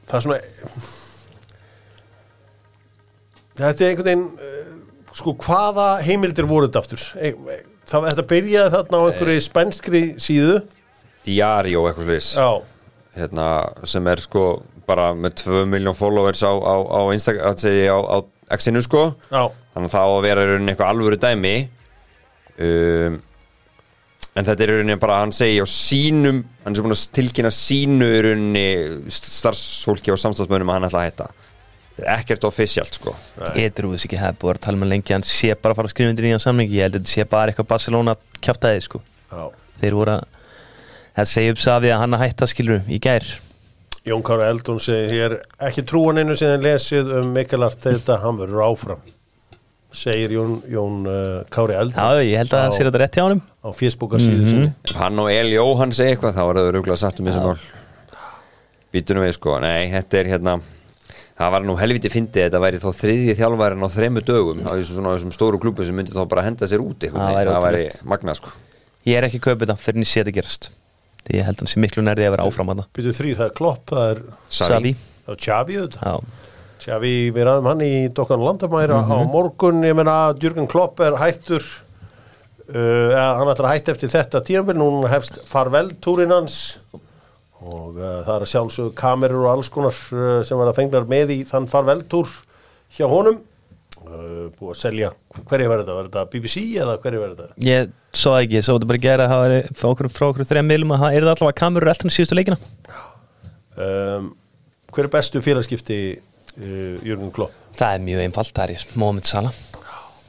það 0.06 0.18
er 0.18 0.26
svona 0.26 0.40
þetta 3.56 3.84
er 3.84 3.90
einhvern 3.90 4.08
veginn 4.10 4.28
eh, 4.46 4.56
sko 5.16 5.34
hvaða 5.40 5.88
heimildir 6.04 6.48
voru 6.48 6.68
þetta 6.68 6.82
aftur? 6.82 7.04
Eh, 7.16 7.34
eh, 7.54 7.62
það, 7.88 8.08
þetta 8.10 8.24
byrjaði 8.32 8.72
þarna 8.74 9.00
á 9.00 9.06
einhverju 9.08 9.44
spænskri 9.46 10.02
síðu. 10.22 10.56
Diario 11.26 11.86
eitthvað 11.88 12.12
já, 12.36 12.50
hérna, 13.16 13.46
sem 13.88 14.10
er 14.12 14.22
sko 14.22 14.46
bara 14.86 15.10
með 15.18 15.40
2 15.42 15.64
miljón 15.66 15.96
followers 15.98 16.44
á, 16.46 16.52
á, 16.52 16.74
á 16.78 17.00
á, 17.10 17.98
á 17.98 18.16
X-inu 18.54 18.82
sko. 18.84 19.08
Já, 19.32 19.48
þannig 19.74 19.88
að 19.88 19.94
það 19.96 20.06
á 20.06 20.12
að 20.12 20.26
vera 20.28 20.44
eitthvað 20.58 20.92
alvöru 20.92 21.18
dæmi. 21.18 21.56
Um, 22.56 23.16
en 24.36 24.44
þetta 24.44 24.64
er 24.64 24.72
í 24.72 24.76
rauninni 24.76 24.98
bara 25.00 25.16
að 25.16 25.24
hann 25.24 25.34
segja 25.36 25.64
á 25.64 25.68
sínum, 25.70 26.42
hann 26.64 26.74
er 26.74 26.78
svo 26.78 26.84
búin 26.84 26.94
að 26.96 27.04
tilkynna 27.16 27.52
sínu 27.54 28.08
í 28.12 28.22
rauninni 28.26 28.64
starfsfólki 29.16 30.12
og 30.12 30.20
samstafsmönnum 30.20 30.72
að 30.72 30.78
hann 30.78 30.88
ætla 30.90 31.02
að 31.02 31.08
hætta. 31.08 31.28
Þetta 31.96 32.04
er 32.04 32.10
ekkert 32.18 32.44
officialt 32.44 32.98
sko. 32.98 33.14
Ég 33.56 33.72
trúi 33.72 33.94
þess 33.96 34.08
ekki 34.10 34.20
hefði 34.20 34.40
búið 34.42 34.52
að 34.58 34.62
tala 34.66 34.82
með 34.82 34.92
lengi 34.92 35.16
hann 35.16 35.24
sé 35.24 35.54
bara 35.56 35.72
að 35.72 35.80
fara 35.80 35.88
að 35.88 35.94
skrifa 35.94 36.12
undir 36.12 36.28
nýjan 36.28 36.44
samningi 36.44 36.76
ég 36.76 36.84
held 36.84 36.98
að 36.98 37.06
þetta 37.06 37.14
sé 37.14 37.28
bara 37.32 37.52
eitthvað 37.52 37.70
Barcelona 37.72 38.16
kjáftæði 38.44 38.84
sko. 38.84 39.02
Já. 39.26 39.46
þeir 39.80 39.96
voru 39.96 40.12
að 40.18 40.26
það 41.16 41.30
segja 41.32 41.54
upp 41.54 41.62
safi 41.64 41.90
að 41.90 42.02
hann 42.04 42.16
að 42.18 42.24
hætta 42.26 42.52
skilur 42.52 42.92
í 42.92 43.00
gær. 43.02 43.32
Jón 44.06 44.22
Kára 44.22 44.52
Eldrún 44.52 44.78
segir 44.78 45.16
hér 45.16 45.40
ekki 45.66 45.82
trúan 45.88 46.20
einu 46.20 46.36
sem 46.38 46.52
þið 46.52 46.68
lesið 46.68 47.14
um 47.22 47.32
Mikkelart 47.34 47.80
þetta, 47.88 48.20
hann 48.22 48.36
verður 48.38 48.68
áfram 48.68 49.15
segir 49.96 50.34
Jón, 50.36 50.60
Jón 50.70 51.02
uh, 51.08 51.42
Kári 51.52 51.76
Eldrún 51.78 51.96
já, 51.96 52.22
ég 52.26 52.40
held 52.42 52.52
að 52.54 52.62
það 52.66 52.76
sé 52.76 52.86
þetta 52.86 53.02
rétt 53.02 53.18
hjá 53.18 53.24
honum. 53.24 53.42
á 53.64 53.68
Facebooka 53.76 54.20
síðu 54.22 54.46
sinni. 54.50 54.70
Ef 54.90 54.96
hann 55.00 55.22
og 55.22 55.30
Eli 55.32 55.56
Jóhann 55.56 55.94
segja 55.96 56.14
eitthvað 56.14 56.36
þá 56.36 56.42
er 56.44 56.60
það 56.60 56.70
rúglega 56.76 57.00
satt 57.00 57.20
um 57.20 57.28
þessu 57.30 57.44
mál. 57.44 57.60
Býtunum 58.94 59.26
við 59.26 59.36
sko, 59.36 59.58
nei, 59.64 59.88
þetta 59.92 60.20
er 60.20 60.30
hérna 60.34 60.56
það 61.36 61.52
var 61.56 61.66
nú 61.68 61.76
helviti 61.80 62.12
fyndið 62.12 62.46
þetta 62.46 62.62
væri 62.64 62.80
þá 62.80 62.88
þriðji 63.00 63.36
þjálfærin 63.40 63.84
á 63.84 63.88
þremu 63.92 64.22
dögum 64.24 64.62
á 64.64 64.70
þessum, 64.72 64.94
svona, 65.00 65.16
þessum 65.16 65.34
stóru 65.36 65.60
klubbu 65.60 65.84
sem 65.84 65.98
myndi 65.98 66.14
þá 66.16 66.22
bara 66.30 66.46
henda 66.46 66.68
sér 66.70 66.84
út 66.84 67.04
Það 67.04 67.12
eitthvað, 67.12 67.36
væri 67.36 67.52
það 67.52 67.66
væri 67.66 68.08
magnað 68.14 68.40
sko. 68.40 68.54
Ég 69.06 69.20
er 69.20 69.28
ekki 69.28 69.42
kaupið 69.44 69.72
það 69.72 69.84
fyrir 69.84 70.06
ég 70.06 70.10
sé 70.10 70.22
þetta 70.22 70.36
gerast. 70.38 70.70
Því 71.26 71.40
ég 71.40 71.48
held 71.48 71.60
hann 71.60 71.70
sé 71.70 71.82
miklu 71.82 72.06
nærði 72.06 72.28
að 72.28 72.36
vera 72.36 72.46
áfram 72.48 72.72
að 72.72 72.86
Byrju 72.96 73.14
þrý, 73.18 73.36
það 73.36 73.48
er 73.50 73.54
Klopp, 73.58 73.92
það 73.92 74.10
er 74.14 74.20
Savi 74.56 74.92
það 75.26 75.34
er 75.34 75.40
Xavi 75.42 75.80
þetta 75.82 76.16
já, 76.86 76.94
Xavi, 76.94 77.32
við 77.34 77.48
ræðum 77.48 77.66
hann 77.70 77.82
í 77.82 77.94
Dokkan 78.14 78.42
Landamæra 78.42 79.00
á 79.02 79.18
morgun, 79.26 79.82
ég 79.86 79.96
meina 79.98 80.34
Jürgen 80.38 80.68
Klopp 80.70 81.00
er 81.02 81.18
hættur 81.18 81.64
uh, 82.70 83.10
eða 83.10 83.26
hann 83.40 83.50
ætlar 83.50 83.70
að 83.70 83.74
hætta 83.74 83.94
eftir 83.96 84.12
þetta 84.12 84.42
tíðanbyrn, 84.46 84.80
núna 84.82 85.10
hefst 85.10 85.40
farvel 85.50 85.90
túrin 86.02 86.34
hans 86.34 86.78
og 87.66 87.98
uh, 87.98 88.22
það 88.22 88.32
er 88.36 88.46
að 88.46 88.52
sjálfsögðu 88.52 88.94
kamerur 88.98 89.48
og 89.48 89.52
alls 89.56 89.72
konar 89.72 89.98
uh, 90.14 90.40
sem 90.46 90.58
verða 90.60 90.76
fengnar 90.76 91.10
með 91.10 91.34
í 91.34 91.42
þann 91.48 91.68
farvel 91.70 92.02
túr 92.06 92.30
hjá 92.96 93.06
honum. 93.10 93.42
Uh, 94.06 94.46
búið 94.54 94.70
að 94.70 94.78
selja, 94.78 95.08
hverju 95.48 95.70
verður 95.72 95.82
þetta? 95.82 95.94
Verður 95.96 96.10
þetta 96.12 96.26
BBC 96.30 96.62
eða 96.78 96.98
hverju 97.02 97.22
verður 97.24 97.40
þetta? 97.40 97.64
ég 97.66 97.88
svo 98.14 98.36
það 98.36 98.44
ekki, 98.44 98.60
svo 98.62 98.76
þetta 98.76 98.90
bara 98.92 99.02
gera 99.02 99.24
að 99.26 99.32
hafa 99.32 99.46
verið 99.48 99.70
frá 99.80 99.88
okkur, 99.88 100.10
okkur 100.28 100.48
þreim 100.52 100.70
miðlum 100.70 100.94
að 100.94 101.02
það 101.02 101.16
er 101.16 101.26
allavega 101.26 101.58
kamerur 101.58 101.90
eldan 101.90 102.14
síðustu 102.14 102.38
leikina. 102.38 102.58
Um, 103.74 104.28
hver 104.94 105.08
er 105.08 105.12
bestu 105.16 105.42
félagskipti 105.42 105.98
uh, 106.60 106.98
Jürgen 107.06 107.32
Klopp? 107.36 107.52
það 107.76 107.94
er 107.98 108.04
mjög 108.06 108.22
einfalt, 108.26 108.52
það 108.56 108.64
er 108.68 108.74
ég 108.76 108.84
Mohamed 108.96 109.28
Salah. 109.28 109.56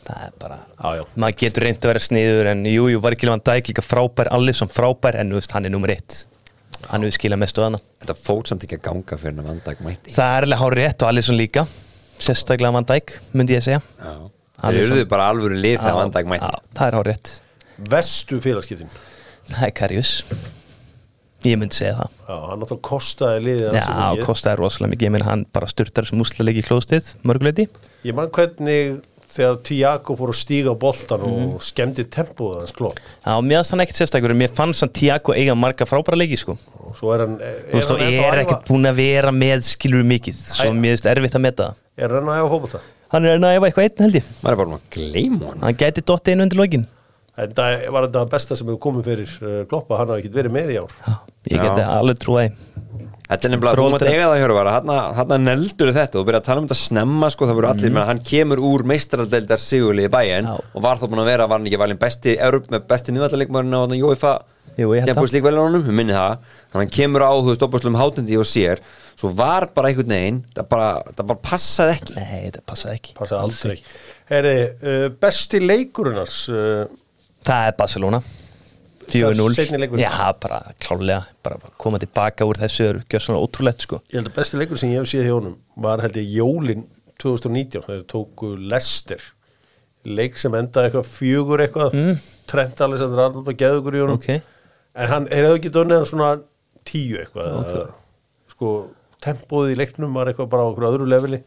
Það 0.08 0.24
er 0.24 0.32
bara 0.40 0.58
Já, 0.80 0.90
já. 0.98 1.04
maður 1.20 1.38
getur 1.42 1.63
reynd 1.68 1.80
að 1.84 1.90
vera 1.92 2.00
sniður 2.04 2.48
en 2.54 2.62
jú, 2.72 2.86
jú, 2.94 3.00
var 3.04 3.16
ekki 3.16 3.28
lífan 3.28 3.42
dæk 3.50 3.70
líka 3.74 3.84
frábær 3.84 4.30
allir 4.32 4.56
sem 4.56 4.70
frábær 4.72 5.18
en 5.20 5.32
þú 5.34 5.40
veist, 5.42 5.52
hann 5.56 5.68
er 5.68 5.74
nummer 5.74 5.92
eitt. 5.92 6.22
Hann 6.88 7.04
hefur 7.04 7.16
skilað 7.18 7.42
mestu 7.42 7.60
að 7.63 7.66
hana. 7.72 7.80
Þetta 8.04 8.16
fór 8.24 8.44
samt 8.48 8.63
ekki 8.68 8.78
að 8.80 8.84
ganga 8.88 9.18
fyrir 9.20 9.36
hann 9.40 9.50
vandag 9.50 9.82
mætti. 9.84 10.13
Það 10.16 10.36
er 10.38 10.48
alveg 10.48 10.62
hár 10.62 10.76
rétt 10.80 11.04
og 11.04 11.10
allir 11.12 11.26
sem 11.28 11.36
líka 11.40 11.66
sérstaklega 12.24 12.72
Van 12.78 12.88
Dijk, 12.88 13.16
myndi 13.36 13.58
ég 13.58 13.66
segja. 13.66 13.82
Er 14.63 14.74
eruðu 14.80 15.04
bara 15.12 15.28
alvöru 15.34 15.58
lið 15.60 15.76
þegar 15.82 15.92
Já, 15.92 16.00
vandag 16.00 16.30
mætti. 16.32 16.48
já, 16.54 16.63
það 16.80 16.88
er 16.92 16.96
hár 16.98 17.10
rétt 17.12 17.34
Vestu 17.92 18.40
félagskiptin? 18.42 18.90
það 19.52 19.66
er 19.68 19.74
Karius 19.78 20.13
ég 21.52 21.60
myndi 21.62 21.76
segja 21.80 21.96
það. 21.98 22.16
Já, 22.28 22.36
hann 22.50 22.60
náttúrulega 22.64 22.88
kostaði 22.90 23.44
liðið 23.48 23.76
Já, 23.78 23.84
mikið. 23.90 24.24
kostaði 24.28 24.58
rosalega 24.62 24.92
mikið, 24.94 25.08
ég 25.08 25.14
meina 25.18 25.26
hann 25.32 25.46
bara 25.54 25.68
styrtar 25.72 26.06
sem 26.10 26.20
úslalegi 26.24 26.64
í 26.64 26.68
klóstið, 26.68 27.14
mörguleiti. 27.28 27.68
Ég 28.08 28.16
man 28.18 28.30
hvernig 28.30 29.00
þegar 29.28 29.58
Tiago 29.68 30.16
fór 30.16 30.32
að 30.32 30.38
stíga 30.40 30.72
á 30.72 30.76
boltan 30.80 31.20
Mhm. 31.20 31.56
og 31.56 31.62
skemmdi 31.62 32.06
tempóð 32.08 32.60
hans 32.62 32.72
klopp 32.72 32.98
Já, 33.26 33.34
mér 33.44 33.58
fannst 33.60 33.72
hann 33.72 33.82
ekkert 33.84 34.00
sérstakur, 34.00 34.34
mér 34.34 34.50
fannst 34.56 34.80
hann 34.82 34.90
Tiago 34.96 35.34
eiga 35.36 35.54
marga 35.54 35.86
frábæra 35.86 36.16
leiki, 36.18 36.38
sko. 36.40 36.56
Og 36.88 36.96
svo 36.96 37.14
er 37.14 37.20
hann 37.26 37.38
Þú 37.38 37.74
veist, 37.76 37.92
og 37.92 38.00
hann 38.00 38.14
er 38.14 38.46
ekkert 38.46 38.66
búin 38.70 38.88
að 38.88 38.96
vera 38.96 39.32
með 39.36 39.64
skilur 39.68 40.04
mikið, 40.08 40.34
svo 40.56 40.72
mér 40.74 40.96
finnst 40.96 41.06
erfitt 41.12 41.36
að 41.36 41.42
meta 41.44 41.64
það. 41.68 41.76
Er 41.98 42.10
hann 42.16 42.24
að 42.32 42.38
hefa 42.40 42.54
fókbólta 42.56 42.80
Hann 43.12 43.26
er 43.26 43.38
að 43.40 43.56
efa 43.58 43.68
eitthvað 43.68 43.84
einn 43.88 44.04
held 44.04 44.16
ég. 44.16 44.24
Er 44.48 44.54
um 44.60 45.40
hann 45.48 45.60
Hann 45.62 45.76
gæti 45.76 46.02
dottið 46.04 46.32
inn 46.34 46.42
undir 46.42 46.58
lokin 46.58 46.88
en 47.38 47.54
það 47.58 47.86
var 47.93 48.08
þetta 48.08 48.26
besta 48.34 48.58
sem 48.58 48.69
hefur 48.69 48.84
komið 48.88 49.12
fyrir 49.12 49.38
uh, 49.41 49.62
kloppa, 49.69 50.00
hann 50.02 50.12
hafði 50.13 50.26
ekki 50.26 50.36
verið 50.38 50.58
með 50.58 50.73
í 50.73 50.82
ár. 50.82 50.97
Ég 51.47 51.58
Já. 51.58 51.63
geti 51.63 51.88
alveg 51.88 52.19
trúið 52.23 52.60
Þetta 53.28 53.43
er 53.43 53.52
nefnilega, 53.52 53.76
þú 53.76 53.88
mátt 53.91 54.04
eiga 54.08 54.28
það 54.30 54.38
Hjörvar 54.39 54.67
hann 54.71 54.91
að 55.36 55.41
neldur 55.43 55.89
þetta 55.91 56.19
og 56.21 56.28
byrja 56.30 56.39
að 56.39 56.45
tala 56.45 56.62
um 56.62 56.67
þetta 56.69 56.78
snemma 56.80 57.30
sko, 57.34 57.47
það 57.50 57.58
voru 57.58 57.67
allir, 57.73 57.91
mm. 57.91 57.97
hann 58.08 58.21
kemur 58.30 58.62
úr 58.63 58.84
meistaradeldar 58.88 59.60
sigurliði 59.60 60.12
bæinn 60.13 60.47
Já. 60.47 60.54
og 60.56 60.86
var 60.86 61.02
þá 61.02 61.10
búin 61.12 61.21
að 61.26 61.28
vera, 61.34 61.47
var 61.52 61.60
hann 61.60 61.67
ekki 61.67 61.82
valin 61.82 62.00
besti 62.00 62.38
Európ 62.39 62.69
með 62.71 62.86
besti 62.88 63.15
miðvallalegmörinn 63.15 63.76
á 63.76 64.00
Jóifa 64.00 64.38
Jú, 64.78 64.91
ég 64.93 65.02
held 65.02 65.10
Champions 65.10 65.34
League 65.34 65.50
velunum, 65.50 65.82
við 65.88 65.95
minni 65.97 66.13
það. 66.13 66.43
Þannig 66.69 66.76
að 66.76 66.84
hann 66.84 66.91
kemur 66.93 67.23
á, 67.26 67.32
þú 67.34 67.50
veist, 67.50 67.63
opastlum 67.65 67.95
hátendi 67.97 68.38
og 68.38 68.45
sér. 68.45 68.82
Svo 69.17 69.32
var 69.34 69.65
bara 69.73 69.89
einhvern 69.89 70.13
veginn 70.13 70.38
það 70.54 70.67
bara, 70.69 70.89
það 71.17 71.30
bara 71.32 71.41
passaði 71.47 71.95
ekki. 71.95 72.17
Nei, 72.19 72.41
þetta 72.43 72.62
passaði 72.69 73.00
ekki. 73.00 73.15
Passaði 73.17 73.47
aldrei. 73.47 73.95
Heri, 74.30 74.54
uh, 74.78 75.08
besti 75.26 75.63
leikurunars 75.63 76.38
uh, 76.54 76.84
Það 77.48 77.70
er 77.70 77.76
Barcelona. 77.80 78.20
4-0 79.08 79.56
Seinni 79.56 79.80
leikurinn. 79.80 80.04
Já, 80.04 80.34
bara 80.42 80.60
klálega 80.84 81.22
bara 81.44 81.72
koma 81.80 82.00
tilbaka 82.02 82.46
úr 82.48 82.60
þessu 82.60 82.88
er 82.90 83.00
gjör 83.08 83.24
svona 83.24 83.40
ótrúlegt 83.40 83.86
sko. 83.86 84.02
Ég 84.12 84.20
held 84.20 84.32
að 84.34 84.36
besti 84.36 84.60
leikur 84.60 84.80
sem 84.82 84.92
ég 84.92 85.00
hef 85.00 85.08
séð 85.08 85.30
hjá 85.30 85.36
honum 85.38 85.56
var 85.80 86.04
held 86.04 86.20
ég 86.20 86.34
Jólin 86.36 86.84
2019 87.24 87.86
þegar 87.86 88.04
tóku 88.12 88.52
Lester 88.60 89.24
leik 90.08 90.36
sem 90.40 90.56
endaði 90.60 90.90
eitthvað 90.90 91.08
fjögur 91.14 91.64
eitthvað. 91.64 91.96
Mm. 91.96 92.20
Trent 92.52 92.84
Alexander 92.84 93.24
Arnold 93.24 93.48
var 93.48 93.58
geðugur 93.64 93.96
í 93.96 94.04
honum. 94.04 94.20
Ok, 94.20 94.28
en 95.00 95.12
hann 95.14 95.32
er 95.32 95.48
ekki 95.54 95.72
dönnið 95.72 96.02
hann 96.02 96.12
svona 96.12 96.34
tíu 96.88 97.22
eitthvað 97.22 97.58
okay. 97.62 97.88
sko 98.52 98.74
tempóð 99.24 99.72
í 99.72 99.80
leiknum 99.80 100.20
var 100.20 100.32
eitthvað 100.32 100.52
bara 100.52 100.68
á 100.68 100.70
okkur 100.74 100.90
öðru 100.92 101.08
leveli. 101.08 101.42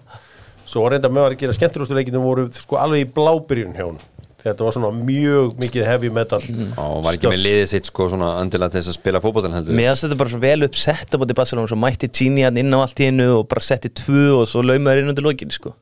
Svo 0.65 0.87
var 0.87 0.95
reynda 0.95 1.13
með 1.13 1.29
að 1.29 1.39
gera 1.43 1.57
skemmtilegustu 1.57 1.97
leikinu 1.97 2.25
voru 2.25 2.47
sko 2.57 2.81
alveg 2.81 3.05
í 3.05 3.13
blábyrjun 3.13 3.77
hjá 3.77 3.85
hann 3.85 4.01
þetta 4.45 4.67
var 4.67 4.77
svona 4.77 4.91
mjög 4.97 5.55
mikið 5.61 5.87
heavy 5.89 6.11
metal 6.15 6.41
og 6.81 7.05
var 7.05 7.17
ekki 7.17 7.31
með 7.33 7.43
liðið 7.45 7.69
sitt 7.75 7.91
sko 7.91 8.09
svona 8.13 8.33
andilega 8.41 8.75
til 8.75 8.81
þess 8.83 8.93
að 8.95 8.99
spila 9.01 9.23
fótboltan 9.25 9.57
heldur 9.59 9.77
mér 9.77 9.99
þetta 10.01 10.19
bara 10.21 10.33
svo 10.33 10.41
vel 10.43 10.67
upp 10.67 10.79
sett 10.81 11.15
á 11.15 11.17
bóti 11.21 11.37
Barcelona, 11.37 11.71
svo 11.71 11.79
mætti 11.81 12.11
Gini 12.21 12.45
hann 12.47 12.59
inn 12.61 12.75
á 12.75 12.79
allt 12.81 13.01
í 13.01 13.09
einu 13.11 13.29
og 13.39 13.47
bara 13.51 13.63
setti 13.65 13.91
tvö 14.01 14.25
og 14.41 14.45
svo 14.51 14.63
laumaður 14.65 15.03
inn 15.03 15.13
undir 15.13 15.27
lokin 15.27 15.53
sko. 15.55 15.75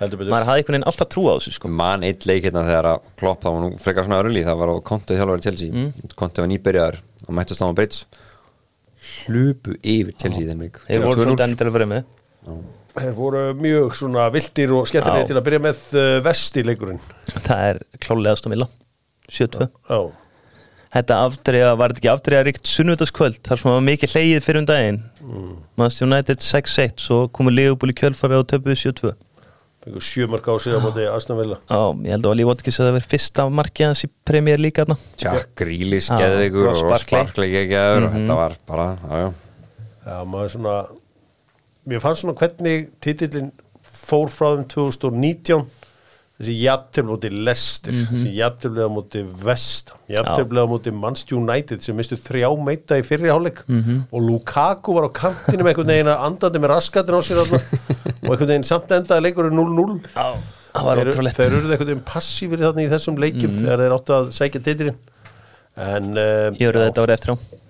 Heldur 0.00 0.20
betur. 0.20 0.32
Maður 0.34 0.48
hafði 0.48 0.62
einhvern 0.62 0.76
veginn 0.76 0.88
alltaf 0.90 1.10
trú 1.12 1.22
á 1.30 1.32
þessu 1.36 1.54
sko. 1.54 1.70
Man 1.82 2.06
eitt 2.06 2.26
leik 2.28 2.46
hérna 2.48 2.64
þegar 2.66 2.90
að 2.90 3.10
Klopp 3.20 3.44
það 3.44 3.56
var 3.56 3.62
nú 3.64 3.82
frekar 3.84 4.06
svona 4.08 4.20
örli 4.24 4.42
það 4.46 4.60
var 4.62 4.72
á 4.74 4.76
kontu 4.90 5.18
þjálfari 5.18 5.46
Chelsea. 5.46 5.74
Mm. 5.74 6.14
kontu 6.18 6.42
var 6.42 6.50
nýbyrjar 6.50 7.00
og 7.28 7.36
mættust 7.38 7.62
á 7.62 7.66
Brits. 7.78 7.98
Hlupu 9.24 9.76
yfir 9.80 10.14
Chelsea 10.18 10.48
þeim 10.50 10.66
leik 10.66 10.82
þeir 12.98 13.14
voru 13.16 13.44
2-0. 13.58 13.58
svona 13.58 13.58
enn 13.58 13.58
til 13.58 13.58
að 13.58 13.58
vera 13.58 13.62
með 13.62 13.64
þeir 13.64 13.64
voru 13.64 13.64
mjög 13.64 13.94
svona 13.98 14.28
vildir 14.34 14.74
og 14.74 14.88
skemmtilegir 14.90 15.24
Já. 15.24 15.30
til 15.30 15.38
að 15.38 15.46
byrja 15.48 15.62
með 15.64 15.80
uh, 15.98 16.10
vesti 16.24 16.64
leikurinn. 16.66 17.00
Það 17.32 17.64
er 17.70 17.80
klálega 18.04 18.38
stómila 18.38 18.68
7-2 19.30 19.66
já, 19.66 20.00
Þetta 20.94 21.16
aftriða, 21.26 21.74
var 21.74 21.90
þetta 21.90 22.02
ekki 22.04 22.10
aftriða 22.12 22.42
ríkt 22.46 22.70
sunnudagskvöld, 22.70 23.40
þar 23.42 23.58
sem 23.60 23.72
var 23.72 23.80
mikið 23.82 24.12
hleyið 24.14 24.44
fyrir 24.46 24.60
um 24.60 24.68
daginn? 24.68 25.00
Mm. 25.24 25.52
Manchester 25.80 26.06
United 26.06 26.44
6-1 26.46 27.02
svo 27.02 27.24
komu 27.34 27.50
Leopold 27.50 27.90
í 27.90 27.96
kjölfari 27.98 28.38
og 28.38 28.46
töpuðu 28.52 28.78
7-2 28.78 29.14
fengur 29.84 30.00
sjö 30.00 30.24
mörg 30.30 30.46
á 30.48 30.54
sig 30.56 30.72
á 30.72 30.80
móti 30.80 31.04
Aston 31.04 31.36
Villa. 31.36 31.58
Já, 31.68 31.80
ég 32.06 32.14
held 32.14 32.24
að 32.24 32.30
Oli 32.30 32.46
Watkins 32.48 32.78
að 32.80 32.86
það 32.86 32.94
verið 32.96 33.08
fyrsta 33.10 33.44
markið 33.52 33.88
hans 33.90 34.04
í 34.06 34.08
Premier 34.24 34.62
League 34.62 34.80
þarna. 34.80 34.96
Grealish 35.60 36.08
Já, 36.08 36.16
geðvigur 36.22 36.68
Ross 36.70 36.80
og 36.80 36.92
Barkley. 36.94 37.20
Sparkley 37.20 37.52
geggjaður 37.52 38.06
og 38.06 38.14
þetta 38.14 38.38
var 38.38 38.56
bara, 38.70 38.86
já, 39.02 39.18
já. 39.20 39.28
Já, 40.04 40.16
maður 40.30 40.54
svona 40.54 40.78
mér 41.90 42.02
fannst 42.02 42.24
svona 42.24 42.36
hvernig 42.38 42.90
titillin 43.04 43.50
fór 43.94 44.30
frá 44.32 44.54
þeim 44.54 44.68
2019 44.72 45.64
þessi 46.34 46.54
jafntefli 46.64 47.06
á 47.06 47.14
móti 47.14 47.30
Leicester 47.30 47.94
þessi 47.94 48.32
jafntefli 48.34 48.82
á 48.82 48.90
móti 48.90 49.22
Vest 49.44 49.92
jafntefli 50.10 50.64
á 50.64 50.66
móti 50.66 50.92
Manchester 50.94 51.38
United 51.38 51.84
sem 51.84 51.96
mistu 51.98 52.18
þrjá 52.18 52.48
meita 52.58 52.98
í 52.98 53.04
fyrri 53.06 53.30
hálfleik. 53.30 53.62
Og 54.10 54.18
Lukaku 54.24 54.96
var 54.96 55.06
á 55.06 55.10
kantinum 55.14 55.70
einhvern 55.70 55.92
veginn 55.92 56.10
að 56.10 56.26
andandi 56.26 56.62
með 56.64 56.74
raskatin 56.74 57.14
á 57.14 57.22
sér 57.22 57.42
og 57.44 57.54
einhvern 57.54 58.50
veginn 58.50 58.66
samt 58.66 58.90
endaði 58.96 59.28
leikurinn 59.28 59.58
0-0 59.60 59.98
Já, 60.10 60.26
það 60.74 60.88
var 60.88 61.02
þeir, 61.04 61.44
eru 61.46 61.60
einhvern 61.62 61.90
veginn 61.92 62.06
passífir 62.08 62.64
þarna 62.66 62.86
í 62.86 62.92
þessum 62.92 63.20
leikjum 63.22 63.60
þegar 63.60 63.84
þeir 63.84 63.98
áttu 64.00 64.16
að 64.18 64.32
sækja 64.40 64.64
titilin 64.70 64.98
en 65.74 66.10
uh, 66.14 66.50
Ég 66.58 66.66
já, 66.66 66.72
þetta 66.74 67.06
árið 67.06 67.16
eftir 67.18 67.34
á 67.34 67.63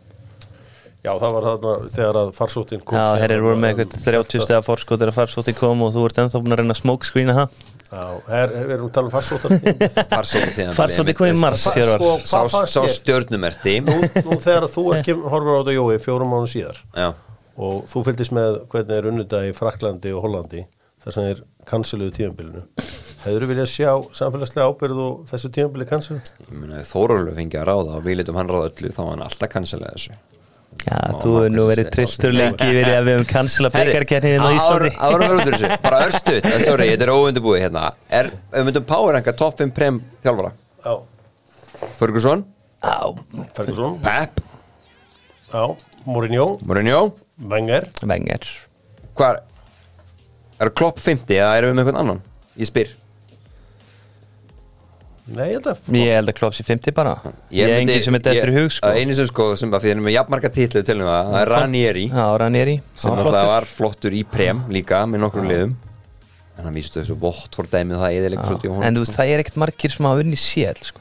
já, 1.05 1.11
það 1.21 1.35
var 1.37 1.47
þarna 1.51 1.75
þegar 1.95 2.19
að 2.23 2.33
farsóttin 2.39 2.83
kom 2.85 2.97
Já, 2.99 3.05
þeir 3.21 3.35
eru 3.37 3.45
voru 3.49 3.61
með 3.61 3.71
að- 3.75 3.85
eitthvað 3.85 4.05
30 4.09 4.45
stegar 4.49 4.65
fórskot 4.67 5.01
þegar 5.03 5.15
farsótti 5.19 5.55
kom 5.59 5.83
og 5.87 5.93
þú 5.95 6.05
ert 6.09 6.21
ennþá 6.25 6.41
búin 6.45 6.57
að 6.57 6.61
reyna 6.63 6.75
að 6.77 6.81
smokescreena 6.81 7.35
það. 7.39 7.59
Já, 7.95 8.05
her, 8.33 8.55
við 8.55 8.73
erum 8.75 8.87
að 8.89 8.95
tala 8.97 9.11
um 9.11 9.13
farsóttar 9.15 9.53
Farsóti 10.15 10.55
tíðan 10.57 10.75
Farsótti 10.75 11.15
kom 11.15 11.29
í 11.29 11.35
mars 11.39 11.67
Sá, 12.27 12.81
stjörnumerti 12.97 13.75
Nú, 13.85 13.99
nú 14.25 14.39
þegar 14.43 14.67
þú 14.73 14.85
er 14.97 15.05
kem, 15.07 15.21
horfur 15.31 15.55
á 15.55 15.61
þetta 15.61 15.77
Jói 15.77 15.99
fjórum 16.03 16.33
mánu 16.35 16.49
síðar. 16.51 16.81
Já, 16.97 17.13
og 17.55 17.85
þú 17.93 18.03
fylgist 18.09 18.35
með 18.35 18.57
hvernig 18.73 18.97
er 18.99 19.09
unnita 19.13 19.45
í 19.47 19.53
Fraklandi 19.55 20.11
og 20.17 20.25
Hollandi 20.27 20.65
þar 21.05 21.15
sem 21.19 21.29
er 21.35 21.43
kansiluðu 21.69 22.15
tíðanbílinu 22.17 22.65
hefur 23.25 23.45
þú 23.45 23.49
viljað 23.53 23.71
sjá 23.71 23.91
samfélagslega 24.17 24.67
ábyrð 24.73 24.99
og 25.05 25.21
þessu 25.31 25.51
tíðanbíli 25.55 25.87
kansilu? 25.89 26.19
ég 26.41 26.51
meina 26.57 26.81
ef 26.81 26.91
Þórólfur 26.91 27.37
fengi 27.39 27.61
að 27.61 27.69
ráða 27.71 27.99
og 28.01 28.07
við 28.09 28.19
litum 28.23 28.41
hann 28.41 28.51
ráða 28.51 28.71
öllu 28.73 28.91
þá 28.97 29.01
var 29.05 29.13
hann 29.15 29.27
alltaf 29.29 29.53
kansilega 29.55 29.95
þessu 29.95 30.17
Já, 30.85 30.99
þú 31.17 31.31
hefur 31.39 31.53
nú 31.55 31.63
verið 31.71 31.87
trilltur 31.95 32.35
lengi 32.37 32.67
verið 32.77 32.95
að 32.99 33.07
við 33.07 33.15
höfum 33.17 33.29
cancela 33.31 33.71
byggarkernin 33.73 34.43
á 34.45 34.49
Íslandi. 34.53 34.91
út 34.93 35.15
úr 35.49 35.55
þessu, 35.55 35.71
bara 35.81 36.01
örstuð 36.05 36.49
Sorry, 36.65 36.89
þetta 36.93 37.07
er 37.07 37.13
óundubúið 37.15 37.63
hérna. 37.65 37.85
Er, 38.13 38.29
við 38.53 38.67
myndum 38.69 38.85
power 38.89 39.17
ranka 39.17 39.33
top 39.39 39.57
5 39.63 39.73
prem 39.77 40.01
þjálfara? 40.25 40.51
Já, 40.85 40.95
Ferguson, 41.97 42.45
Já, 42.85 42.99
Ferguson, 43.57 43.97
Pep, 44.05 44.43
já, 45.55 45.65
Mourinho, 46.05 46.51
Mourinho? 46.69 47.01
Wenger. 47.41 47.89
Vengar 48.05 48.45
Hvar, 49.17 49.41
er 50.61 50.71
Klopp 50.77 51.01
50 51.01 51.33
eða 51.39 51.57
erum 51.63 51.73
við 51.73 51.79
með 51.79 51.85
einhvern 51.87 52.03
annan? 52.03 52.21
Ég 52.61 52.69
spyr 52.69 52.93
Nei, 55.25 55.47
ég 55.49 55.55
held 55.57 55.69
að 55.71 55.95
Ég 55.97 56.11
held 56.19 56.29
að 56.29 56.37
Klopp 56.37 56.53
sé 56.57 56.65
50 56.69 56.93
bara. 56.97 57.15
Ég 57.55 57.65
er 57.65 57.79
engin 57.79 58.03
sem 58.05 58.17
er 58.19 58.25
dettur 58.27 58.51
í 58.53 58.57
hug 58.59 58.75
sko. 58.75 58.91
að 58.91 58.99
Einu 59.01 59.15
sem 59.17 59.29
sko, 59.31 59.47
sem 59.57 59.71
bara 59.73 59.81
fyrir 59.81 60.03
með 60.05 60.19
jafnmarga 60.19 60.51
titlu 60.53 60.83
til 60.85 60.99
um 61.01 61.09
það 61.09 61.31
Það 61.31 61.39
er 61.41 61.53
Ranieri. 61.55 62.03
Já, 62.11 62.27
Ranieri. 62.43 62.75
Sem 63.01 63.15
náttúrulega 63.17 63.49
var 63.49 63.67
flottur 63.71 64.17
í 64.19 64.21
prem 64.29 64.61
líka 64.75 65.01
með 65.09 65.25
nokkrum 65.25 65.49
liðum. 65.49 65.73
En 66.59 66.69
hann 66.69 66.77
vístu 66.77 67.01
þessu 67.01 67.17
vott 67.19 67.57
fór 67.57 67.71
dæmið 67.73 68.05
það 68.05 68.19
eða 68.19 68.29
leikur 68.35 68.51
svolítið 68.53 68.69
í 68.69 68.75
honum, 68.75 68.85
En 68.87 68.95
þú 68.99 69.07
veist, 69.07 69.17
það 69.17 69.33
er 69.33 69.43
ekkert 69.43 69.57
margir 69.65 69.95
sem 69.97 70.07
hafa 70.07 70.21
vunnið 70.21 70.43
sél 70.45 70.85
sko. 70.91 71.01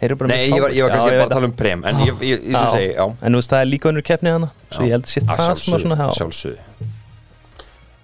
Þeir 0.00 0.08
eru 0.08 0.16
bara 0.18 0.32
Nei, 0.32 0.40
með 0.40 0.56
ég 0.56 0.64
var, 0.64 0.72
ég 0.74 0.82
var 0.86 0.94
kannski 0.96 1.12
Já, 1.12 1.14
bara 1.20 1.28
að 1.28 1.34
tala 1.36 1.48
um 1.48 1.54
prem 1.54 1.84
En 1.86 2.00
ég, 2.02 2.08
ég, 2.10 2.32
ég, 2.32 2.48
ég 2.50 2.72
segi, 2.74 2.88
já. 2.96 3.04
En 3.04 3.36
þú 3.36 3.38
veist, 3.38 3.52
það 3.52 3.60
er 3.60 3.68
líka 3.70 3.90
önnur 3.92 4.04
keppni 4.08 4.32
hana 4.34 4.48
Svo 4.72 4.88
ég 4.88 4.96
held 4.96 5.06
að 5.06 5.12
sé 5.12 5.22
Að 5.22 5.42
það 5.44 5.60
sem 5.60 5.74
var 5.76 5.84
svona 5.84 5.98
já. 6.00 6.06
sjálfsögðu. 6.18 6.88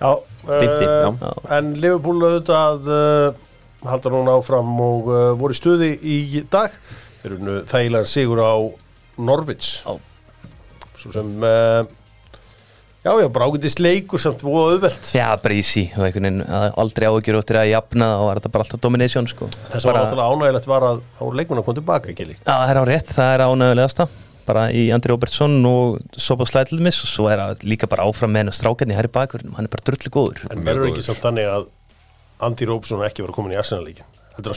Já, 0.00 0.12
50, 0.46 0.84
eh, 0.86 1.08
já. 1.20 1.32
en 1.58 1.72
Liverpool 1.82 2.22
auðvitað 2.28 2.86
uh, 2.94 3.42
halda 3.86 4.12
núna 4.12 4.36
áfram 4.38 4.74
og 4.84 5.08
uh, 5.10 5.20
voru 5.38 5.56
í 5.56 5.58
stuði 5.58 5.90
í 6.00 6.44
dag. 6.52 6.74
Þeir 7.20 7.32
eru 7.32 7.40
nú 7.46 7.56
þægilega 7.68 8.08
sigur 8.08 8.42
á 8.44 8.54
Norvits 9.20 9.80
svo 11.00 11.12
sem 11.14 11.28
uh, 11.44 11.82
já, 13.04 13.12
já, 13.22 13.28
bara 13.32 13.48
ágætist 13.48 13.80
leikur 13.80 14.20
samt 14.20 14.42
voða 14.44 14.76
auðvelt. 14.76 15.12
Já, 15.16 15.28
bara 15.40 15.56
easy. 15.56 15.86
Og 15.96 16.06
einhvern 16.06 16.28
veginn 16.28 16.42
að 16.44 16.66
aldrei 16.84 17.08
áhugjur 17.08 17.40
áttir 17.40 17.60
að 17.60 17.70
jafna 17.72 18.10
og 18.18 18.26
var 18.28 18.40
þetta 18.40 18.54
bara 18.56 18.66
alltaf 18.66 18.82
domination 18.84 19.30
sko. 19.30 19.48
Þess 19.70 19.84
að 19.84 19.92
bara, 19.92 20.02
náttúrulega 20.04 20.34
ánægilegt 20.34 20.68
var 20.70 20.88
að 20.90 21.04
á 21.16 21.24
leikmennar 21.40 21.68
kom 21.68 21.78
tilbaka 21.80 22.12
ekki 22.12 22.28
líkt 22.32 22.44
Já, 22.44 22.52
það 22.52 22.74
er 22.74 22.80
á 22.80 22.84
rétt, 22.90 23.14
það 23.16 23.32
er 23.36 23.46
ánægulegasta 23.48 24.08
bara 24.50 24.68
í 24.74 24.86
Andri 24.94 25.12
Robertsson 25.12 25.58
og 25.68 26.00
Sopa 26.18 26.46
Slætlumis 26.48 26.98
og 27.04 27.10
svo 27.10 27.28
er 27.30 27.42
það 27.42 27.66
líka 27.70 27.88
bara 27.90 28.06
áfram 28.08 28.32
með 28.34 28.44
hennar 28.44 28.56
strákarni 28.56 28.96
hér 28.96 29.06
í 29.06 29.12
bakverðinum, 29.14 29.54
hann 29.58 29.68
er 29.68 29.72
bara 29.72 29.86
drullu 29.86 30.12
góður. 30.14 30.42
En 30.50 30.64
verður 30.66 30.90
ekki 30.90 31.04
samt 31.06 31.22
þannig 31.22 31.50
að 31.50 31.68
Andy 32.46 32.68
Róbsson 32.70 33.02
ekki 33.06 33.24
verið 33.24 33.36
komin 33.36 33.52
í 33.54 33.60
Arsenal-líkin 33.60 34.04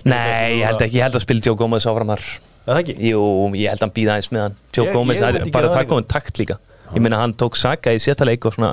Nei, 0.07 0.59
ég 0.61 0.65
held 0.69 0.81
ekki, 0.85 0.95
ég 0.99 1.03
held 1.03 1.17
að 1.17 1.23
spila 1.25 1.41
Joe 1.43 1.57
Gómez 1.59 1.85
áfram 1.89 2.07
þar. 2.13 2.21
Það 2.63 2.77
ekki? 2.79 2.93
Jú, 3.09 3.23
ég 3.59 3.67
held 3.73 3.81
að 3.81 3.83
hann 3.83 3.93
býða 3.97 4.13
aðeins 4.13 4.29
með 4.31 4.41
hann. 4.45 4.53
Joe 4.77 4.85
Ég- 4.85 4.93
Gómez, 4.95 5.17
ég 5.17 5.23
það 5.25 5.33
myndi 5.33 5.49
er 5.49 5.51
bara 5.51 5.67
gera 5.67 5.73
það 5.73 5.81
það 5.83 5.89
komið 5.91 6.07
takt 6.13 6.39
líka. 6.39 6.57
Ég 6.93 7.01
meina 7.03 7.17
hann 7.19 7.33
tók 7.33 7.57
Saka 7.59 7.91
í 7.91 7.99
sérsta 7.99 8.25
leik 8.29 8.45
og 8.47 8.53
svona 8.55 8.69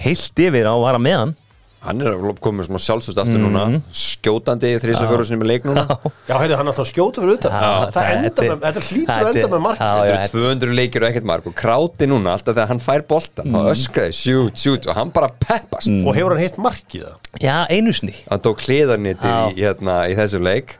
heilt 0.00 0.40
yfir 0.46 0.64
á 0.64 0.72
að 0.72 0.84
vara 0.86 0.98
með 1.02 1.16
hann 1.20 1.34
Hann 1.86 2.00
er 2.02 2.14
að 2.16 2.24
með 2.56 2.66
smá 2.68 2.78
sjálfstöðt 2.86 3.20
aftur 3.22 3.40
núna 3.42 3.62
Skjótandi 3.94 4.70
í 4.74 4.78
þrísa 4.82 5.06
fjóru 5.10 5.26
sinni 5.28 5.40
með 5.42 5.50
leik 5.52 5.66
núna. 5.68 5.84
Já, 6.26 6.34
heyrðu, 6.40 6.56
hann 6.58 6.66
er 6.66 6.72
alltaf 6.72 6.82
að 6.84 6.90
skjóta 6.90 7.22
fyrir 7.22 7.36
utan. 7.36 7.56
Já, 7.56 7.70
það 7.94 8.08
enda 8.16 8.44
er- 8.46 8.50
með, 8.50 8.62
þetta 8.66 8.82
hlýtur 8.86 9.16
að 9.16 9.30
enda 9.32 9.50
með 9.52 9.62
mark 9.66 9.80
Já, 9.80 9.90
Þetta 9.96 10.16
eru 10.16 10.30
200 10.36 10.76
leikir 10.80 11.02
og 11.04 11.08
ekkert 11.10 11.28
mark. 11.30 11.46
Og 11.50 11.54
kráti 11.60 12.08
núna 12.10 12.32
alltaf 12.36 12.56
þegar 12.56 12.72
hann 12.72 12.82
fær 12.86 13.04
boltan 13.12 13.52
þá 13.54 13.60
öskraði 13.74 14.16
sjút, 14.22 14.56
sjút 14.64 14.88
og 14.90 14.98
hann 14.98 15.12
bara 15.14 15.28
peppast. 15.46 15.92
Og 16.02 16.10
hefur 16.16 16.34
hann 16.36 16.42
hitt 16.42 16.58
mark 16.58 16.96
í 16.98 17.02
það 17.04 17.44
Já, 17.44 17.56
einu 17.70 17.92
sinni. 17.96 18.16
Hann 18.30 18.42
tók 18.42 18.64
hliðarniti 18.66 19.28
í, 19.52 19.60
hérna, 19.60 20.00
í 20.10 20.16
þessum 20.18 20.42
leik. 20.46 20.76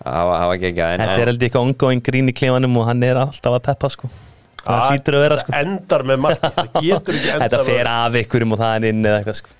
Það 0.00 0.26
var, 0.26 0.34
það 0.40 0.48
var 0.48 0.56
ekki 0.56 0.68
ekki 0.70 0.84
en, 0.86 1.00
Þetta 1.04 1.20
er 1.20 1.28
held 1.30 1.42
eitthvað 1.44 1.66
ongoing 1.68 2.00
grín 2.06 2.30
í 2.32 2.34
klefanum 2.34 2.76
og 2.80 2.86
hann 2.88 3.02
er 3.04 3.18
alltaf 3.20 3.56
að 3.58 3.64
peppa 3.68 3.90
sko. 3.92 4.08
Það 4.60 4.76
Ah, 4.76 4.90
hlýtur 4.92 5.16
að 5.16 5.22
vera 5.24 5.36
sko. 5.40 5.52
Þetta 5.52 5.60
endar 5.66 6.02
með 6.08 6.18
mark 6.20 6.40
Það 6.44 6.66
getur 6.84 7.16
ekki 7.16 7.30
endar 7.32 7.42
Þetta 7.48 7.60
fer 7.68 7.88
af 7.88 8.16
einhverjum 8.20 8.52
og 8.52 8.58
það 8.60 8.74
er 8.76 8.86
inn 8.90 9.04
eða 9.08 9.20
eitthvað 9.22 9.38
sko 9.38 9.54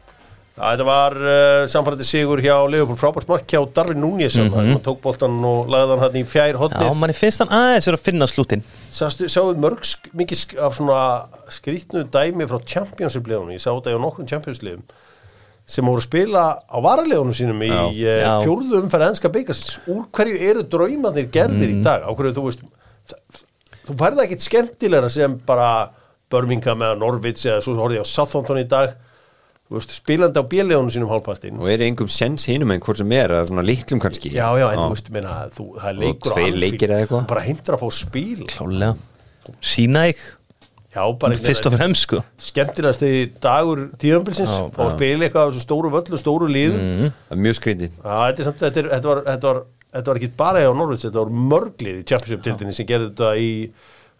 Já, 0.60 0.74
Þetta 0.74 0.86
var 0.86 1.16
uh, 1.16 1.66
samfærandi 1.72 2.04
sigur 2.04 2.40
hjá 2.44 2.54
Leopold 2.68 3.00
frábært 3.00 3.28
mark 3.30 3.46
hjá 3.48 3.60
Darvin 3.74 4.00
Núñez 4.02 4.36
mm 4.36 4.48
-hmm. 4.50 4.64
sem 4.64 4.80
tók 4.84 5.00
boltan 5.00 5.38
og 5.44 5.68
lagði 5.72 5.90
hann 5.90 6.02
hann 6.04 6.16
í 6.20 6.24
fjær 6.24 6.52
Já, 6.52 6.58
hotnið 6.60 6.96
manni 7.00 7.16
finnst 7.16 7.40
hann 7.40 7.48
aðeins 7.48 7.86
verið 7.88 7.98
að 7.98 8.04
finna 8.04 8.26
slútin 8.26 8.62
Sáðu 8.92 9.56
mörg 9.56 9.80
mikið 10.12 10.36
sk 10.36 10.58
af 10.58 10.76
svona 10.76 11.24
skrítnu 11.48 12.04
dæmi 12.04 12.46
frá 12.46 12.58
Championship-leðunum 12.60 13.56
Ég 13.56 13.60
sá 13.60 13.70
þetta 13.72 13.96
á 13.96 14.04
nokkrum 14.04 14.28
Championship-leðum 14.28 14.82
sem 15.66 15.86
voru 15.86 16.02
að 16.02 16.08
spila 16.08 16.42
á 16.66 16.78
varalegunum 16.82 17.34
sínum 17.34 17.62
í 17.62 17.70
Já. 17.70 17.84
uh, 17.86 18.20
Já. 18.20 18.40
fjórðu 18.44 18.82
umferð 18.82 19.08
enska 19.08 19.28
byggasins 19.28 19.78
úr 19.86 20.04
hverju 20.12 20.36
eru 20.50 20.62
draumarnir 20.62 21.30
gerðir 21.30 21.70
í 21.70 21.82
dag? 21.82 22.02
Á 22.04 22.10
hverju 22.12 22.34
þú 22.36 22.44
veist 22.48 22.60
þú 23.86 23.96
færði 23.96 24.24
ekkit 24.26 24.42
skemmtilegra 24.42 25.08
sem 25.08 25.38
bara 25.46 25.90
Birmingham 26.30 26.82
eða 26.82 26.98
Norwich 26.98 27.46
eða 27.46 27.62
svo 27.64 27.74
horfði 27.78 28.00
ég 28.00 28.06
á 28.06 28.12
Southampton 28.12 28.60
í 28.60 28.66
dag 28.68 28.96
veist, 29.78 29.92
spilandi 29.94 30.40
á 30.42 30.44
bílegunum 30.50 30.90
sínum 30.90 31.10
hálfpartinn. 31.12 31.60
Og 31.60 31.68
er 31.70 31.84
einhverjum 31.86 32.10
sens 32.10 32.46
hinum 32.50 32.72
en 32.74 32.80
hvort 32.82 32.98
sem 32.98 33.12
er 33.14 33.30
að 33.38 33.52
svona 33.52 33.62
litlum 33.66 34.00
kannski? 34.02 34.32
Já, 34.34 34.48
já, 34.58 34.66
en 34.72 34.78
þú 34.82 34.88
veist, 34.96 35.10
meina, 35.14 35.36
þú, 35.54 35.66
það 35.78 35.88
er 35.92 36.00
leikur 36.00 36.90
eða 36.90 37.00
eitthvað. 37.04 37.22
þú 37.22 37.30
bara 37.30 37.46
hindur 37.46 37.76
að 37.78 37.84
fá 37.84 37.88
spil. 38.00 38.44
Klálega 38.50 38.92
Sína 39.64 40.04
ég 40.10 40.16
Já, 40.90 41.04
bara 41.22 41.36
Fyrst 41.38 41.66
og 41.68 41.74
fremst 41.76 42.02
sko. 42.02 42.18
skemmtilegast 42.42 43.02
í 43.06 43.30
dagur 43.40 43.84
tíðanbilsins 44.02 44.50
að 44.74 44.90
spila 44.96 45.26
eitthvað 45.28 45.44
á 45.46 45.48
þessu 45.52 45.62
stóru 45.62 45.90
völlu, 45.94 46.18
stóru 46.18 46.48
Mhm. 46.82 47.12
það 47.30 47.36
er 47.36 47.42
mjög 47.44 47.54
Já, 48.02 48.16
þetta, 48.26 48.40
er 48.40 48.44
samt, 48.48 48.58
þetta, 48.58 48.76
er, 48.82 48.88
þetta, 48.90 49.08
var, 49.08 49.22
þetta, 49.28 49.46
var, 49.52 49.60
þetta 49.94 50.06
var 50.10 50.18
ekki 50.18 50.30
bara 50.36 50.58
á 50.66 50.72
Norvits, 50.74 51.04
þetta 51.06 51.22
var 51.22 51.30
mörglið 51.30 52.00
í 52.00 52.06
Championship-tildinni 52.10 52.74
sem 52.74 52.86
gerði 52.90 53.08
þetta 53.14 53.30
í 53.38 53.70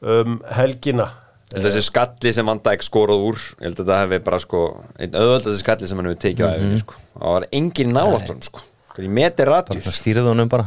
um, 0.03 0.39
helgina 0.55 1.09
þessi 1.51 1.83
skalli 1.83 2.33
sem 2.37 2.47
Van 2.47 2.61
Dijk 2.63 2.85
skorað 2.87 3.25
úr 3.27 3.39
ég 3.59 3.65
held 3.69 3.81
að 3.83 3.89
það 3.93 4.03
hefði 4.05 4.19
bara 4.27 4.39
sko 4.43 4.61
einn 4.99 5.17
öðvöld 5.19 5.47
þessi 5.49 5.63
skalli 5.65 5.89
sem 5.91 5.99
hann 6.01 6.11
hefur 6.11 6.21
tekið 6.27 6.47
á 6.47 6.51
æfinni 6.55 6.83
sko. 6.85 6.99
það 7.17 7.35
var 7.37 7.47
engin 7.61 7.95
nálatun 7.97 8.43
sko. 8.47 8.67
Í 9.01 9.09
metri 9.09 9.47
Það 9.47 9.51
radjus 9.55 9.95
stýrið 9.97 10.27
honum 10.29 10.49
bara. 10.51 10.67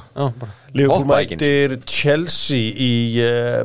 Liverpool 0.74 1.04
Hoppaði 1.04 1.26
ekki 1.26 1.36
einu 1.36 1.76
mættir 1.76 1.76
Chelsea 1.86 2.72
í 2.82 2.94
uh, 3.22 3.60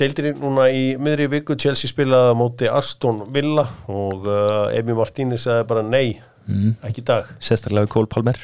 deildinni 0.00 0.32
núna 0.40 0.64
í 0.74 0.80
miðri 0.98 1.28
viku. 1.30 1.54
Chelsea 1.60 1.90
spilaði 1.92 2.32
móti 2.40 2.66
Aston 2.66 3.20
Villa 3.30 3.68
og 3.92 4.26
uh, 4.26 4.72
Emi 4.74 4.96
Martínez 4.98 5.44
sagði 5.46 5.68
bara 5.70 5.84
nei, 5.86 6.16
ekki 6.82 7.04
í 7.04 7.06
dag. 7.06 7.28
Sérstaklega 7.38 7.86
við 7.86 7.92
Cole 7.94 8.10
Palmer. 8.10 8.40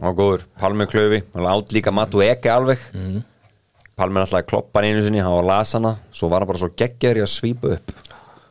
Var 0.00 0.16
góður, 0.16 0.46
Palme 0.62 0.86
Klöfi 0.88 1.20
hann 1.34 1.50
átt 1.50 1.74
líka 1.76 1.92
Matu 1.92 2.22
Eke 2.24 2.48
alveg. 2.54 2.80
Mhm. 2.96 3.26
Palme 4.00 4.22
alltaf 4.22 4.46
kloppa 4.48 4.80
hann 4.80 4.94
einu 4.94 5.02
sinni 5.04 5.20
hann 5.20 5.34
var 5.36 5.44
lasana, 5.44 5.96
svo 6.16 6.30
var 6.32 6.40
hann 6.40 6.48
bara 6.48 6.62
svo 6.62 6.70
geggjaður 6.72 7.20
í 7.20 7.24
að 7.26 7.32
svípa 7.34 7.74
upp. 7.76 7.92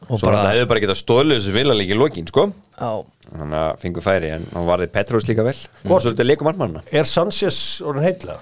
Og 0.10 0.20
svo 0.20 0.28
bara- 0.28 0.44
það 0.44 0.58
hefur 0.60 0.70
bara 0.70 0.84
getað 0.84 1.00
stóðlega 1.00 1.40
þessu 1.40 1.54
vilja 1.56 1.78
líka 1.78 1.96
í 1.96 1.98
lokin 1.98 2.28
sko. 2.30 2.46
Já. 2.80 2.92
Hann 3.40 3.52
að 3.54 3.80
fengu 3.82 4.02
færi 4.02 4.30
en 4.36 4.46
hann 4.54 4.68
varði 4.68 4.88
Petros 4.94 5.28
líka 5.30 5.44
vel. 5.46 5.58
Og 5.86 6.02
svo 6.02 6.14
þetta 6.14 6.26
leikum 6.26 6.50
margmannna 6.50 6.82
Er 6.92 7.04
Sanchez 7.06 7.82
orðin 7.82 8.08
heitlega? 8.08 8.40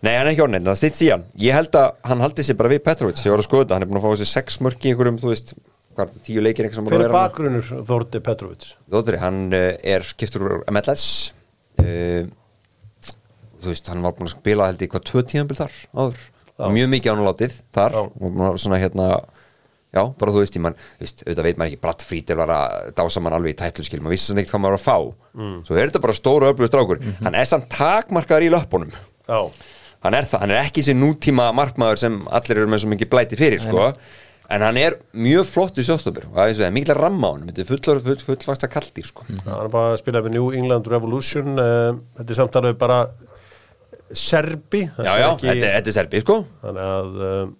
Nei, 0.00 0.14
hann 0.16 0.26
er 0.26 0.32
ekki 0.32 0.44
orðin, 0.46 0.64
það 0.64 0.78
stýtt 0.80 1.02
í 1.04 1.10
hann. 1.10 1.24
Ég 1.36 1.52
held 1.52 1.76
að 1.76 1.90
hann 2.08 2.20
haldi 2.24 2.42
sér 2.46 2.56
bara 2.56 2.72
við 2.72 2.84
Petrovic 2.84 3.20
Ég 3.20 3.34
var 3.34 3.42
að 3.42 3.48
skoða 3.48 3.64
þetta, 3.64 3.74
hann 3.76 3.82
er 3.82 3.90
búin 3.90 4.00
að 4.00 4.04
fá 4.06 4.12
þessi 4.14 4.28
sex 4.30 4.60
mörk 4.64 4.80
í 4.80 4.92
einhverjum, 4.94 5.18
þú 5.20 5.28
veist, 5.28 5.54
er 6.00 6.12
tíu 6.24 6.40
leikir 6.40 6.64
eitthvað 6.64 6.80
sem 6.80 6.88
Hver 6.88 6.94
er 6.96 7.04
að 7.04 7.04
vera 7.04 7.18
bakgrunnur 7.18 7.84
Þordi 7.90 8.20
Petrovic? 8.24 8.68
Þóttri, 8.88 9.20
hann 9.20 9.52
eh, 9.52 9.76
er 9.96 10.06
kiptur 10.16 10.46
úr 10.46 10.64
MLS. 10.72 11.32
Uh, 11.80 12.24
þú 13.60 13.68
veist, 13.74 13.92
hann 13.92 14.00
var 14.04 14.16
búin 14.16 14.30
að 14.30 14.38
spila 14.38 14.70
held 14.70 14.80
ég 14.80 14.92
hvað 14.94 15.04
tvö 15.10 15.24
tíðanbíl 15.28 15.58
þar 15.60 15.76
áður 15.92 16.24
mjög 16.68 16.88
mikið 16.94 17.12
ánulátið 17.14 17.60
þar. 17.76 17.96
Svona 18.60 18.78
hérna 18.82 19.06
já, 19.90 20.02
bara 20.20 20.30
þú 20.34 20.44
veist, 20.44 20.54
ég 20.54 20.62
mann, 20.62 20.76
veist, 21.00 21.24
auðvitað 21.24 21.46
veit 21.48 21.58
maður 21.58 21.72
ekki 21.72 21.82
Bratt 21.82 22.04
Frítil 22.06 22.38
var 22.38 22.52
að 22.54 22.92
dása 23.00 23.22
mann 23.24 23.34
alveg 23.34 23.56
í 23.56 23.58
tætluskil 23.58 24.00
maður 24.00 24.14
vissi 24.14 24.30
svona 24.30 24.44
ekkert 24.44 24.54
hvað 24.54 24.62
maður 24.64 24.76
var 24.76 24.80
að 24.80 24.86
fá. 24.86 24.98
Mm. 25.40 25.58
svo 25.66 25.76
er 25.76 25.90
þetta 25.90 26.04
bara 26.04 26.16
stóru 26.18 26.50
öflugur 26.50 26.70
strákur. 26.70 27.00
Mhm. 27.02 27.24
hann 27.24 27.34
er 27.40 27.44
samt 27.50 27.68
takmarkaður 27.74 28.46
í 28.46 28.50
löppunum. 28.54 28.92
Já, 29.26 29.40
hann 30.04 30.14
er 30.14 30.24
það, 30.30 30.40
hann 30.40 30.50
er 30.54 30.62
ekki 30.64 30.82
þessi 30.82 30.96
nútíma 30.98 31.50
markmaður 31.54 32.02
sem 32.04 32.18
allir 32.30 32.58
eru 32.62 32.70
með 32.70 32.84
svo 32.84 32.90
mikið 32.94 33.10
blæti 33.10 33.38
fyrir 33.40 33.60
sko. 33.62 33.92
en 34.50 34.62
hann 34.66 34.76
er 34.76 34.96
mjög 35.14 35.44
flott 35.46 35.76
í 35.78 35.82
sjóstofur 35.86 36.24
og 36.26 36.34
það 36.34 36.62
er 36.66 36.72
mikil 36.74 36.94
að 36.96 37.02
ramma 37.04 37.28
á 37.28 37.32
hann 37.36 37.44
þetta 37.46 37.60
er 37.62 37.68
fullor, 37.68 38.00
full, 38.02 38.16
fullfasta 38.26 38.66
kaldi 38.66 39.04
sko. 39.06 39.22
hann 39.28 39.52
er 39.54 39.68
bara 39.70 39.92
að 39.92 40.00
spila 40.02 40.22
við 40.26 40.34
New 40.34 40.50
England 40.50 40.88
Revolution 40.90 41.54
uh, 41.54 41.94
Þetta 42.18 42.34
er 42.34 42.38
samt 42.40 42.58
alveg 42.58 42.78
bara 42.80 43.04
Serbi 44.12 44.82
já, 44.86 45.00
er 45.14 45.20
já, 45.22 45.26
ekki- 45.34 45.48
þetta, 45.48 45.66
er- 45.66 45.74
þetta 45.78 45.90
er 45.92 45.96
serbi 46.00 46.20
sko. 46.24 46.36
Þannig 46.64 46.86
að 46.90 47.18
um, 47.30 47.56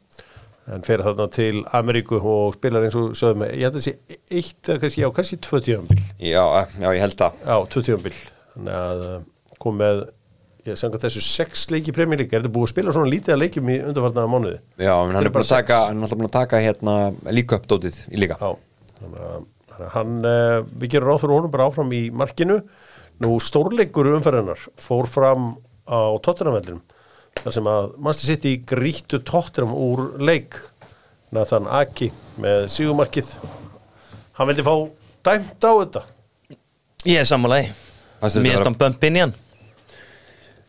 hann 0.70 0.84
fer 0.86 1.03
þarna 1.07 1.26
til 1.34 1.64
Ameríku 1.78 2.18
og 2.20 2.55
spilar 2.57 2.84
eins 2.86 2.96
og 2.98 3.12
sögum 3.18 3.44
ég 3.48 3.64
held 3.66 3.78
að 3.80 3.84
sé 3.86 3.94
eitt 4.30 4.70
kannski, 4.70 5.03
já, 5.05 5.09
kannski 5.14 5.38
tvö 5.42 5.61
tíðanbíl 5.66 6.01
já, 6.18 6.44
já, 6.78 6.88
ég 6.94 7.03
held 7.05 7.16
það. 7.18 7.38
Já, 7.46 7.57
tvö 7.74 7.82
tíðanbíl 7.88 8.16
Þannig 8.55 8.74
að 8.80 9.05
um, 9.11 9.28
kom 9.62 9.78
með 9.80 10.03
ég 10.68 10.76
sanga 10.76 10.98
þessu 11.01 11.22
sex 11.24 11.62
leiki 11.72 11.94
premjölík 11.96 12.34
er 12.34 12.42
þetta 12.42 12.53
búið 12.53 12.66
að 12.68 12.72
spila 12.74 12.92
svona 12.94 13.11
lítið 13.11 13.32
að 13.34 13.40
leikjum 13.40 13.70
í 13.72 13.78
undanfarnaða 13.88 14.30
mánuði? 14.34 14.59
Já, 14.76 14.92
en 15.01 15.14
hann 15.16 15.24
er 15.24 15.30
að 15.40 15.48
taka, 15.55 15.78
hann 15.88 15.96
er 16.03 16.07
alltaf 16.07 16.18
búin 16.20 16.28
að 16.28 16.34
taka 16.36 16.61
hérna, 16.61 16.96
líka 17.32 17.57
upp 17.57 17.66
dótið 17.70 17.96
í 18.12 18.20
líka. 18.20 18.36
Já, 18.36 18.51
þannig 19.01 19.22
að 19.24 19.86
hann, 19.94 20.12
við 20.82 20.92
gerum 20.92 21.09
ráð 21.09 21.22
fyrir 21.24 21.34
honum 21.38 21.55
bara 21.55 21.66
áfram 21.70 21.94
í 21.96 22.03
markinu. 22.12 22.59
Nú 23.24 23.32
stórleikur 23.40 24.11
umferðinar 24.12 24.61
fór 24.80 25.09
fram 25.09 25.55
á 25.91 25.99
Tottenham-vellinum 26.22 26.80
þar 27.41 27.57
sem 27.59 27.68
að 27.72 27.91
mannstu 27.99 28.28
sitt 28.30 28.47
í 28.47 28.55
grítu 28.66 29.20
Tottenham 29.26 29.74
úr 29.74 30.07
leik 30.22 30.57
Nathan 31.34 31.66
Aki 31.70 32.09
með 32.43 32.64
sígumarkið. 32.74 33.28
Hann 34.38 34.49
vildi 34.51 34.64
fá 34.66 34.74
dæmt 35.28 35.62
á 35.62 35.72
þetta. 35.82 36.03
Ég 37.07 37.20
er 37.22 37.28
sammálaði 37.28 37.68
Mér 38.20 38.34
þetta 38.34 38.61
er 38.61 38.66
hann 38.68 38.76
bömp 38.80 39.05
inn 39.09 39.16
í 39.16 39.22
hann 39.24 39.30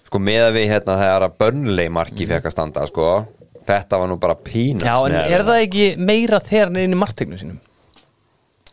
sko 0.08 0.20
með 0.20 0.46
að 0.46 0.56
við 0.58 0.70
hérna 0.72 0.96
þegar 1.00 1.26
að 1.26 1.34
börnlei 1.40 1.86
marki 1.92 2.28
fekk 2.28 2.48
að 2.50 2.54
standa 2.56 2.86
sko 2.88 3.08
þetta 3.68 4.00
var 4.00 4.10
nú 4.12 4.18
bara 4.20 4.36
peanuts 4.40 4.88
Já, 4.88 4.96
en 5.08 5.16
er 5.20 5.44
það 5.48 5.60
ekki 5.66 5.86
meira 6.00 6.40
þegar 6.44 6.70
hann 6.72 6.80
er 6.80 6.88
inn 6.88 6.96
í 6.96 7.00
marktegnum 7.00 7.40
sínum? 7.42 7.60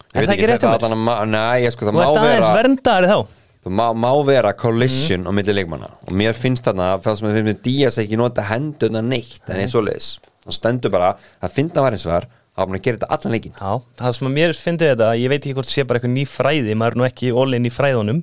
Ég 0.09 0.15
Er 0.15 0.23
veit 0.25 0.29
það 0.31 0.35
ekki 0.37 0.49
rétt 0.51 0.65
þetta 0.67 0.91
um 0.95 1.03
ma- 1.07 1.19
Nei, 1.29 1.65
ég 1.65 1.75
sko, 1.75 1.87
það 1.87 1.93
Þú 1.93 1.99
má 1.99 2.05
ert 2.05 2.21
aðeins 2.23 2.47
vera 2.47 2.55
verndari 2.59 3.11
þá 3.11 3.19
Það 3.65 3.75
má, 3.75 3.87
má 3.93 4.11
vera 4.27 4.55
collision 4.55 5.27
á 5.27 5.31
milli 5.35 5.55
leikmanna. 5.57 5.91
Og 6.07 6.15
mér 6.15 6.37
finnst 6.39 6.67
þarna 6.69 6.93
það 7.03 7.19
sem 7.19 7.29
við 7.29 7.39
finnst 7.41 7.63
Díaz 7.65 7.99
ekki 8.03 8.19
nota 8.21 8.45
hendurna 8.47 9.03
neitt 9.03 9.51
en 9.51 9.63
eins 9.65 9.75
og 9.79 9.89
leis, 9.89 10.13
það 10.47 10.59
stendur 10.59 10.95
bara 10.95 11.15
að 11.43 11.57
finna 11.57 11.85
var 11.85 11.97
eins 11.97 12.07
og 12.07 12.15
þar, 12.15 12.29
það 12.31 12.63
var 12.63 12.71
búin 12.71 12.79
að 12.79 12.85
gera 12.87 13.01
þetta 13.01 13.11
allan 13.17 13.35
leikin 13.35 13.57
Já, 13.59 13.73
það 13.99 14.15
sem 14.19 14.31
að 14.31 14.37
mér 14.39 14.55
fyndi 14.59 14.91
þetta 14.93 15.11
ég 15.19 15.33
veit 15.33 15.41
ekki 15.43 15.57
hvort 15.59 15.73
sé 15.73 15.87
bara 15.89 16.01
eitthvað 16.01 16.15
ný 16.15 16.25
fræði 16.31 16.79
maður 16.79 16.97
er 16.97 17.01
nú 17.03 17.09
ekki 17.09 17.33
in 17.59 17.69
í 17.69 17.75
fræðunum 17.75 18.23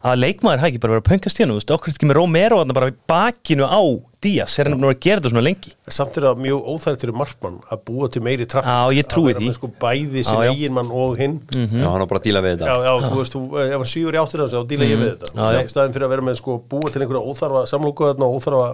að 0.00 0.22
leikmaður 0.22 0.62
hafi 0.62 0.72
ekki 0.72 0.80
bara 0.80 0.96
verið 0.96 1.04
að 1.04 1.10
pöngast 1.10 1.40
þú 1.40 1.56
veist, 1.58 1.74
okkur 1.76 1.92
ekki 1.92 2.08
með 2.08 2.16
Romero 2.16 2.60
bara 2.72 2.92
bakinu 3.12 3.68
á 3.68 3.80
Díaz, 4.20 4.58
er 4.60 4.68
hann 4.68 4.76
nú 4.82 4.90
að 4.90 4.98
gera 5.00 5.20
þetta 5.20 5.30
svona 5.32 5.42
lengi 5.46 5.70
Samt 5.88 6.18
er 6.20 6.26
það 6.28 6.40
mjög 6.44 6.66
óþægt 6.74 7.04
fyrir 7.06 7.16
markmann 7.16 7.54
að 7.72 7.80
búa 7.88 8.08
til 8.12 8.20
meiri 8.26 8.46
traff. 8.52 8.68
Já, 8.68 8.92
ég 8.98 9.06
trúi 9.08 9.32
því. 9.38 9.48
Sko 9.56 9.70
bæði 9.80 10.24
sem 10.28 10.36
Já, 10.36 10.44
já. 10.44 10.52
eigin 10.52 10.76
mann 10.76 10.92
og 10.92 11.16
hinn. 11.20 11.38
Já, 11.56 11.86
hann 11.86 12.02
var 12.02 12.06
bara 12.10 12.20
að 12.20 12.26
díla 12.28 12.42
við 12.44 12.60
Já, 12.60 12.74
þetta 12.74 12.84
já, 12.84 13.08
þú 13.08 13.22
veist, 13.22 13.36
þú, 13.36 13.42
ef 13.64 13.74
hann 13.78 13.90
sígur 13.94 14.18
í 14.18 14.20
áttir 14.20 14.44
þessu, 14.44 14.60
þá 14.60 14.70
díla 14.74 14.90
ég 14.90 15.00
við 15.00 15.10
þetta. 15.14 15.32
Já, 15.32 15.56
já. 15.56 15.72
Staðin 15.72 15.96
fyrir 15.96 16.08
að 16.10 16.14
vera 16.14 16.26
með, 16.28 16.38
sko, 16.42 16.58
búa 16.74 16.92
til 16.92 17.00
einhverja 17.00 17.32
óþarfa 17.32 17.64
samlóku 17.72 18.10
þarna 18.10 18.28
og 18.28 18.36
óþarfa 18.36 18.68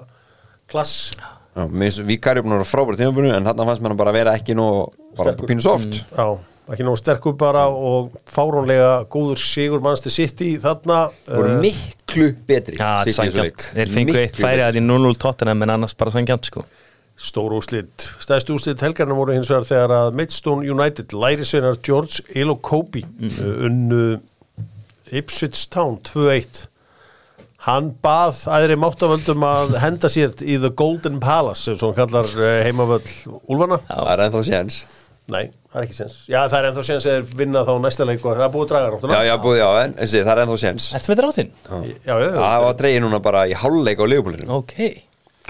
klass. 0.74 0.96
Já, 1.56 1.64
að 2.52 2.58
vera 2.58 2.68
frábæri 2.68 3.00
tímabunni 3.00 3.32
en 3.32 3.46
þarna 3.48 3.64
fannst 3.70 3.84
mér 3.84 3.94
hann 3.94 4.00
bara 4.02 4.12
vera 4.12 4.34
ekki 4.36 4.56
nú 4.58 4.66
bara 5.16 5.32
pínu 5.38 5.64
soft 5.64 5.94
Já, 6.12 6.26
ekki 6.72 6.86
nóg 6.86 6.98
sterkur 6.98 7.36
bara 7.38 7.66
og 7.70 8.16
fárónlega 8.30 9.04
góður 9.10 9.38
sigur 9.38 9.82
mannstu 9.84 10.10
sitt 10.10 10.40
í 10.42 10.56
þarna. 10.62 11.06
voru 11.28 11.52
eh, 11.52 11.60
miklu 11.62 12.32
betri 12.48 12.78
sangjant, 12.78 13.68
þeir 13.76 13.92
fengu 13.92 14.18
eitt 14.22 14.40
færi 14.40 14.64
að 14.66 14.78
því 14.78 14.82
0-0 14.88 15.20
tóttina 15.22 15.54
en 15.54 15.76
annars 15.76 15.94
bara 15.98 16.14
sangjant 16.14 16.50
sko 16.50 16.66
Stór 17.16 17.54
úrslit. 17.56 18.04
Stæðstu 18.20 18.58
úrslit 18.58 18.82
helgarna 18.84 19.14
voru 19.16 19.32
hins 19.32 19.48
vegar 19.48 19.64
þegar 19.64 19.92
að 19.96 20.16
Maidstone 20.18 20.66
United 20.68 21.14
lærisveinar 21.16 21.78
George 21.80 22.20
Elokobi 22.36 23.06
mm. 23.08 23.38
unnu 23.70 24.00
Ipswich 25.16 25.62
Town 25.72 25.96
2-1. 26.04 26.66
Hann 27.64 27.88
bað 28.04 28.42
æðri 28.52 28.76
máttavöldum 28.78 29.46
að 29.48 29.78
henda 29.80 30.10
sér 30.12 30.34
í 30.44 30.58
The 30.60 30.74
Golden 30.76 31.16
Palace 31.24 31.72
sem 31.72 31.80
hann 31.80 31.96
kallar 31.96 32.28
eh, 32.36 32.60
heimavöll 32.68 33.00
Úlfana. 33.48 33.80
Það 33.88 34.12
er 34.12 34.24
ennþá 34.26 34.44
séns 34.50 34.82
Nei, 35.26 35.48
það 35.72 35.78
er 35.80 35.84
ekki 35.88 35.96
sens. 35.96 36.12
Já, 36.30 36.38
það 36.46 36.56
er 36.60 36.66
ennþá 36.68 36.82
sens 36.86 37.06
að 37.08 37.14
þeir 37.16 37.38
vinna 37.40 37.62
þá 37.66 37.72
næsta 37.82 38.04
leik 38.06 38.22
og 38.22 38.36
það 38.36 38.44
er 38.46 38.52
búið 38.54 38.62
að 38.66 38.70
draga 38.70 38.86
Já, 38.86 38.92
náttúrulega. 38.94 39.24
já, 39.26 39.34
búið, 39.42 39.56
já, 39.58 39.68
en 39.82 39.94
þessi, 39.98 40.20
það 40.22 40.30
er 40.36 40.40
ennþá 40.44 40.58
séns 40.62 40.86
Ertu 40.98 41.10
með 41.12 41.18
dráttinn? 41.22 41.50
Já, 41.66 41.78
já, 42.06 42.14
já. 42.22 42.30
Það 42.36 42.64
var 42.66 42.76
dreigið 42.80 43.02
núna 43.06 43.20
bara 43.26 43.42
í 43.50 43.56
hálfleik 43.58 43.98
á 43.98 44.06
leifbúlinu 44.12 44.46
Ok, 44.60 44.76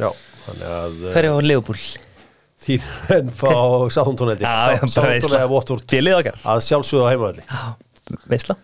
Já, 0.00 0.08
þannig 0.46 0.70
að 0.76 0.96
eh, 0.96 1.12
hverju 1.16 1.34
var 1.36 1.48
Leopold? 1.50 1.84
þín 2.66 2.86
en 3.18 3.28
fá 3.36 3.52
Sáþóntónætti. 3.96 4.46
Já, 4.48 4.54
já, 4.72 4.80
bara 4.96 5.12
veistla 5.12 5.42
að 5.44 5.84
Félið 5.92 6.16
okkar 6.22 6.40
að 6.54 6.64
sjálfsögðu 6.70 7.04
á 7.04 7.08
heimavalli. 7.12 7.44
Já, 7.44 7.62
veistla 8.32 8.56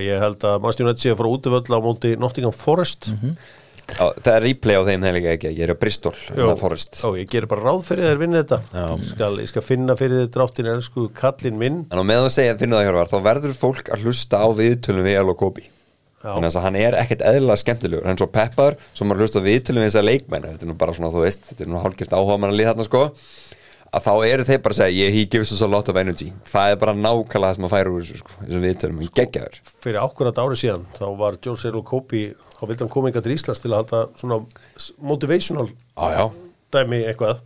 ég 0.00 0.22
held 0.22 0.44
að 0.48 0.62
Manchester 0.64 1.18
Að 3.88 3.96
Forest. 3.96 4.18
Já, 4.18 4.22
Það 4.28 4.34
er 4.36 4.44
replay 4.44 4.76
á 4.76 4.82
þeim 4.88 5.06
þegar 5.06 5.30
ekki, 5.32 5.52
ég 5.56 5.64
er 5.64 5.72
á 5.72 5.76
Bristol 5.80 6.12
Jó, 6.36 6.48
Forest. 6.60 6.98
Ó, 7.00 7.08
ég 7.16 7.30
gerir 7.32 7.48
bara 7.48 7.64
ráð 7.64 7.80
fyrir 7.88 8.04
þeir 8.08 8.20
vinna 8.20 8.42
þetta. 8.42 8.58
Já. 8.74 8.84
ég 8.98 9.08
skal, 9.08 9.30
ég 9.40 9.48
skal 9.48 9.64
finna 9.64 9.96
fyrir 9.98 10.20
þið 10.22 10.30
dráttin 10.36 10.70
elsku 10.74 11.06
kallinn 11.16 11.58
minn. 11.58 11.80
En 11.88 12.02
á 12.02 12.04
meðan 12.04 12.28
þú 12.28 12.34
segja 12.36 12.54
að 12.54 12.62
finna 12.66 12.78
það 12.82 12.86
hjörvar 12.90 13.10
þá 13.14 13.18
verður 13.30 13.56
fólk 13.58 13.90
að 13.96 14.04
hlusta 14.06 14.42
á 14.44 14.48
viðtölum 14.60 15.08
við 15.08 15.18
Elo 15.22 15.34
Kobi. 15.40 15.66
Já. 16.18 16.32
Þannig 16.34 16.50
að 16.58 16.64
hann 16.66 16.76
er 16.82 16.96
ekkert 16.98 17.20
eðlilega 17.30 17.62
skemmtilegur. 17.62 18.06
En 18.10 18.18
svo 18.18 18.26
peppar, 18.34 18.74
svo 18.92 19.06
maður 19.06 19.24
hlusta 19.24 19.38
á 19.40 19.46
viðtölum 19.48 19.84
við 19.84 19.92
þessar 19.92 20.08
leikmenn. 20.08 20.48
Þetta 20.52 20.66
er 20.66 20.72
nú 20.72 20.78
bara 20.80 20.94
svona, 20.96 21.12
þú 21.14 21.22
veist, 21.22 21.44
þetta 21.52 21.62
er 21.64 21.70
nú 21.70 21.82
hálfgjört 21.84 22.16
áhuga 22.18 22.38
mann 22.42 22.50
að 22.52 22.58
líða 22.58 22.72
þarna 22.74 22.88
sko. 22.88 23.04
Að 23.88 24.02
þá 24.04 24.10
eru 24.28 24.44
þeir 24.44 24.58
bara 24.60 24.74
að 24.74 24.80
segja, 24.82 24.96
yeah, 24.98 25.12
he 25.14 25.22
gives 25.32 25.52
us 25.54 25.62
a 25.64 25.68
lot 25.70 25.86
of 25.88 25.96
energy. 25.96 26.26
Það 26.50 26.72
er 26.74 26.80
bara 26.82 26.92
nákvæmlega 26.98 27.46
það 27.46 27.54
sem 27.56 27.64
að 27.64 27.72
færa 27.72 27.92
úr 27.94 28.02
þessu 28.02 28.18
sko, 28.20 28.34
þessum 28.42 28.64
viðtölum, 28.66 28.98
sko, 29.06 29.14
geggjaður. 29.16 29.54
fyrir 29.80 30.00
ákvörðat 30.04 30.40
ári 30.42 30.58
síðan 30.60 30.84
þá 30.98 31.06
var 31.22 31.38
George 31.46 31.70
Errol 31.70 31.84
Kopi 31.88 32.24
þá 32.58 32.64
vildi 32.66 32.84
hann 32.84 32.92
koma 32.92 33.10
inga 33.10 33.22
til 33.22 33.34
Íslands 33.34 33.62
til 33.62 33.70
að 33.72 33.80
halda 33.82 34.00
svona 34.18 34.40
motivational 34.98 35.68
já, 35.70 36.24
dæmi 36.74 37.04
eitthvað. 37.06 37.42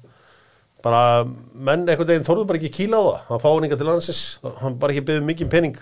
Bara 0.83 1.03
menn 1.23 1.85
einhvern 1.87 2.09
veginn 2.09 2.27
þorðu 2.27 2.47
bara 2.49 2.59
ekki 2.59 2.73
kýla 2.81 2.99
á 2.99 3.03
það. 3.05 3.19
Hann 3.29 3.43
fá 3.43 3.49
hann 3.53 3.67
inga 3.69 3.79
til 3.79 3.89
landsins. 3.89 4.23
Hann 4.63 4.79
bara 4.83 4.95
ekki 4.95 5.05
byggði 5.11 5.27
mikið 5.29 5.51
pening. 5.53 5.77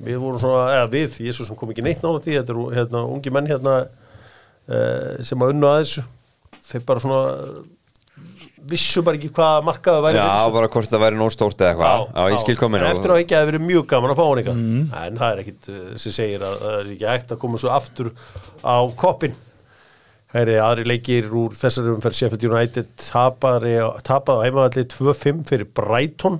Við 0.00 0.16
vorum 0.22 0.40
svona, 0.40 0.64
eða 0.78 0.88
við, 0.90 1.18
ég 1.26 1.36
svo 1.36 1.46
sem 1.46 1.58
kom 1.58 1.70
ekki 1.70 1.84
neitt 1.84 2.02
nála 2.02 2.22
því. 2.24 2.38
Þetta 2.40 2.54
eru 2.56 2.64
hérna, 2.74 3.04
ungi 3.12 3.32
menn 3.36 3.50
hérna 3.50 3.74
eh, 3.84 5.20
sem 5.26 5.44
að 5.44 5.54
unna 5.54 5.74
að 5.76 5.82
þessu. 5.84 6.06
Þeir 6.70 6.86
bara 6.88 7.04
svona 7.04 7.20
vissu 8.68 9.02
bara 9.02 9.16
ekki 9.16 9.30
hvað 9.32 9.64
markaðu 9.64 10.02
væri 10.04 10.18
já, 10.20 10.50
bara 10.52 10.68
hvort 10.68 10.90
það 10.90 11.00
væri 11.04 11.16
nóg 11.20 11.30
stórt 11.34 11.60
eða 11.60 11.70
eitthvað. 11.72 12.08
Já, 12.14 12.30
ég 12.34 12.38
skil 12.42 12.56
komin 12.60 12.80
En 12.84 12.90
eftir 12.90 13.10
á 13.12 13.16
ekki 13.16 13.34
að 13.36 13.40
það 13.44 13.50
verið 13.52 13.64
mjög 13.68 13.86
gaman 13.92 14.10
að 14.12 14.18
fá 14.20 14.24
hann 14.28 14.40
eitthvað. 14.42 14.58
Mhm. 14.60 14.82
en 15.04 15.16
það 15.20 15.32
er 15.32 15.42
ekkit 15.44 15.68
uh, 15.70 15.96
sem 15.96 16.12
segir 16.12 16.44
að 16.44 16.56
það 16.60 16.74
er 16.80 16.90
ekki 16.94 17.08
hægt 17.10 17.32
að 17.34 17.40
koma 17.44 17.58
svo 17.62 17.70
aftur 17.74 18.12
á 18.64 18.76
koppin 18.96 19.34
Það 20.30 20.46
er 20.54 20.60
aðri 20.62 20.84
leikir 20.86 21.26
úr 21.34 21.56
þessari 21.58 21.90
umferð 21.90 22.14
Sheffield 22.14 22.44
United 22.46 22.86
tapaði 23.02 23.72
á 23.82 23.88
heimavalli 24.44 24.84
2-5 24.86 25.40
fyrir 25.48 25.66
Brighton 25.74 26.36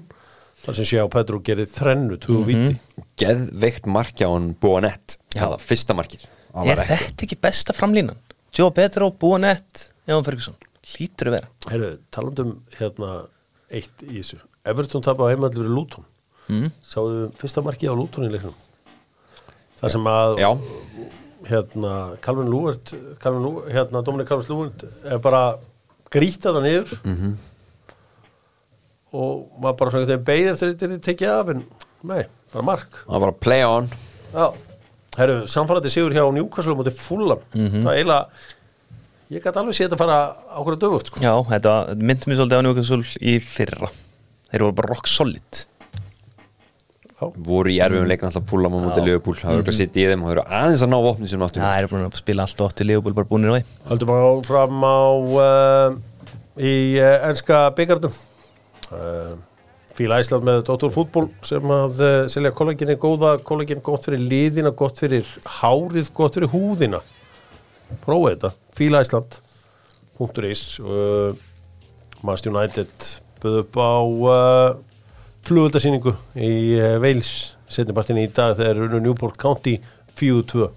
þar 0.62 0.76
sem 0.78 0.86
sé 0.86 1.00
á 1.02 1.10
Petru 1.10 1.40
gerði 1.42 1.66
þrennu, 1.66 2.18
2 2.22 2.36
Mhm. 2.38 2.46
viti 2.46 3.04
Geðveikt 3.18 3.86
markja 3.90 4.28
á 4.28 4.34
hann 4.36 4.54
Bóanett 4.54 5.16
Já. 5.34 5.48
Það 5.50 5.60
fyrsta 5.66 5.94
markið. 5.98 6.22
Er 6.64 6.76
þetta 6.76 7.24
ekki 7.26 7.40
besta 7.42 7.72
framlínan? 7.74 8.16
Joe 8.54 8.70
Petro, 8.70 9.10
Búanett, 9.10 9.90
Jón 10.06 10.24
Ferguson 10.24 10.54
Lítur 10.88 11.28
að 11.30 11.36
vera. 11.36 11.50
Heyrðu, 11.68 11.90
talandum 12.14 12.54
hérna 12.78 13.10
eitt 13.70 14.04
í 14.06 14.20
þessu. 14.20 14.40
Everton 14.70 15.04
tapaði 15.04 15.28
á 15.28 15.32
heimavalli 15.34 15.60
fyrir 15.60 15.74
Luton. 15.76 16.06
Mm. 16.50 16.70
Sáðu 16.86 17.26
fyrsta 17.40 17.62
markið 17.64 17.92
á 17.92 17.98
Luton 17.98 18.26
í 18.26 18.30
leiknum? 18.32 18.56
Það 19.80 19.92
sem 19.94 20.08
að 20.10 20.40
Já, 20.42 20.48
hérna 21.48 21.92
Calvin 22.24 22.50
Lúvert 22.52 22.92
hérna 23.22 24.02
Dominik 24.04 24.28
Calvin 24.28 24.50
Lúvert 24.50 24.84
er 25.04 25.22
bara 25.24 25.44
grítað 26.12 26.58
það 26.58 26.66
niður. 26.66 26.96
-hmm. 27.04 27.36
og 29.12 29.60
maður 29.60 29.78
bara 29.78 29.90
svona 29.90 30.06
þegar 30.06 30.24
beigð 30.26 30.50
eftir 30.52 30.72
þetta 30.74 30.94
er 30.94 31.04
tekið 31.06 31.30
af 31.34 31.48
en 31.54 31.64
nei, 32.02 32.24
bara 32.52 32.64
mark. 32.64 33.04
Það 33.06 33.20
var 33.20 33.32
að 33.32 33.40
play 33.40 33.64
on. 33.64 33.88
Já, 34.34 34.46
herru, 35.16 35.46
samfærandi 35.46 35.90
sigur 35.90 36.14
hjá 36.14 36.24
Newcastle 36.34 36.76
mútið 36.78 36.98
fullam, 36.98 37.40
það 37.52 37.90
er 37.90 37.96
eiginlega 37.96 38.28
ég 39.30 39.42
gæti 39.44 39.60
alveg 39.60 39.76
sé 39.76 39.86
þetta 39.86 39.98
fara 40.00 40.20
ákveða 40.58 40.78
döfugt 40.84 41.10
sko. 41.10 41.20
Já, 41.22 41.34
þetta 41.52 41.74
myndum 41.98 42.32
við 42.32 42.40
svolítið 42.40 42.62
á 42.62 42.64
Newcastle 42.66 43.26
í 43.30 43.34
fyrra. 43.44 43.90
Þeir 44.50 44.64
voru 44.66 44.76
bara 44.80 44.90
rock 44.90 45.10
solid. 45.10 45.60
Voru 47.20 47.68
í 47.70 47.76
erfiðum 47.84 48.08
leikin 48.08 48.30
alltaf 48.30 48.46
púla 48.48 48.70
á 48.70 48.72
móti 48.72 49.02
Liverpool, 49.04 49.36
það 49.36 49.52
eru 49.52 49.62
ekki 49.62 49.72
að 49.74 49.76
sitja 49.76 50.00
í 50.00 50.06
þeim 50.08 50.22
og 50.24 50.30
það 50.30 50.34
eru 50.34 50.44
aðeins 50.56 50.84
að 50.86 50.90
ná 50.90 50.96
vopnið 51.04 51.32
sinni 51.32 51.44
áttur 51.46 51.64
Það 51.66 51.80
er 51.82 51.88
búin 51.90 52.06
að 52.06 52.16
spila 52.16 52.46
allt 52.46 52.62
og 52.64 52.70
8 52.70 52.86
Leopold 52.88 53.18
bara 53.18 53.28
búinir 53.28 53.52
á 53.52 53.54
því 53.58 53.64
Höldum 53.90 54.12
á 54.16 54.20
fram 54.48 54.86
á 54.88 55.00
uh, 55.44 55.98
í 56.56 56.72
uh, 56.96 57.26
enska 57.28 57.58
byggardum 57.76 58.16
uh, 58.16 59.34
Fíla 60.00 60.22
Æsland 60.24 60.48
með 60.48 60.62
Dóttur 60.70 60.94
fútból 60.94 61.26
sem 61.44 61.76
að 61.76 62.00
uh, 62.00 62.16
selja 62.32 62.54
kollaginni 62.56 62.96
góða, 62.96 63.36
kollaginn 63.44 63.84
gott 63.84 64.08
fyrir 64.08 64.24
liðina, 64.24 64.72
gott 64.72 65.04
fyrir 65.04 65.28
hárið, 65.60 66.08
gott 66.16 66.40
fyrir 66.40 66.48
húðina 66.54 67.04
prófa 68.04 68.34
þetta, 68.34 68.52
Fíla 68.76 69.02
Æsland.is 69.04 70.62
uh, 70.84 71.32
Master 72.26 72.52
United 72.52 73.08
búið 73.40 73.58
upp 73.62 73.80
á 73.80 73.92
uh, 74.04 74.76
flugöldasýningu 75.48 76.14
í 76.36 76.52
uh, 76.76 76.96
Wales 77.02 77.54
setnibartinni 77.70 78.26
í 78.26 78.32
dag 78.34 78.56
þegar 78.58 78.84
unnu 78.86 79.02
Newport 79.06 79.38
County 79.40 79.78
4-2 80.18 80.68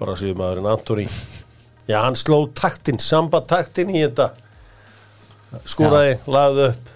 bara 0.00 0.16
séu 0.16 0.36
maðurinn 0.36 0.68
Antoni 0.70 1.06
Já, 1.90 2.04
hann 2.04 2.14
sló 2.14 2.44
taktin, 2.54 3.00
samba 3.02 3.40
taktin 3.50 3.88
í 3.90 4.04
þetta. 4.04 4.28
Skúraði, 5.66 6.20
lagði 6.30 6.68
upp. 6.68 6.90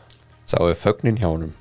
Sáðu 0.47 0.77
fögnin 0.79 1.19
hjá 1.19 1.27
honum 1.33 1.55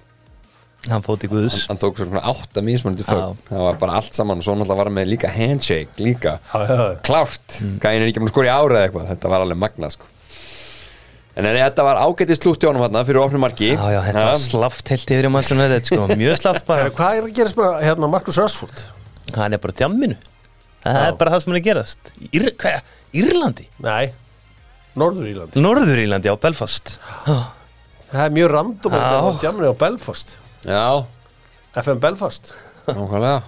Hann 0.92 1.04
fótt 1.06 1.22
í 1.24 1.30
Guðs. 1.32 1.62
Hann 1.70 1.78
tók 1.80 1.96
svo 1.96 2.10
svona 2.10 2.20
átta 2.28 2.60
mismunandi 2.66 3.06
Já. 3.06 3.12
fögn 3.14 3.38
það 3.48 3.62
var 3.64 3.78
bara 3.80 3.94
allt 4.02 4.18
saman 4.18 4.42
og 4.42 4.44
svo 4.44 4.56
náttúrulega 4.60 4.80
var 4.82 4.90
hann 4.90 4.98
með 4.98 5.12
líka 5.14 5.30
handshake 5.32 6.04
líka, 6.04 6.34
Já, 6.52 6.60
já, 6.68 6.76
já. 6.76 6.98
klárt. 7.08 7.60
Gæin 7.80 8.02
er 8.02 8.08
ekki 8.10 8.24
með 8.26 8.34
skori 8.34 8.50
ára 8.52 8.82
eða 8.82 8.90
eitthvað, 8.90 9.06
þetta 9.14 9.32
var 9.32 9.46
alveg 9.46 9.62
magnað 9.62 9.94
sko. 9.96 10.10
en 11.40 11.46
en 11.50 11.56
þetta 11.58 11.86
var 11.88 12.02
ágætið 12.04 12.38
slútt 12.42 12.66
í 12.66 12.68
honum 12.68 12.84
hann 12.84 13.00
fyrir 13.08 13.22
opnum 13.24 13.42
marki. 13.42 13.72
Já, 13.74 13.86
já, 13.96 14.02
þetta 14.10 14.26
var 14.28 14.42
slaft 14.44 14.92
heilt 14.92 15.14
yfir 15.16 15.30
í 15.30 15.32
mann 15.32 15.48
sem 15.48 15.58
þetta 15.64 15.80
sko. 15.88 16.10
Mjög 16.20 16.42
slaft 16.44 16.68
bara. 16.68 16.90
Hvað 17.00 17.16
er 17.22 17.24
að 17.30 17.34
gerast 17.40 17.58
með 17.58 17.80
hérna, 17.88 18.10
Markus 18.18 18.38
Rashford? 18.44 18.84
Hann 19.40 19.56
er 19.56 19.64
bara 19.64 19.74
tjamminu. 19.80 20.20
Það 20.84 21.00
Já. 21.00 21.08
er 21.08 21.18
bara 21.24 21.32
það 21.32 21.44
sem 21.46 21.54
er 21.56 21.62
að 21.62 21.66
gerast. 21.72 22.12
Ír, 22.36 22.50
hvað, 22.60 22.94
Írlandi? 23.24 23.66
Nei, 23.80 24.12
Norður 25.00 25.32
Írlandi. 25.32 25.64
Norður 25.64 26.04
Írlandi 26.04 26.28
á 26.30 26.36
Belfast. 26.44 26.98
Það 27.24 28.26
er 28.28 28.34
mjög 28.36 28.52
random 28.52 28.94
að 29.00 29.40
djamni 29.42 29.72
á 29.72 29.76
Belfast 29.80 30.36
já, 30.68 31.06
FM 31.84 32.00
Belfast. 32.04 32.54
Nákvæmlega. 32.88 33.40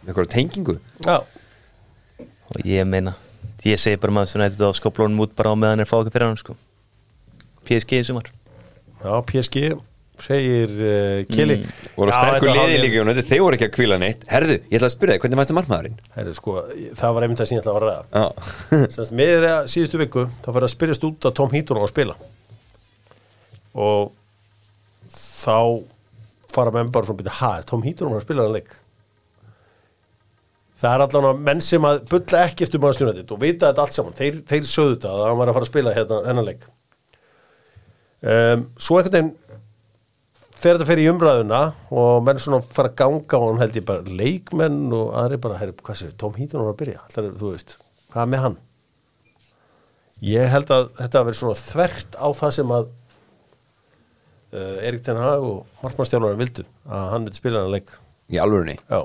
Með 0.00 0.08
eitthvað 0.12 0.30
tengingu. 0.32 0.78
Já, 1.06 1.18
Og 2.50 2.64
ég 2.66 2.86
meina 2.88 3.12
Ég 3.62 3.76
segi 3.78 3.98
bara 4.00 4.14
maður 4.16 4.30
sem 4.32 4.40
nætti 4.40 4.56
þetta 4.56 4.70
á 4.72 4.78
skoplónum 4.80 5.20
út 5.22 5.34
bara 5.36 5.52
á 5.52 5.56
meðan 5.60 5.82
er 5.84 5.88
fá 5.88 5.98
okkur 6.00 6.14
fyrir 6.14 6.30
hann 6.30 6.38
sko. 6.40 6.54
PSG 7.68 7.98
í 8.00 8.06
sumar. 8.08 8.30
Já 9.04 9.12
PSG 9.28 9.60
segir 10.20 10.72
uh, 10.72 11.20
Kili. 11.28 11.58
Mm. 11.60 11.74
voru 11.96 12.12
sterkur 12.12 12.34
þetta 12.34 12.48
var 12.48 12.56
liði 12.56 12.64
alveg- 12.64 12.82
líka 12.86 12.96
Jónati, 12.98 13.24
þeir 13.28 13.42
voru 13.44 13.56
ekki 13.58 13.68
að 13.68 13.74
kvíla 13.76 13.98
neitt. 14.00 14.24
Herðu, 14.32 14.56
ég 14.64 14.76
ætla 14.80 14.88
að 14.88 14.94
spyrja 14.94 15.14
þig, 15.16 15.22
hvernig 15.24 15.38
fannst 15.40 15.52
þið 15.52 15.58
margmaðurinn? 15.60 16.00
Herri, 16.16 16.34
sko, 16.36 16.56
Það 17.00 17.14
var 17.16 17.26
einmitt 17.26 17.42
ég 17.44 17.60
ætla 17.60 17.72
að 17.72 17.78
vara 17.78 17.92
ræða 17.92 18.24
já, 18.24 18.88
Semst, 18.96 19.14
með 19.20 19.30
þeirra 19.34 19.54
síðustu 19.74 20.00
viku 20.02 20.24
þá 20.42 20.48
fyrir 20.50 20.66
að 20.66 20.72
spyrjast 20.74 21.06
út 21.08 21.28
að 21.30 21.36
Tom 21.40 21.54
Heaton 21.54 21.80
á 21.80 21.82
að 21.84 21.92
spila. 21.94 22.16
Og 23.76 24.12
þá 25.44 25.56
fara 26.54 26.72
menn 26.74 26.92
bara 26.92 27.08
svona 27.08 27.36
ha, 27.40 27.50
er 27.58 27.66
Tom 27.68 27.84
Heaton 27.86 28.14
að 28.14 28.24
spila 28.24 28.46
hann 28.46 28.56
leik? 28.58 28.72
Það 30.80 30.94
er 30.94 31.04
allan 31.04 31.28
að 31.28 31.40
menn 31.46 31.60
sem 31.64 31.84
að 31.84 32.02
bulla 32.08 32.42
ekkert 32.46 32.76
um 32.76 32.86
að 32.88 32.94
stjórna 32.96 33.16
þetta 33.18 33.34
og 33.36 33.42
vita 33.42 33.68
þetta 33.68 33.82
allt 33.84 33.96
saman. 33.96 34.16
Þeir, 34.16 34.38
þeir 34.48 34.68
sögðu 34.68 34.94
þetta 34.94 35.10
að 35.12 35.26
hann 35.26 35.40
var 35.40 35.50
að 35.50 35.58
fara 35.58 35.66
að 35.66 35.72
spila 35.72 35.92
hérna 35.96 36.20
þennan 36.24 36.46
leik. 36.46 36.62
Um, 38.20 38.64
svo 38.80 38.96
einhvern 39.00 39.16
veginn 39.16 39.34
fer 40.60 40.76
þetta 40.76 40.88
fyrir 40.88 41.06
í 41.06 41.12
umræðuna 41.12 41.60
og 41.96 42.24
menn 42.24 42.40
svona 42.40 42.60
fara 42.64 42.90
að 42.92 42.96
ganga 43.00 43.40
á 43.40 43.44
hann 43.44 43.60
held 43.62 43.76
ég 43.76 43.86
bara 43.88 44.16
leikmenn 44.20 44.80
og 44.96 45.14
aðri 45.20 45.40
bara, 45.40 45.60
herri, 45.60 45.76
hvað 45.84 46.00
séu, 46.00 46.16
Tom 46.20 46.36
Heaton 46.36 46.64
var 46.64 46.74
að 46.74 46.80
byrja? 46.82 47.04
Ætlar, 47.08 47.30
þú 47.40 47.52
veist, 47.54 47.76
hvað 48.12 48.32
með 48.32 48.44
hann? 48.46 48.58
Ég 50.30 50.52
held 50.52 50.72
að 50.76 50.90
þetta 50.98 51.24
verið 51.28 51.40
svona 51.40 51.60
þvert 51.60 52.18
á 52.20 52.28
það 52.40 52.56
sem 52.58 52.74
að 52.76 52.90
Erik 54.52 55.04
Ten 55.06 55.20
Hag 55.20 55.44
og 55.46 55.66
markmannstjálfarinn 55.84 56.40
vildu 56.40 56.66
að 56.90 57.08
hann 57.14 57.26
vildi 57.28 57.38
spila 57.38 57.64
hann 57.64 57.74
leik 57.74 57.92
í 58.30 58.40
alvörunni 58.42 58.76
Já, 58.82 59.04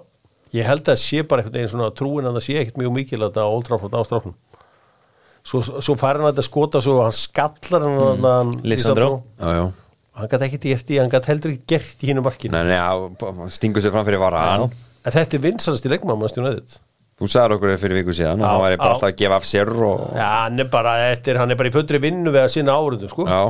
ég 0.57 0.69
held 0.69 0.89
að 0.89 1.01
sé 1.03 1.21
bara 1.21 1.43
einhvern 1.43 1.59
veginn 1.59 1.73
svona 1.75 1.91
trúin 1.93 2.27
að 2.29 2.39
það 2.39 2.47
sé 2.47 2.57
ekkert 2.61 2.81
mjög 2.81 2.95
mikil 2.95 3.21
að 3.21 3.27
þetta 3.29 3.47
Old 3.51 3.67
Trafford 3.69 3.97
á 3.97 4.01
stráknum 4.07 4.35
svo, 5.45 5.61
svo 5.61 5.95
fær 5.99 6.17
hann 6.19 6.27
að 6.27 6.33
þetta 6.33 6.47
skota 6.47 6.81
svo 6.83 6.97
hann 7.03 7.15
skallar 7.15 7.85
hann 7.85 7.99
mm. 7.99 8.25
hann 8.25 8.55
Lisandro. 8.65 9.11
já, 9.37 9.51
já, 9.59 9.65
hann 10.19 10.31
gæti 10.33 10.49
ekkert 10.49 10.67
gert 10.71 10.91
í, 10.91 10.99
hann 11.01 11.13
gæti 11.13 11.31
heldur 11.33 11.53
ekki 11.53 11.69
gert 11.75 12.03
í 12.03 12.11
hínu 12.11 12.25
markinu 12.25 12.57
nei, 12.57 12.73
nei, 12.73 13.53
stingur 13.53 13.85
sér 13.85 13.93
fram 13.95 14.07
fyrir 14.07 14.21
vara 14.21 14.43
Já. 14.49 14.67
en 15.05 15.15
þetta 15.19 15.37
er 15.37 15.45
vinsalast 15.45 15.85
í 15.85 15.93
leikmann 15.93 16.17
maður 16.17 16.35
stjónaðið 16.35 16.77
þú 17.15 17.31
sagði 17.31 17.57
okkur 17.59 17.77
fyrir 17.79 18.01
viku 18.01 18.15
síðan 18.15 18.41
Já, 18.41 18.47
og 18.47 18.51
hann 18.51 18.63
væri 18.65 18.79
bara 18.81 18.89
já. 18.89 18.95
alltaf 18.97 19.11
að 19.11 19.17
gefa 19.21 19.39
af 19.39 19.49
sér 19.49 19.73
og 19.75 20.05
Já, 20.17 20.27
hann 20.33 20.65
er 20.65 20.69
bara, 20.73 20.95
eftir, 21.13 21.39
hann 21.41 21.53
er 21.53 21.59
bara 21.61 21.71
í 21.71 21.75
fullri 21.75 22.01
vinnu 22.03 22.33
við 22.33 22.41
að 22.41 22.53
sinna 22.57 22.77
áriðum, 22.79 23.11
sko. 23.11 23.27
já, 23.29 23.41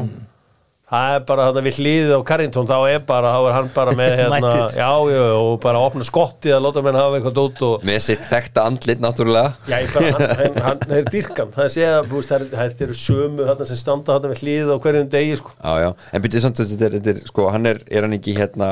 Það 0.85 1.15
er 1.15 1.21
bara 1.25 1.45
þarna 1.47 1.61
við 1.65 1.77
hliðið 1.81 2.11
á 2.13 2.19
Carrington, 2.29 2.67
þá 2.69 2.75
er 2.93 2.99
bara, 3.09 3.29
þá 3.33 3.45
er 3.49 3.53
hann 3.55 3.69
bara 3.73 3.93
með 3.97 4.11
hérna, 4.19 4.37
Mættur. 4.43 4.75
já, 4.77 4.89
já, 5.15 5.21
og 5.39 5.55
bara 5.63 5.79
opna 5.81 6.05
skottið 6.05 6.53
að 6.53 6.61
láta 6.67 6.83
menn 6.85 6.99
hafa 6.99 7.17
eitthvað 7.17 7.35
dót 7.39 7.63
og, 7.65 7.87
með 7.89 7.97
sitt 8.05 8.27
þekkta 8.29 8.65
andlit 8.69 9.01
náttúrulega. 9.01 9.55
Já, 9.71 9.75
ég 9.81 9.95
bara, 9.95 10.11
hann, 10.13 10.43
hann, 10.45 10.59
hann 10.67 10.93
er 10.99 11.09
dýrkan, 11.09 11.49
það 11.57 11.71
sé 11.73 11.87
að, 11.89 12.11
þú 12.11 12.19
veist, 12.21 12.29
það 12.35 12.45
er- 12.45 12.53
það 12.75 12.85
eru 12.85 12.97
sömu 13.01 13.47
þarna 13.49 13.67
sem 13.71 13.81
standa 13.81 14.13
þarna 14.19 14.31
við 14.35 14.43
hliðið 14.45 14.69
á 14.69 14.77
hverjum 14.85 15.09
degi, 15.17 15.35
sko. 15.41 15.55
já, 15.57 15.73
já, 15.87 15.89
en 16.19 16.25
byrjuð 16.27 16.45
samt 16.45 16.61
að 16.61 16.71
þetta 16.75 16.85
er, 16.91 16.97
þetta 16.99 17.13
er 17.15 17.23
sko, 17.33 17.47
hann 17.57 17.71
er, 17.73 17.81
er 17.89 18.05
hann 18.05 18.17
ekki 18.19 18.37
hérna 18.37 18.69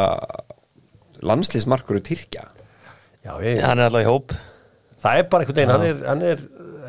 landslýsmarkur 1.24 2.00
í 2.00 2.04
Tyrkja? 2.12 2.46
Já, 3.24 3.34
ég, 3.42 3.62
Hann 3.64 3.80
er 3.80 3.88
alltaf 3.90 4.04
í 4.04 4.08
hóp. 4.10 4.34
Það 5.04 5.20
er 5.20 5.28
bara 5.32 5.46
einhvern 5.46 5.60
veginn, 5.60 5.74
hann 5.74 5.86
er, 5.88 6.02
hann 6.08 6.24
er 6.28 6.42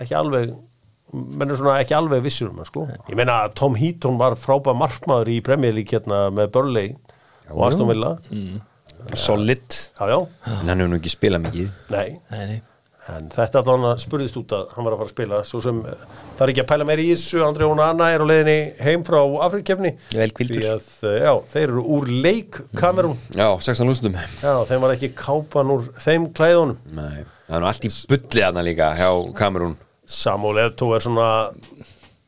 ekki 0.03 0.17
alveg, 0.19 0.55
menn 1.15 1.55
er 1.55 1.61
svona 1.61 1.79
ekki 1.83 1.97
alveg 1.97 2.25
vissur 2.25 2.51
um 2.51 2.61
það, 2.61 2.71
sko. 2.71 2.85
Ég 3.11 3.19
meina 3.19 3.41
að 3.45 3.57
Tom 3.61 3.79
Heaton 3.79 4.21
var 4.21 4.37
frábæð 4.41 4.79
markmaður 4.83 5.33
í 5.33 5.41
League 5.65 5.91
hérna 5.95 6.29
með 6.35 6.53
Burnley 6.55 6.95
og 7.51 7.67
Aston 7.69 7.91
Villa. 7.91 8.15
Solid. 9.15 9.67
Já, 9.99 10.07
já, 10.09 10.21
en 10.49 10.71
hann 10.71 10.81
hefur 10.81 10.95
nú 10.95 11.01
ekki 11.01 11.13
spilað 11.13 11.45
mikið. 11.49 11.75
Nei. 11.93 12.07
Nei, 12.33 12.47
nei. 12.53 12.63
En 13.13 13.27
þetta 13.29 13.61
allan 13.61 13.91
að 13.91 13.99
spurðist 14.01 14.37
út 14.41 14.53
að 14.57 14.71
hann 14.73 14.87
var 14.87 14.95
að 14.95 15.01
fara 15.03 15.11
að 15.11 15.13
spila. 15.13 15.41
Svo 15.45 15.59
sem 15.61 15.81
eh, 15.85 16.05
það 16.39 16.45
er 16.47 16.53
ekki 16.55 16.63
að 16.63 16.69
pæla 16.71 16.87
meira 16.89 17.03
í 17.05 17.11
þessu 17.11 17.43
Andri 17.45 17.67
Óna 17.69 17.89
Anna 17.93 18.07
er 18.15 18.25
á 18.25 18.27
leiðinni 18.31 18.57
heim 18.81 19.05
frá 19.05 19.19
að, 19.21 19.59
eh, 21.11 21.19
já, 21.21 21.33
þeir 21.53 21.67
eru 21.67 21.85
úr 21.99 22.09
leik 22.25 22.61
kamerún 22.81 23.19
já, 23.37 23.45
16 23.67 23.91
lústum. 23.91 24.17
Já, 24.41 24.55
þeim 24.71 24.87
var 24.87 24.97
ekki 24.97 25.13
kápan 25.21 25.75
úr 25.77 25.91
þeim 26.01 26.31
klæðunum. 26.39 26.81
Nei, 26.97 27.27
það 27.45 27.59
er 27.59 27.65
nú 27.67 27.71
allt 27.75 27.89
í 27.91 27.93
bulli 28.15 28.47
aðna 28.49 28.65
líka 28.71 28.93
hjá 28.97 29.11
Kamerún 29.37 29.77
Samuel 30.07 30.67
Eto'o 30.69 30.95
er 30.97 31.05
svona 31.05 31.29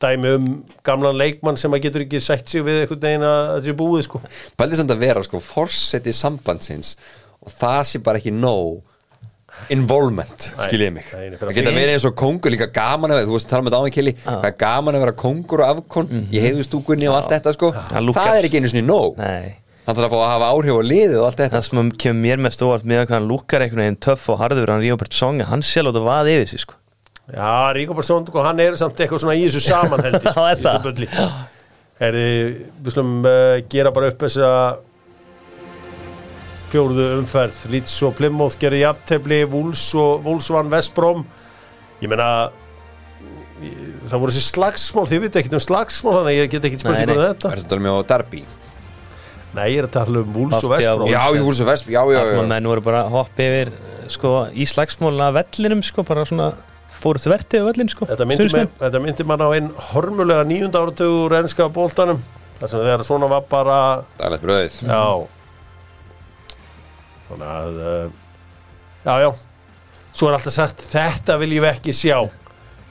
dæmi 0.01 0.33
um 0.37 0.49
gamlan 0.85 1.17
leikmann 1.17 1.57
sem 1.57 1.73
að 1.73 1.87
getur 1.87 2.03
ekki 2.05 2.21
sett 2.21 2.49
sig 2.49 2.65
við 2.65 2.83
einhvern 2.83 3.01
veginn 3.01 3.25
að 3.25 3.69
er 3.71 3.77
búið 3.77 4.03
sko. 4.05 4.21
Pældi 4.57 4.77
samt 4.77 4.93
að 4.93 5.01
vera 5.05 5.23
sko 5.25 5.41
forseti 5.41 6.13
sambandsins 6.13 6.95
og 7.41 7.53
það 7.57 7.81
sé 7.89 8.01
bara 8.05 8.21
ekki 8.21 8.33
nóg 8.35 8.83
involvement, 9.73 10.51
Nei, 10.53 10.65
skil 10.67 10.81
ég 10.83 10.91
mig 10.93 11.05
það 11.09 11.47
að 11.49 11.55
geta 11.57 11.71
verið 11.73 11.93
eins 11.95 12.05
og 12.05 12.13
kongur 12.19 12.53
líka 12.53 12.67
gaman 12.69 13.15
að, 13.15 13.23
þú 13.25 13.33
veist, 13.33 13.47
tala 13.49 13.65
með 13.65 13.73
þetta 13.73 13.89
á 13.89 13.95
Kili 13.95 14.13
það 14.21 14.45
er 14.51 14.57
gaman 14.61 14.97
að 14.97 15.05
vera 15.05 15.15
kongur 15.17 15.63
og 15.63 15.71
afkon 15.71 16.11
í 16.29 16.43
heiðustúkunni 16.43 17.09
og 17.09 17.17
allt 17.17 17.33
þetta 17.33 17.55
sko. 17.55 17.71
Lúkkar. 18.05 18.19
það 18.29 18.37
er 18.37 18.49
ekki 18.51 18.61
einu 18.61 18.69
sinni 18.69 18.85
nóg. 18.85 19.17
Nei. 19.17 19.55
Hann 19.87 19.97
þarf 19.97 20.05
að 20.05 20.13
fá 20.13 20.19
að 20.19 20.31
hafa 20.35 20.51
áhrif 20.53 20.77
á 20.77 20.83
liðið 20.91 21.17
og 21.17 21.25
allt 21.25 21.41
þetta. 21.41 21.55
Það 21.55 21.65
sem 21.71 21.91
kemur 22.03 22.21
mér 22.27 22.43
mest 22.45 22.61
óvart 22.61 22.85
með 22.85 23.01
að 23.01 23.07
hvað 23.07 23.17
hann 23.17 23.29
lúkar 23.31 23.65
einhvern 23.65 23.83
veginn 23.85 24.01
töff 24.05 24.29
og 24.29 24.41
harður 24.43 24.73
hann 24.75 24.83
Ríobert 24.83 25.17
Song 25.17 25.41
hann 25.47 25.65
sé 25.65 25.81
láta 25.81 26.03
vað 26.05 26.31
yfir 26.35 26.51
sig 26.51 26.65
sko 26.67 26.77
Já, 27.27 27.73
Ríko 27.75 27.95
Barsson, 27.97 28.23
hann 28.45 28.59
er 28.63 28.75
samt 28.79 28.99
eitthvað 29.03 29.19
svona 29.25 29.35
í 29.35 29.43
þessu 29.49 29.59
saman 29.65 30.03
held 30.05 30.21
ég, 30.21 30.27
Já, 30.37 30.43
er 30.47 30.61
það? 30.63 31.39
Herri, 31.97 32.27
við 32.85 32.93
slum 32.93 33.15
uh, 33.25 33.57
gera 33.71 33.91
bara 33.91 34.11
upp 34.13 34.21
þessa 34.21 34.51
fjóruðu 36.71 37.07
umferð. 37.21 37.57
Leeds 37.71 37.95
og 38.07 38.15
Plymouth 38.17 38.57
gerði 38.61 38.81
jafntefli 38.83 39.41
Wools 39.49 39.83
og 39.99 40.23
Wools 40.27 40.49
vann 40.51 40.71
Vestbrom 40.71 41.23
ég 42.03 42.11
meina 42.11 42.27
ég- 43.63 44.07
það 44.11 44.21
voru 44.23 44.35
þessi 44.35 44.51
slagsmál, 44.51 45.07
þið 45.09 45.23
veit 45.25 45.39
ekki 45.41 45.53
um 45.55 45.63
slagsmál 45.63 46.17
þannig 46.19 46.31
að 46.33 46.39
ég 46.41 46.51
get 46.55 46.67
ekki 46.69 46.79
spurt 46.83 46.95
Nei, 46.97 47.03
ykkur 47.05 47.15
um 47.15 47.21
nei. 47.23 47.27
þetta. 47.31 47.51
Er 47.55 47.61
þetta 47.63 47.79
með 47.87 47.97
á 47.97 48.01
Derby? 48.11 48.41
Nei, 49.57 49.65
ég 49.73 49.79
er 49.81 49.87
að 49.87 49.93
tala 49.95 50.21
um 50.21 50.33
Wools 50.35 50.59
og 50.61 50.73
Oft, 50.75 50.85
já, 51.09 51.23
voru 51.39 51.55
svo 51.57 51.65
versp, 51.71 51.87
já, 51.95 52.01
já, 52.13 52.19
Það 52.19 52.33
já. 52.35 52.47
menn 52.51 52.67
voru 52.69 52.83
bara 52.85 53.03
að 53.07 53.13
hoppa 53.15 53.47
yfir 53.47 53.71
sko 54.11 54.33
í 54.53 54.67
slagsmólna 54.69 55.31
vellinum 55.39 55.81
sko 55.87 56.03
bara 56.07 56.27
svona 56.27 56.51
fóru 57.01 57.21
þverti 57.21 57.61
á 57.61 57.67
vellin 57.69 57.89
sko 57.93 58.07
Þetta 58.09 58.25
myndi, 58.27 58.47
Stuðningsmenn. 58.47 58.69
með, 58.73 58.83
þetta 58.85 59.01
myndi 59.05 59.25
mann 59.29 59.43
á 59.45 59.49
einn 59.57 59.69
hormulega 59.93 60.43
nýjunda 60.49 60.81
áratugur 60.83 61.35
enska 61.41 61.67
bóltanum 61.73 62.21
þar 62.59 62.71
sem 62.73 62.81
þegar 62.83 63.03
svona 63.07 63.29
var 63.31 63.43
bara 63.51 63.79
lett 64.33 64.43
bröðið 64.45 64.79
Já. 64.87 65.03
Þannig 67.27 67.49
að 67.53 67.81
uh, 67.81 68.05
Já, 69.07 69.13
já. 69.23 69.31
Svo 70.17 70.29
er 70.31 70.35
alltaf 70.39 70.53
sagt, 70.55 70.81
þetta 70.91 71.35
viljum 71.39 71.63
við 71.63 71.69
ekki 71.75 71.93
sjá. 71.95 72.17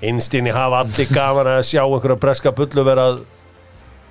Einstinni 0.07 0.53
hafa 0.55 0.85
allir 0.85 1.09
gaman 1.11 1.49
að 1.57 1.65
sjá 1.67 1.81
einhverja 1.83 2.17
breska 2.23 2.53
bullu 2.57 2.85
vera 2.87 3.09
að 3.11 3.19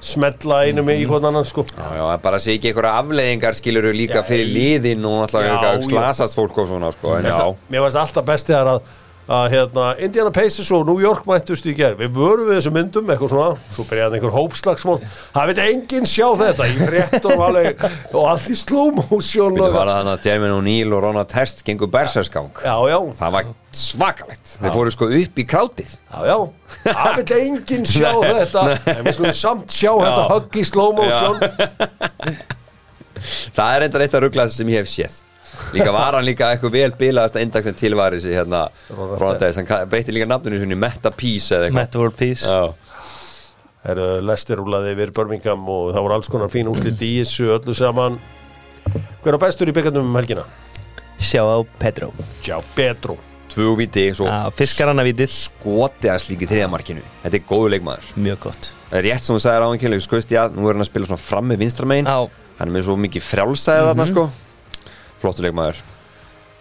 smetla 0.06 0.58
einum 0.68 0.90
í 0.92 0.98
hvern 1.08 1.30
annan 1.32 1.46
sko. 1.48 1.64
Já, 1.72 1.86
já, 1.98 2.04
bara 2.22 2.42
sé 2.44 2.58
ekki 2.58 2.74
einhverja 2.74 2.98
afleiðingar 3.00 3.56
skilur 3.58 3.88
líka 3.96 4.22
fyrir 4.28 4.50
liðin 4.52 5.06
og 5.08 5.32
Já, 5.32 5.46
já. 5.48 5.72
slasast 5.88 6.36
fólk 6.38 6.60
og 6.62 6.68
svona 6.74 6.92
sko, 6.94 7.16
en 7.22 7.30
já, 7.30 7.32
finnst 7.40 7.72
mér 7.74 7.86
varst 7.88 8.02
alltaf 8.04 8.28
best 8.28 8.52
þegar 8.52 8.74
að, 8.76 8.92
að 9.26 9.46
hérna, 9.56 9.86
Indiana 10.06 10.30
Pacers 10.34 10.68
og 10.76 10.84
New 10.86 11.00
York 11.02 11.24
mættust 11.26 11.66
í 11.66 11.74
gerð 11.78 12.04
við 12.04 12.12
vörum 12.14 12.46
við 12.50 12.60
þessum 12.60 12.76
myndum 12.78 13.08
eitthvað 13.10 13.32
svona 13.32 13.56
svo 13.74 13.84
byrjaði 13.90 14.20
einhver 14.20 14.36
hópslagsmál. 14.36 14.98
Það 15.34 15.50
veit 15.52 15.62
enginn 15.64 16.06
sjá 16.10 16.28
þetta 16.42 16.64
í 16.70 16.76
fréttum 16.80 17.42
alveg, 17.48 17.82
og 18.12 18.28
allt 18.30 18.48
í 18.54 18.58
slow 18.60 18.92
motion 19.00 19.58
Við 19.58 19.66
og, 19.66 19.74
var 19.74 19.90
það 19.90 20.00
þannig 20.00 20.14
að 20.14 20.28
Jermaine 20.30 20.58
O'Neal 20.60 20.94
og 20.94 21.00
Ronald 21.08 21.30
Test 21.34 21.58
gengur 21.66 21.90
berserskang 21.96 22.52
já, 22.62 22.76
já, 22.92 23.00
Það 23.18 23.30
var 23.38 23.44
svakalegt. 23.76 24.46
Þeir 24.62 24.76
fóru 24.78 24.90
sko 24.94 25.06
upp 25.18 25.36
í 25.42 25.44
krátið. 25.50 25.92
Já, 25.98 26.20
já. 26.30 26.38
Það 26.86 27.12
veit 27.20 27.32
enginn 27.40 27.86
sjá 27.96 28.12
þetta. 28.22 28.62
en 28.94 29.04
við 29.10 29.18
slúum 29.18 29.36
samt 29.42 29.70
sjá 29.74 29.92
þetta 29.92 30.24
högg 30.36 30.52
í 30.62 30.64
slow 30.70 30.90
motion 30.96 31.36
Það 33.56 33.76
er 33.76 33.82
enda 33.88 34.02
reitt 34.02 34.16
að 34.18 34.26
ruggla 34.28 34.46
sem 34.54 34.70
ég 34.70 34.84
hef 34.84 34.92
séð 34.92 35.14
Líka 35.76 35.92
var 35.94 36.18
hann 36.18 36.26
líka 36.28 36.50
eitthvað 36.54 36.74
vel 36.76 36.92
bilaðasta 37.00 37.44
indag 37.44 37.66
sem 37.68 37.76
tilværi 37.78 38.22
sig 38.24 38.36
hérna 38.38 38.64
Ronald 38.90 39.20
Ronald 39.22 39.44
Test, 39.44 39.60
hann 39.62 39.90
breytti 39.92 40.16
líka 40.16 40.28
nafninu 40.30 40.60
sinni 40.62 40.78
Meta 40.80 41.12
Peace 41.12 41.54
eða 41.56 41.68
eitthvað. 41.70 41.80
Meta 41.82 42.02
World 42.02 42.18
Peace. 42.20 42.46
Já, 42.46 42.74
Herru, 43.86 44.08
Lester 44.26 44.58
rúlaði 44.58 44.96
yfir 44.96 45.14
Birmingham 45.14 45.68
og 45.70 45.92
það 45.94 46.08
voru 46.08 46.18
alls 46.18 46.32
konar 46.34 46.50
fín 46.54 46.72
úslit 46.72 47.02
í 47.06 47.12
þessu 47.22 47.52
öllu 47.60 47.76
saman. 47.78 48.18
Hver 49.22 49.38
er 49.38 49.42
bestur 49.42 49.70
í 49.70 49.76
byggarnum 49.76 50.10
um 50.10 50.18
helgina? 50.18 50.48
Sjá 51.22 51.42
á 51.46 51.58
Pedro. 51.80 52.12
Sjá, 52.42 52.58
Petro 52.76 53.18
tvö 53.56 53.76
viti 53.80 54.08
svo 54.16 54.28
Já, 54.28 54.50
Fiskar 54.56 54.92
hann 54.92 55.00
að 55.02 55.12
vitið 55.12 55.32
skoti 55.32 56.10
að 56.12 56.24
slíki 56.26 56.48
þriðamarkinu 56.50 57.04
Þetta 57.24 57.38
er 57.40 57.46
góðu 57.48 57.70
leikmaður. 57.76 58.10
Mjög 58.20 58.42
gott. 58.48 58.72
Það 58.90 58.98
er 59.00 59.08
rétt 59.10 59.26
sem 59.28 59.36
þú 59.38 59.44
sagðir 59.46 59.66
á 59.66 59.68
hann 59.70 59.82
kynlega, 59.84 60.06
skoðist 60.06 60.34
ég 60.36 60.42
að 60.42 60.58
nú 60.58 60.68
er 60.68 60.76
hann 60.78 60.86
að 60.86 60.90
spila 60.92 61.10
svona 61.10 61.24
fram 61.24 61.48
með 61.52 61.62
vinstramegin 61.64 62.10
Já, 62.10 62.18
Hann 62.60 62.70
er 62.70 62.74
með 62.76 62.86
svo 62.88 62.98
mikið 63.00 63.26
frjálsæði 63.30 63.88
þarna 63.90 64.08
sko 64.12 64.26
Flottu 65.26 65.42
leikmaður. 65.42 65.82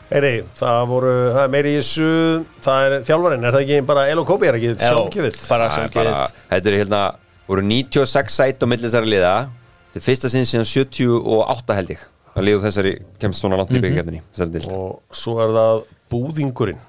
Heyri, 0.08 0.32
það 0.56 0.78
voru, 0.88 1.12
það 1.32 1.42
er 1.42 1.52
meiri 1.52 1.70
í 1.72 1.76
þessu 1.78 2.06
það 2.64 2.86
er 2.86 2.94
þjálfarinn, 3.08 3.44
er 3.44 3.54
það 3.54 3.62
ekki 3.64 3.84
bara 3.88 4.04
Elo 4.12 4.24
Kobi 4.28 4.48
er 4.50 4.58
ekki 4.58 4.72
Já, 4.72 4.80
sjálfgefið? 4.82 5.38
bara 5.48 5.68
sjálfgefið. 5.72 6.34
Þetta 6.50 6.70
er 6.70 6.76
hérna, 6.78 7.00
voru 7.48 7.64
96 7.64 8.36
sæt 8.36 8.64
á 8.64 8.66
milli 8.68 8.84
þessari 8.84 9.10
liða. 9.10 9.34
Þetta 9.94 10.00
er 10.00 10.04
fyrsta 10.04 10.30
sinn 10.32 10.48
síðan 10.48 10.68
78 10.68 11.78
held 11.78 11.94
ég. 11.94 12.02
Að 12.34 12.46
liðu 12.48 12.62
þessari 12.66 12.92
kemst 13.22 13.44
svona 13.44 13.60
langt 13.60 13.72
í 13.74 13.80
þessari 13.80 14.54
dild 14.54 14.68
og 14.74 15.16
svo 15.16 15.38
er 15.44 15.54
það 15.56 15.84
búðingurinn. 16.12 16.82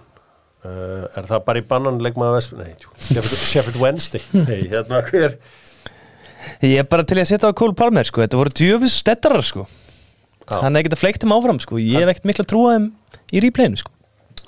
Uh, 0.66 1.06
er 1.14 1.28
það 1.30 1.44
bara 1.46 1.62
í 1.62 1.66
bannan 1.70 2.00
leikmaða 2.02 2.40
vesp 2.40 2.56
nei, 2.58 2.72
Sheffield, 3.14 3.78
Wednesday. 3.78 4.24
Nei, 4.34 4.64
hérna 4.72 5.04
hver? 5.06 5.38
Ég 6.66 6.82
er 6.82 6.88
bara 6.90 7.06
til 7.06 7.20
að 7.22 7.30
setja 7.30 7.50
á 7.50 7.58
Cole 7.58 7.78
Palmer 7.78 8.06
sko. 8.10 8.24
Þetta 8.26 8.40
voru 8.42 8.54
djöfis 8.58 8.98
stettarar 9.02 9.46
sko 9.46 9.68
Já. 10.46 10.60
Hann 10.62 10.76
er 10.76 10.84
ekkert 10.84 10.96
að 10.98 11.02
fleikta 11.02 11.26
þeim 11.26 11.36
áfram 11.36 11.60
sko. 11.64 11.80
Ég 11.82 12.04
hef 12.04 12.12
ekkert 12.14 12.28
mikla 12.30 12.46
trú 12.46 12.66
að 12.70 12.76
þeim 12.76 12.90
í 13.34 13.44
replayinu 13.46 13.80
sko. 13.82 13.94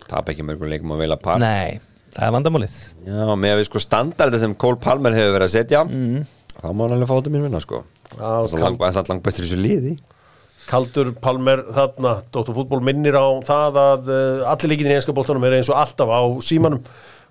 Tap 0.08 0.30
ekki 0.32 0.45
mörgum 0.45 0.70
leikum 0.72 0.93
að 0.93 1.02
vilja 1.04 1.18
par. 1.20 1.41
Nei, 1.41 1.80
það 2.14 2.28
er 2.28 2.36
vandamálið. 2.38 2.76
Já, 3.08 3.24
með 3.34 3.56
að 3.56 3.62
við 3.62 3.68
sko 3.72 3.82
standardi 3.84 4.41
sem 4.43 4.54
Cole 4.62 4.80
Palmer 4.84 5.18
hefur 5.18 5.34
verið 5.36 5.50
að 5.50 5.56
setja 5.56 5.82
þá 6.58 6.70
má 6.74 6.86
hann 6.86 6.95
alveg 6.95 7.10
fá 7.10 7.18
þetta 7.18 7.34
mín 7.34 7.48
vinna 7.48 7.64
sko. 7.64 7.82
Það 8.14 8.56
er 8.58 8.64
langt, 8.64 9.28
í 9.28 9.36
þessu 9.41 9.60
liði. 9.60 9.98
Kaldur 10.68 11.14
Palmer 11.24 11.62
þarna, 11.72 12.16
Dóttur 12.34 12.56
fútból 12.58 12.82
minnir 12.84 13.16
á 13.16 13.28
það 13.48 13.78
að 13.80 14.10
uh, 14.12 14.48
allir 14.52 14.74
leikinn 14.74 14.89
í 14.91 14.95
enska 14.98 15.16
bóltanum 15.16 15.45
er 15.48 15.60
eins 15.60 15.70
og 15.72 15.80
alltaf 15.80 16.12
á 16.12 16.22
símanum. 16.43 16.82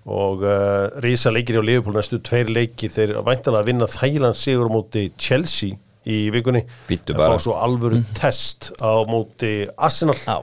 Og 0.07 0.45
uh, 0.47 0.87
rísa 1.03 1.33
leikir 1.33 1.59
á 1.59 1.63
Liverpool 1.63 1.97
næstu 1.97 2.17
tveir 2.23 2.49
leikir 2.49 2.93
þeir 2.93 3.17
væntalega 3.27 3.61
að 3.61 3.69
vinna 3.69 3.89
Þæland 3.91 4.39
sigur 4.39 4.71
á 4.71 4.75
móti 4.75 5.09
Chelsea 5.21 5.77
í 6.07 6.17
vikunni. 6.33 6.61
En 6.89 7.17
fá 7.19 7.37
svo 7.43 7.57
alvöru 7.59 7.99
test 8.17 8.71
á 8.79 8.91
móti 9.09 9.67
Arsenal. 9.75 10.15
Já. 10.23 10.37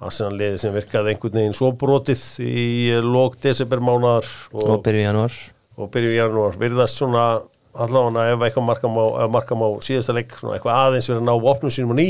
Arsenal 0.00 0.36
liði 0.40 0.60
sem 0.62 0.72
virkaði 0.72 1.12
einhvern 1.14 1.34
veginn 1.40 1.56
svo 1.56 1.72
brotið 1.76 2.22
í 2.46 2.66
lók 3.04 3.34
desembermánar 3.42 4.24
Og 4.54 4.62
og, 4.64 4.82
byrju 4.86 5.02
í 5.02 5.06
janúar. 5.08 5.34
og 5.76 5.90
byrju 5.92 6.14
í 6.14 6.20
janúar. 6.20 6.56
Virðast 6.60 7.00
svona 7.00 7.24
allavega 7.74 8.30
ef 8.32 8.46
eitthvað 8.46 8.66
markam 8.66 8.96
á, 8.96 9.04
markam 9.30 9.62
á 9.66 9.68
síðasta 9.84 10.14
leik 10.16 10.32
svona 10.38 10.56
eitthvað 10.56 10.78
aðeins 10.86 11.10
verið 11.10 11.20
að 11.20 11.28
ná 11.28 11.50
opnum 11.52 11.74
sínum 11.74 11.92
á 11.94 11.96
ný. 12.00 12.08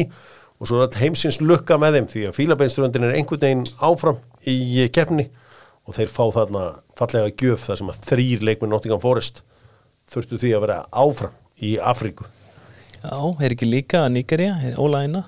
Og 0.60 0.68
svo 0.68 0.76
er 0.78 0.86
þetta 0.88 1.00
heimsins 1.02 1.40
lukka 1.40 1.78
með 1.80 1.96
þeim 1.96 2.08
því 2.12 2.22
að 2.28 2.36
fílabeinsturöndin 2.36 3.06
er 3.08 3.14
einhvern 3.16 3.40
veginn 3.42 3.66
áfram 3.80 4.18
í 4.44 4.86
keppni 4.92 5.30
og 5.88 5.96
þeir 5.96 6.10
fá 6.12 6.24
þarna 6.36 6.64
fallega 7.00 7.32
gjöf 7.40 7.64
þar 7.66 7.78
sem 7.80 7.88
að 7.90 8.02
þrýr 8.10 8.44
leikminn 8.44 8.70
Nottingham 8.74 9.00
Forest 9.00 9.40
þurftu 10.12 10.36
því 10.42 10.50
að 10.54 10.64
vera 10.66 10.76
áfram 10.92 11.32
í 11.64 11.78
Afríku 11.80 12.28
Já, 13.00 13.16
er 13.40 13.54
ekki 13.54 13.68
líka 13.68 14.04
Nígeria, 14.12 14.56
Óla 14.80 15.04
Eina? 15.06 15.24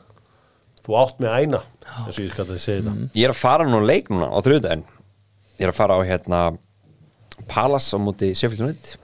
Þú 0.82 0.96
átt 0.98 1.20
með 1.22 1.36
æna 1.38 1.60
eins 2.02 2.16
og 2.18 2.24
ég 2.24 2.32
skal 2.32 2.46
þetta 2.48 2.58
segja 2.62 2.82
þetta 2.82 3.18
Ég 3.18 3.26
er 3.28 3.32
að 3.34 3.38
fara 3.38 3.68
nú 3.68 3.78
á 3.80 3.84
leik 3.86 4.10
núna 4.10 4.28
á 4.28 4.38
þrjóðdæðin 4.42 4.84
Ég 5.58 5.64
er 5.66 5.72
að 5.72 5.78
fara 5.78 5.96
á 5.96 6.00
hérna 6.02 6.40
Palace 7.48 7.96
á 7.96 7.98
móti 8.02 8.32
United. 8.34 8.96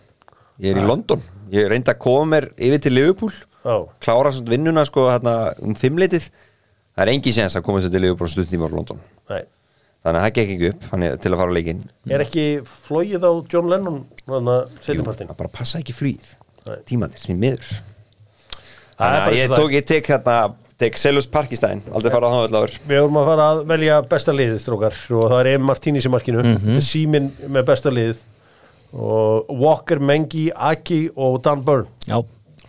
Ég 0.59 0.75
er 0.75 0.81
í 0.83 0.85
London. 0.87 1.23
Ég 1.55 1.69
reyndi 1.71 1.91
að 1.91 2.01
koma 2.03 2.27
mér 2.35 2.49
yfir 2.59 2.83
til 2.83 2.93
Liverpool. 2.95 3.33
Já. 3.65 3.77
Klára 4.03 4.33
svona 4.35 4.53
vinnuna 4.53 4.85
sko 4.87 5.07
hérna 5.09 5.35
um 5.65 5.75
fimmleitið 5.79 6.29
Það 6.99 7.05
er 7.05 7.11
engi 7.13 7.31
séns 7.31 7.55
að 7.55 7.63
koma 7.69 7.79
sér 7.79 7.93
til 7.95 8.03
Liverpool 8.03 8.31
stutt 8.33 8.49
tíma 8.51 8.67
á 8.67 8.75
London. 8.75 8.99
Nei. 9.31 9.45
Þannig 10.03 10.19
að 10.19 10.25
það 10.25 10.33
gekk 10.35 10.51
ekki 10.55 10.71
upp 10.73 10.87
þannig, 10.91 11.13
til 11.23 11.31
að 11.31 11.39
fara 11.39 11.53
á 11.53 11.57
leikin 11.57 11.83
er 12.11 12.25
ekki 12.25 12.45
flóið 12.87 13.27
á 13.27 13.33
John 13.53 13.71
Lennon 13.71 14.01
þannig 14.25 14.51
að 14.55 14.65
Jú, 14.65 14.81
setjapartin 14.87 15.31
það 15.31 15.39
bara 15.39 15.53
passa 15.55 15.79
ekki 15.83 15.95
flýð 15.95 16.33
Nei. 16.67 16.77
Tímandir, 16.91 17.23
því 17.23 17.37
miður. 17.39 17.69
Það 17.69 17.79
er 17.79 17.98
Þannig 18.99 19.29
að 19.29 19.37
ég 19.39 19.53
tók, 19.55 19.75
ég 19.77 19.87
tek 19.87 20.11
hérna 20.11 20.39
Tek 20.79 20.95
Selus 20.95 21.27
Park 21.27 21.51
í 21.51 21.57
stæðin, 21.59 21.81
aldrei 21.91 22.13
fara 22.13 22.29
á 22.31 22.35
það 22.37 22.45
öll 22.45 22.59
áður 22.61 22.75
Við 22.87 23.01
vorum 23.03 23.17
að 23.19 23.25
fara 23.33 23.47
að 23.51 23.61
velja 23.67 23.95
besta 24.13 24.35
liðið 24.35 24.59
strókar. 24.63 24.99
Og 25.11 25.25
það 25.33 25.41
er 25.41 25.49
Em 25.57 25.65
Martínis 25.67 26.07
í 26.07 26.13
markinu. 26.15 26.45
Þetta 26.47 26.77
er 26.79 26.85
síminn 26.87 27.27
með 27.51 27.65
besta 27.67 27.91
liðið. 27.91 28.21
Og 28.95 29.51
Walker, 29.59 29.99
Mengi, 29.99 30.45
Aki 30.55 31.01
og 31.19 31.41
Dan 31.43 31.65
Byrne. 31.67 31.91
Já, 32.07 32.21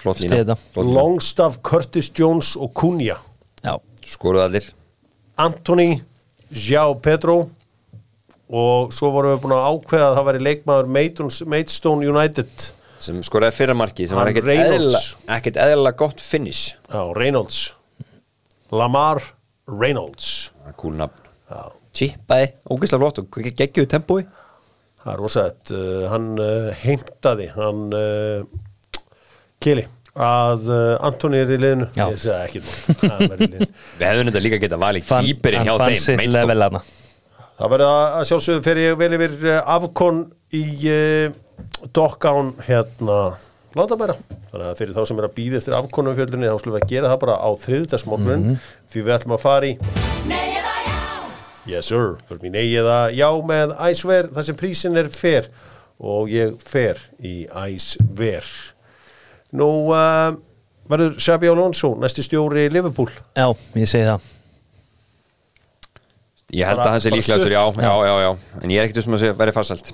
Flott 0.01 0.23
lína. 0.23 0.57
Longstaff, 0.73 1.59
Curtis 1.61 2.09
Jones 2.17 2.55
og 2.57 2.73
Cunha. 2.81 3.19
Já, 3.61 3.75
Skoruðu 4.09 4.47
allir. 4.47 4.71
Anthony, 5.37 6.01
João 6.49 6.97
Pedro. 7.05 7.43
Og 8.49 8.89
svo 8.97 9.13
vorum 9.13 9.35
við 9.35 9.43
búin 9.45 9.53
að 9.53 9.69
ákveða 9.69 10.09
að 10.09 10.17
það 10.17 10.27
væri 10.31 10.45
leikmaður 10.47 10.91
Maidstone 11.53 12.09
United 12.09 12.69
sem 12.99 13.19
skoraði 13.25 13.55
fyrra 13.55 13.75
marki 13.77 14.07
sem 14.07 14.17
var 14.19 14.27
Hann 14.27 14.33
ekkert 14.35 14.49
Reynolds. 14.51 14.77
eðla, 14.77 15.37
ekkert 15.37 15.59
eðla 15.65 15.93
gott 15.99 16.21
finish. 16.23 16.75
Á 16.91 17.01
Reynolds. 17.15 17.59
Lamar 18.75 19.21
Reynolds. 19.69 20.49
Það 20.63 20.71
er 20.73 20.77
cool 20.83 20.97
nafn. 20.99 21.29
Já. 21.49 21.61
Chippaði, 21.99 22.49
ógeðslega 22.69 23.01
flott 23.01 23.21
og 23.23 23.39
ge- 23.41 23.55
geggjuðu 23.63 23.89
tempói. 23.95 24.19
Það 24.99 25.13
er 25.13 25.21
rosað, 25.23 25.71
uh, 25.73 26.03
hann 26.11 26.27
uh, 26.43 26.67
heimtaði, 26.83 27.47
hann 27.55 27.85
uh, 27.95 28.99
Kili, 29.63 29.85
að 30.19 30.67
uh, 30.69 31.07
Antoni 31.07 31.39
er 31.39 31.53
í 31.55 31.57
liðinu, 31.59 31.87
Já. 31.95 32.05
ég 32.11 32.19
segi 32.19 32.35
ekki 32.35 32.61
mál, 33.07 33.23
hann 33.23 33.39
í 33.39 33.47
liðinu. 33.47 33.67
Við 33.99 34.05
hefðum 34.09 34.29
þetta 34.29 34.41
líka 34.43 34.59
geta 34.65 34.79
valið 34.83 35.13
hann 35.15 35.29
hjá 35.29 35.77
þeim 35.79 36.35
hana 36.35 36.81
Það 37.59 37.71
verður 37.73 37.89
að, 37.89 38.03
að 38.19 38.27
sjálfsögðu 38.29 38.63
fer 38.69 38.79
ég 38.83 38.99
vel 39.01 39.09
yfir 39.17 39.33
uh, 39.49 39.57
afkon 39.77 40.19
í 40.55 40.63
Dockán 41.95 42.53
hérna 42.67 43.19
Látabæra, 43.77 44.15
þannig 44.49 44.65
að 44.65 44.79
fyrir 44.79 44.95
þá 44.97 45.03
sem 45.05 45.19
er 45.21 45.25
að 45.27 45.33
býða 45.37 45.59
eftir 45.59 45.75
afkonum 45.77 46.15
fjöldunni, 46.17 46.47
þá 46.49 46.57
slúum 46.63 46.75
við 46.75 46.81
að 46.85 46.89
gera 46.89 47.11
það 47.11 47.19
bara 47.21 47.35
á 47.37 47.49
þriðutasmorgun, 47.61 48.45
því 48.89 49.03
við 49.05 49.13
ætlum 49.13 49.35
að 49.35 49.43
fara 49.43 49.69
í 49.69 49.75
Nei 50.25 50.47
eða 50.57 50.73
já! 50.87 50.95
Yes 51.69 51.91
sir, 51.91 52.15
fyrir 52.25 52.41
mín 52.47 52.57
eigi 52.57 52.79
eða 52.81 52.97
já 53.13 53.27
með 53.51 53.75
æsver 53.91 54.31
þar 54.33 54.47
sem 54.49 54.57
prísin 54.57 54.97
er 54.97 55.11
fer 55.13 55.51
og 55.99 56.31
ég 56.33 56.57
fer 56.65 56.97
í 57.21 57.35
æsver. 57.45 58.49
Nú 59.59 59.69
uh, 59.93 60.33
verður 60.89 61.17
Xabi 61.21 61.49
Alonso 61.51 61.93
næsti 61.99 62.23
stjóri 62.25 62.65
í 62.69 62.73
Liverpool. 62.73 63.09
Já, 63.37 63.51
ég 63.77 63.89
segi 63.91 64.07
það. 64.07 64.29
Ég 66.57 66.65
held 66.65 66.79
Bara- 66.81 66.87
að 66.89 66.95
það 66.95 67.03
sé 67.03 67.11
bara 67.11 67.19
líklegastur, 67.21 67.53
já, 67.53 67.63
já, 67.85 67.93
já, 68.09 68.15
já. 68.25 68.31
En 68.63 68.71
ég 68.73 68.79
er 68.81 68.87
ekkert 68.89 69.05
um 69.11 69.17
að 69.19 69.21
segja 69.27 69.37
verið 69.43 69.59
farsælt 69.59 69.91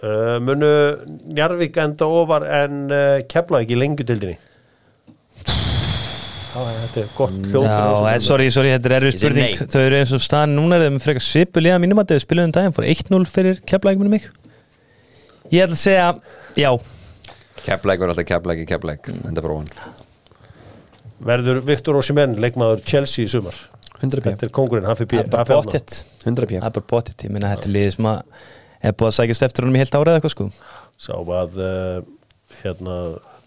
Uh, 0.00 0.38
munu 0.40 0.68
Njarvík 1.36 1.76
enda 1.82 2.06
ofar 2.08 2.46
en 2.62 2.86
uh, 2.88 3.18
kepla 3.28 3.60
ekki 3.64 3.76
lengjudeldinni? 3.76 4.38
Já, 6.50 6.60
þetta 6.66 7.02
er 7.02 7.10
gott 7.14 7.34
hljóð 7.34 7.66
Já, 7.66 7.74
fyrir 7.74 8.06
eh, 8.08 8.14
þessu. 8.14 8.26
sorry, 8.26 8.46
sorry, 8.50 8.70
þetta 8.74 8.88
er 8.90 8.94
erfið 8.96 9.18
spurning. 9.18 9.60
Þau 9.70 9.82
eru 9.82 9.98
eins 10.00 10.14
og 10.16 10.22
staðan 10.24 10.56
núna 10.58 10.78
er 10.80 10.88
þeim 10.88 10.96
frekar 11.04 11.24
svipu 11.24 11.62
liða 11.62 11.76
mínum 11.82 12.00
að 12.02 12.14
þau 12.14 12.24
spiluðu 12.24 12.48
um 12.48 12.54
daginn 12.56 12.74
fór 12.74 12.88
1-0 12.90 13.28
fyrir 13.30 13.60
keflæk 13.70 14.00
minni 14.00 14.16
mig. 14.16 14.30
Ég 15.50 15.66
ætla 15.66 15.76
að 15.76 15.82
segja 15.84 16.08
já, 16.58 16.70
Keflæk 17.64 18.00
var 18.00 18.12
alltaf 18.12 18.26
keflæk 18.28 18.62
í 18.62 18.68
keflæk 18.68 19.10
Enda 19.12 19.42
frá 19.44 19.56
hann 19.56 19.68
Verður 21.30 21.60
Viktor 21.66 21.98
Osimhen 22.00 22.38
leikmaður 22.40 22.80
Chelsea 22.86 23.26
í 23.26 23.30
sumar? 23.30 23.56
100 24.00 24.24
Þetta 24.24 24.46
er 24.46 24.54
kongurinn, 24.56 24.86
hann 24.88 24.96
fyrir 24.96 25.10
það 25.10 25.26
er 25.26 25.32
bara 25.34 25.58
bóttið 25.58 25.98
100 26.24 26.48
Það 26.54 26.68
er 26.70 26.76
bara 26.78 26.88
bóttið, 26.94 27.26
ég 27.26 27.34
meina 27.34 27.50
þetta 27.52 27.68
er 27.68 27.74
liðið 27.74 27.96
sem 27.96 28.08
að 28.08 28.22
er 28.82 28.94
búið 28.96 29.10
að 29.12 29.18
sækjast 29.18 29.46
eftir 29.48 29.66
honum 29.66 29.76
í 29.78 29.82
heilt 29.82 29.96
árið 29.98 30.12
eða 30.14 30.20
eitthvað 30.20 30.36
sko? 30.36 30.48
Sá 31.00 31.12
að 31.16 31.60
uh, 31.64 32.00
hérna 32.62 32.96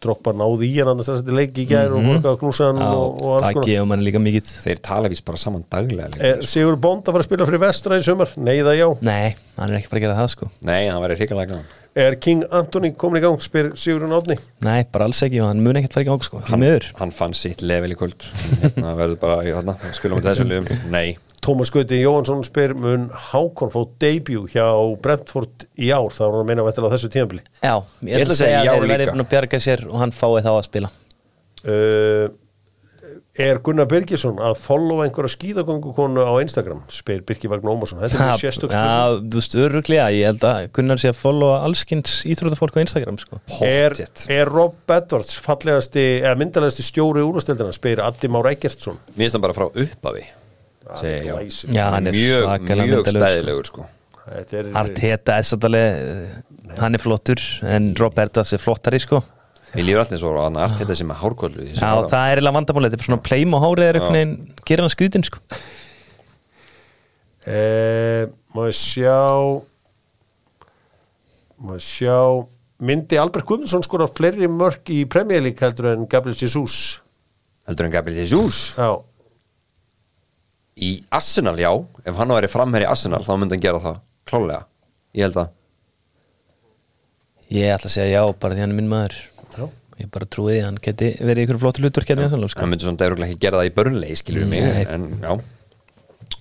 Drogba 0.04 0.34
náði 0.36 0.68
í 0.68 0.80
hann 0.82 0.90
annars 0.92 1.08
þessari 1.08 1.36
leik 1.38 1.60
í 1.62 1.66
gær 1.70 1.94
og 1.96 2.04
borgaði 2.04 2.40
knúsan 2.42 2.80
Já, 2.82 2.88
og, 2.92 3.22
og 3.24 3.30
alls 3.38 3.46
það 3.46 3.54
konar. 3.56 3.68
gefur 3.70 3.86
manni 3.88 4.04
líka 4.10 4.20
mikið. 4.20 4.50
Þeir 4.66 4.82
tala 4.84 5.12
vís 5.14 5.22
bara 5.24 5.40
saman 5.40 5.64
daglega 5.72 6.10
líka, 6.12 6.26
Er 6.28 6.44
Sigur 6.44 6.76
Bónd 6.84 7.08
að 7.08 7.16
fara 7.16 7.24
að 7.24 7.30
spila 7.30 7.48
fyrir 7.48 7.62
vestra 7.64 8.00
í 8.02 8.04
sumar? 8.04 8.34
Nei 8.36 8.58
það 8.60 8.76
já. 8.82 8.88
Nei, 9.08 9.30
hann 9.62 9.72
er 9.72 9.80
ekki 9.80 9.92
bara 9.94 10.02
að 10.02 10.06
gera 10.08 10.18
það 10.20 10.30
sko. 10.36 10.50
Nei, 10.68 10.82
hann 10.92 11.00
væri 11.06 11.18
hrikalega 11.22 11.54
gaman. 11.54 11.72
Er 12.04 12.18
King 12.26 12.44
Anthony 12.60 12.92
komin 13.00 13.22
í 13.22 13.24
gang? 13.24 13.40
Spyr 13.48 13.72
Sigurinn 13.80 14.16
Átni 14.18 14.36
Nei, 14.66 14.80
bara 14.92 15.06
alls 15.08 15.24
ekki 15.24 15.40
og 15.44 15.52
hann 15.54 15.64
mun 15.64 15.78
ekkert 15.80 15.96
fara 15.96 16.04
í 16.04 16.10
gang 16.12 16.26
sko. 16.26 16.42
Hann 16.50 16.64
meður 16.66 16.90
Hann 17.00 17.14
fann 17.16 17.38
sitt 17.38 17.64
level 17.64 17.94
í 17.94 18.00
kvöld. 18.00 18.26
Hérna 18.64 18.96
verður 19.00 19.20
bara 19.24 19.44
í 19.46 19.54
þarna 19.56 19.78
Spila 19.94 20.18
með 20.20 20.32
þessu 20.34 20.50
liðum. 20.52 20.74
Nei 20.92 21.14
Tómas 21.44 21.72
Gauti 21.74 22.00
Jóhansson 22.00 22.44
spyr 22.48 22.74
mun 22.80 23.10
Hákon 23.32 23.72
fá 23.74 23.82
debut 24.00 24.52
hjá 24.54 24.68
Brentford 25.04 25.68
í 25.76 25.90
ár? 25.92 26.08
Þá 26.14 26.22
er 26.26 26.30
hann 26.30 26.44
að 26.44 26.52
meina 26.52 26.68
vettilega 26.68 26.92
á 26.92 26.96
þessu 26.96 27.12
tímabili. 27.14 27.44
Já, 27.60 27.74
ég 28.08 28.22
ætla 28.24 28.38
að 28.38 28.40
segja 28.40 28.62
að 28.62 28.70
þeir 28.70 28.94
líka. 28.94 29.12
búin 29.12 29.26
að 29.26 29.34
bjarga 29.36 29.60
sér 29.68 29.84
og 29.90 30.00
hann 30.04 30.16
fái 30.16 30.40
þá 30.46 30.52
að 30.54 30.64
spila. 30.70 30.94
Uh, 31.64 32.32
Er 33.34 33.58
Gunnar 33.66 33.88
Birgisson 33.90 34.38
að 34.46 34.60
followa 34.62 35.08
einhverja 35.08 35.34
skíðagöngukonu 35.34 36.22
á 36.22 36.38
Instagram? 36.44 36.84
Spyr 36.94 37.24
Birki 37.26 37.50
Vagn 37.50 37.66
Ómarsson. 37.66 37.98
Þetta 38.04 38.20
er 38.20 38.28
mjög 38.28 38.44
sérstök 38.44 38.70
spurning. 38.76 38.92
Já, 38.94 39.24
þú 39.34 39.40
veist, 39.40 39.56
öruglega, 39.58 40.06
ég 40.14 40.28
held 40.30 40.46
að 40.46 40.68
Gunnar 40.78 41.02
sé 41.02 41.10
að 41.10 41.18
followa 41.18 41.56
allskins 41.66 42.20
íþrótafólk 42.30 42.78
á 42.78 42.84
Instagram 42.84 43.18
sko. 43.24 43.42
Er, 43.66 43.98
er 44.38 44.54
Rob 44.54 44.94
Edwards 44.94 45.34
fallegasti 45.42 46.06
eða 46.20 46.36
myndalegasti 46.44 46.86
stjóri 46.86 47.26
úrstildina 47.26 47.74
spyr 47.74 48.06
Addi 48.06 48.30
Már 48.30 48.52
Eggertsson. 48.54 49.02
Mér 49.16 49.26
finnst 49.26 49.40
hann 49.40 49.48
bara 49.50 49.58
frá 49.58 49.66
upphafi 49.72 50.28
Segi, 51.02 51.28
já. 51.28 51.36
Já, 51.74 51.86
hann 51.94 52.08
er 52.08 52.16
Mjög, 52.16 52.44
svakalega 52.48 52.88
mjög 52.88 53.06
myndarlegur, 53.06 53.06
sko. 53.06 53.20
stæðilegur 53.20 53.70
sko. 53.72 53.86
Þetta 54.24 54.58
er, 54.60 54.68
Arteta 54.80 55.38
er 55.38 55.48
svolítið 55.48 56.78
hann 56.80 56.96
er 56.98 57.02
flottur 57.04 57.42
en 57.76 57.90
Robertas 58.00 58.54
er 58.56 58.62
flottari 58.62 59.00
sko. 59.04 59.24
Mér 59.74 59.88
lífur 59.88 60.04
alltaf 60.04 60.22
svo 60.22 60.32
að 60.38 60.46
hann 60.48 60.60
allt 60.62 60.78
þetta 60.80 60.96
sem 61.00 61.10
er 61.12 61.18
hárkollu 61.18 61.64
Já, 61.72 61.90
það 62.06 62.14
er 62.14 62.38
eiginlega 62.38 62.58
vandamálið, 62.60 62.94
þetta 62.94 63.04
er 63.04 63.10
svona 63.10 63.26
pleim 63.26 63.56
og 63.58 63.64
hárið 63.66 63.88
er 63.90 63.98
einhvern 64.00 64.20
veginn, 64.20 64.36
gerir 64.70 64.86
hann 64.86 64.94
skrítin 64.94 65.26
sko. 65.26 65.42
Eh, 67.44 68.28
má 68.56 68.68
ég 68.70 68.78
sjá 68.78 69.18
má 71.64 71.74
ég 71.76 71.84
sjá 71.84 72.18
myndi 72.84 73.18
Albert 73.20 73.48
Guðmundsson 73.50 73.84
skora 73.84 74.08
fleiri 74.08 74.48
mörk 74.52 74.88
í 74.94 75.02
Premier 75.10 75.42
League 75.44 75.60
heldur 75.64 75.90
en 75.92 76.06
Gabriel 76.12 76.38
Jesus? 76.38 77.02
Heldur 77.68 77.90
en 77.90 77.96
Gabriel 77.98 78.22
Jesus? 78.24 78.62
Já, 78.78 78.94
Í 80.82 81.04
Arsenal, 81.14 81.58
já. 81.62 81.70
Ef 82.06 82.16
hann 82.18 82.34
væri 82.34 82.50
framherri 82.50 82.88
í 82.88 82.90
Arsenal 82.90 83.22
þá 83.26 83.36
myndi 83.38 83.58
hann 83.58 83.66
gera 83.68 83.82
það 83.84 84.00
Klálega 84.30 84.64
Ég 85.14 85.28
held 85.28 85.38
að 85.44 85.52
Ég 87.54 87.70
ætla 87.70 87.90
að 87.92 87.94
segja 87.94 88.22
já, 88.24 88.34
bara 88.42 88.56
því 88.56 88.64
hann 88.64 88.72
er 88.74 88.78
minn 88.80 88.88
maður. 88.90 89.18
Já. 89.54 89.66
Ég 90.02 90.08
bara 90.14 90.26
trúi 90.26 90.56
því 90.56 90.62
að 90.64 90.66
hann 90.66 90.80
geti 90.88 91.10
verið 91.22 91.44
ykkur 91.46 91.60
flottur 91.62 91.86
sko. 92.50 92.64
hann 92.64 92.72
myndi 92.72 92.88
svona 92.88 93.02
dærulega 93.04 93.30
ekki 93.30 93.44
gera 93.44 93.60
það 93.60 93.68
í 93.70 93.74
börnlegi 93.76 94.16
skilur 94.18 94.48
mig 94.50 94.64
Nei. 94.66 94.86
En 94.90 95.06
já. 95.22 95.34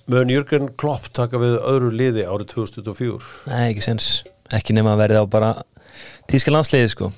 Mun 0.09 0.33
Jürgen 0.33 0.71
Klopp 0.75 1.11
taka 1.13 1.37
við 1.39 1.59
öðru 1.61 1.91
liði 1.93 2.25
árið 2.25 2.49
2024 2.55 3.29
Nei, 3.51 3.69
ekki 3.69 3.85
sens, 3.85 4.07
ekki 4.51 4.73
nema 4.73 4.95
að 4.95 5.03
verði 5.05 5.21
á 5.21 5.25
bara 5.29 5.51
tíska 6.31 6.51
landsliði 6.51 6.89
sko. 6.91 7.11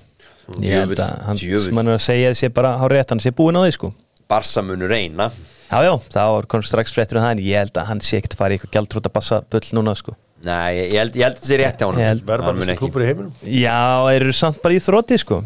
Ég 0.61 0.76
held 0.84 0.99
að 0.99 1.24
hann 1.26 1.39
sem 1.39 1.80
hann 1.80 1.89
er 1.89 1.95
að 1.97 2.03
segja 2.05 2.36
sé 2.38 2.51
bara 2.53 2.76
hár 2.82 2.93
rétt, 2.93 3.09
hann 3.16 3.24
sé 3.24 3.32
búinn 3.34 3.57
á 3.57 3.63
því 3.63 3.72
sko. 3.80 3.93
Barsa 4.30 4.61
munu 4.66 4.89
reyna 4.91 5.32
Já, 5.66 5.78
já, 5.82 5.93
það 6.13 6.32
var 6.36 6.47
komið 6.51 6.68
strax 6.70 6.93
fréttur 6.93 7.18
um 7.20 7.26
það 7.26 7.34
en 7.36 7.41
ég 7.45 7.57
held 7.63 7.80
að 7.82 7.88
hann 7.89 8.01
sé 8.05 8.20
ekkert 8.22 8.38
farið 8.38 8.55
í 8.55 8.59
eitthvað 8.59 8.76
gjaldrúta 8.78 9.11
bassa 9.16 9.41
bull 9.49 9.66
núna 9.78 9.95
sko. 9.97 10.13
Nei, 10.45 10.76
ég, 10.78 10.91
ég 10.93 10.99
held, 11.01 11.16
ég 11.18 11.26
held 11.26 11.36
að 11.36 11.41
þetta 11.41 11.49
sé 11.49 11.57
rétt 11.61 11.82
Ég 11.82 11.89
hann 11.89 12.03
held- 12.05 12.26
verðmættasti 12.30 12.76
klúpur 12.80 13.01
í 13.01 13.07
heiminum. 13.09 13.34
Já, 13.49 13.80
þeir 14.05 14.22
eru 14.28 14.36
samt 14.38 14.61
bara 14.61 14.78
í 14.78 14.84
þrótti 14.86 15.18
sko. 15.24 15.41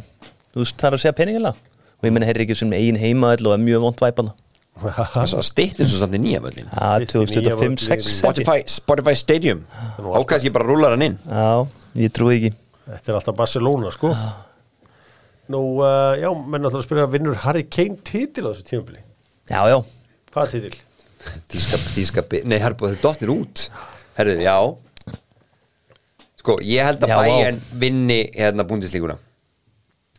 Þú 0.49 0.63
veist, 0.63 0.75
það 0.81 0.89
er 0.89 0.97
að 0.97 1.03
segja 1.05 1.15
peningilega 1.21 1.55
og 1.99 2.07
ég 2.07 2.13
menna 2.15 2.27
þeir 2.29 2.35
eru 2.39 2.45
ekki 2.47 2.57
sem 2.59 2.73
eigin 2.75 2.99
heima 2.99 3.33
og 3.35 3.53
er 3.53 3.63
mjög 3.63 3.81
vond 3.85 4.03
væpana 4.03 4.35
Það 4.79 5.17
er 5.19 5.27
svo 5.27 5.41
stýtt 5.43 5.79
eins 5.83 5.91
og 5.91 5.99
samt 5.99 6.15
í 6.15 6.19
nýja 6.23 6.39
völlin 6.39 6.69
Já, 6.71 6.91
Fyrst 7.03 7.33
í 7.35 7.41
nýja 7.41 7.55
2025 7.57 7.59
völlin. 7.59 7.79
6 7.99 8.11
Spotify, 8.21 8.59
Spotify 8.71 9.15
Stadium. 9.19 9.65
Á 9.99 10.19
kannski 10.23 10.51
bara 10.55 10.67
rúlar 10.69 10.95
hann 10.95 11.03
inn. 11.03 11.17
Já, 11.27 11.67
ég 11.99 12.13
trúi 12.15 12.37
ekki. 12.37 12.51
Þetta 12.87 13.11
er 13.11 13.17
alltaf 13.19 13.35
Barcelona 13.35 13.91
sko. 13.91 14.13
Nú, 15.49 15.61
uh, 15.83 16.15
já, 16.21 16.29
menn 16.31 16.63
alltaf 16.63 16.79
að 16.83 16.85
spyrja 16.87 17.07
vinnur 17.11 17.39
Harry 17.43 17.65
Kane 17.67 17.97
titil 18.07 18.47
á 18.47 18.51
þessu 18.53 18.67
tímabili? 18.69 19.01
Já, 19.49 19.59
hvað 20.33 20.53
titil? 20.55 20.75
Þíska, 21.51 21.81
þíska, 21.95 22.23
nei, 22.47 22.59
herr 22.63 22.77
búið 22.79 22.95
þetta 22.95 23.07
dotnir 23.09 23.33
út. 23.33 23.65
Herðu, 24.19 24.37
já. 24.43 24.55
Sko, 26.39 26.55
ég 26.63 26.85
held 26.87 27.03
að 27.03 27.15
bæjan 27.19 27.57
vinni 27.81 28.19
hérna 28.31 28.63
búndislíkuna 28.67 29.17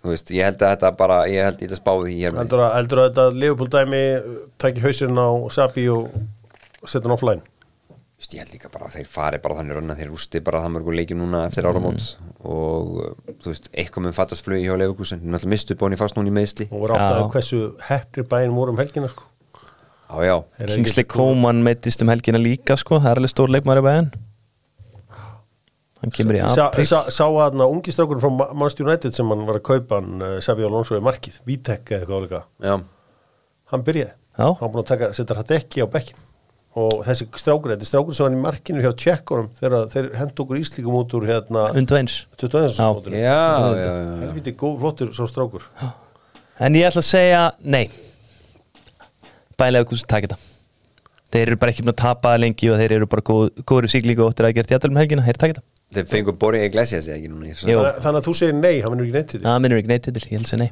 Þú 0.01 0.13
veist, 0.13 0.33
ég 0.33 0.47
held 0.49 0.61
að 0.65 0.75
þetta 0.75 0.91
bara 0.97 1.21
Ég 1.29 1.47
held 1.47 1.63
að 1.65 1.79
spá 1.79 1.93
því 1.97 2.17
hér 2.19 2.35
með 2.35 2.43
heldur 2.43 2.63
að, 2.65 2.75
heldur 2.77 3.01
að 3.01 3.09
þetta 3.09 3.25
Leopold 3.45 3.73
dæmi 3.75 4.03
uh, 4.19 4.35
tæki 4.61 4.85
hausinn 4.85 5.21
á 5.21 5.29
Sabi 5.53 5.87
og 5.93 6.11
setja 6.85 7.07
hann 7.07 7.17
offline? 7.17 7.45
Þú 7.89 8.21
veist, 8.21 8.37
Ég 8.37 8.45
held 8.45 8.53
líka 8.57 8.73
bara 8.73 8.89
að 8.91 8.99
þeir 8.99 9.11
fari 9.15 9.41
bara 9.41 9.59
þannig 9.61 9.79
rönna 9.79 9.97
Þeir 9.97 10.13
rústi 10.13 10.45
bara 10.45 10.61
það 10.65 10.75
mörgur 10.77 10.99
leikjum 11.01 11.23
núna 11.25 11.43
eftir 11.49 11.69
áramót. 11.69 12.07
Og 12.45 12.93
uh, 13.01 13.11
þú 13.41 13.55
veist, 13.55 13.73
eitthvað 13.73 14.09
með 14.09 14.17
fattast 14.21 14.45
flug 14.45 14.61
hjá 14.61 14.77
Leifukúsin 14.77 15.25
Náttúrulega 15.25 15.55
mistu 15.57 15.79
bóni 15.81 16.01
fast 16.01 16.21
núna 16.21 16.33
í 16.33 16.37
meðsli 16.37 16.69
og 16.69 16.85
voru 16.85 16.97
átt 17.01 17.17
að 17.17 17.27
hversu 17.33 17.63
heppri 17.89 18.29
bæinn 18.29 18.57
voru 18.57 18.77
um 18.77 18.81
helgina 18.81 19.09
sko. 19.09 19.25
Já, 20.11 20.25
já, 20.27 20.67
Kingsley 20.75 21.05
Coman 21.07 21.61
meittist 21.63 22.03
um 22.03 22.09
helgina 22.11 22.39
líka 22.43 22.75
sko. 22.77 22.99
Það 22.99 23.11
er 23.13 23.21
alveg 23.21 23.31
stór 23.31 23.53
leikmaður 23.55 23.83
í 23.83 23.87
bæðin 23.87 24.09
Hann 26.01 26.15
kemur 26.17 26.39
í 26.39 26.41
Sá, 26.49 26.71
apríl. 26.71 26.87
sá, 26.89 27.11
sá 27.13 27.27
að 27.29 27.43
hann 27.45 27.63
ungi 27.67 27.93
strákur 27.93 28.21
frá 28.23 28.31
Ma- 28.33 28.49
Manchester 28.57 28.87
United 28.89 29.13
sem 29.17 29.29
hann 29.29 29.43
var 29.45 29.59
að 29.61 29.67
kaupa 29.69 29.99
hann 30.01 30.23
uh, 30.25 30.39
Sabi 30.41 30.65
Alonso 30.65 30.97
í 30.97 31.03
markið, 31.05 31.37
Vitek 31.45 31.93
eða 31.93 31.99
eitthvað 32.01 32.23
áleika 32.23 32.41
já. 32.65 32.79
Hann 33.71 33.85
byrjaði, 33.87 34.15
Já. 34.41 34.47
hann 34.47 34.63
var 34.65 34.73
búin 34.73 34.81
að 34.83 34.89
taka, 34.95 35.11
setja 35.19 35.37
hann 35.37 35.53
ekki 35.59 35.85
á 35.85 35.87
bekkin 35.93 36.27
og 36.81 37.01
þessi 37.05 37.27
strákur, 37.37 37.73
þetta 37.75 37.85
er 37.85 37.91
strákur 37.91 38.17
sem 38.17 38.25
var 38.29 38.35
í 38.39 38.41
markinu 38.47 38.83
hjá 38.85 38.91
tjekkunum 39.05 39.49
þegar 39.61 39.89
þeir 39.93 40.09
hendu 40.23 40.45
okkur 40.47 40.61
íslíkum 40.63 40.97
út 41.03 41.15
úr 41.19 41.27
hérna 41.29 41.65
Undu 41.77 41.97
eins 41.99 42.17
21. 42.41 42.77
Já. 42.79 42.87
mótinu. 42.95 43.17
Já, 43.21 43.41
já, 43.45 43.71
já, 43.77 43.89
já. 43.93 44.21
helviti 44.25 44.53
góð, 44.57 44.77
flottur 44.85 45.11
svo 45.19 45.27
strákur. 45.29 45.67
En 46.63 46.79
ég 46.79 46.87
ætla 46.89 47.03
að 47.05 47.09
segja 47.11 47.43
nei 47.61 47.85
Bælega 49.61 49.89
hversu 49.91 50.07
takk 50.09 50.27
þetta. 50.29 50.39
Þeir 51.31 51.47
eru 51.53 51.59
bara 51.63 51.71
ekki 51.75 51.85
búin 51.85 51.93
að 51.95 51.99
tapa 52.01 52.33
það 52.33 52.41
lengi 52.43 52.71
og 52.73 52.79
þeir 52.81 52.93
eru 52.97 53.07
bara 53.13 53.23
góð, 53.31 53.51
góður 53.71 53.87
í 53.87 53.91
síklíku 53.93 54.25
og 54.25 54.33
óttir 54.33 54.49
að 54.49 54.55
gera 54.57 54.71
tjáttælum 54.73 54.99
helgina. 54.99 55.23
Þeir 55.29 55.39
takk 55.43 55.53
þetta. 55.55 55.65
Þeir 55.95 56.07
fengur 56.11 56.37
Borja 56.39 56.65
Iglesias 56.67 57.07
eða 57.11 57.17
ekki 57.21 57.31
núna 57.31 57.51
í 57.51 57.55
þannig, 57.59 58.19
að 58.21 58.27
þú 58.27 58.35
segir 58.41 58.57
nei, 58.59 58.77
hann 58.83 58.93
vinnur 58.95 59.07
ekki 59.07 59.17
neitt 59.19 59.29
til 59.31 59.39
því? 59.41 59.45
Það 59.47 59.61
minnur 59.65 59.81
ekki 59.83 59.91
neitt 59.91 60.05
til, 60.07 60.15
ég 60.21 60.35
held 60.35 60.47
að 60.47 60.51
segja 60.51 60.63
nei. 60.63 60.71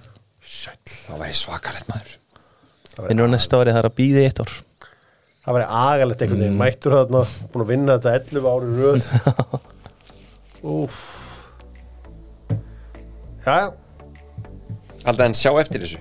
Sæll. 0.49 0.95
Það 1.09 1.22
væri 1.22 1.36
svakalegt 1.39 1.89
maður. 1.93 2.12
Minnur 3.09 3.26
á 3.26 3.34
næsta 3.34 3.59
ári 3.61 3.74
það 3.74 3.80
er 3.82 3.89
að 3.91 3.97
býða 3.99 4.22
í 4.22 4.28
eitt 4.30 4.43
ár. 4.43 4.53
Það 5.49 5.57
væri 5.59 5.66
agalegt 5.80 6.22
einhvern 6.22 6.39
Mm. 6.39 6.45
veginn 6.45 6.61
mættur 6.62 6.95
þarna, 6.99 7.22
búin 7.53 7.64
að 7.64 7.70
vinna 7.72 7.99
þetta 7.99 8.14
11 8.18 8.49
ári 8.53 8.64
í 8.68 8.78
röð. 8.78 9.03
Úf 10.78 10.97
Já, 13.47 13.70
Haldið 15.07 15.22
hann 15.24 15.36
sjá 15.39 15.53
eftir 15.62 15.84
þessu, 15.86 16.01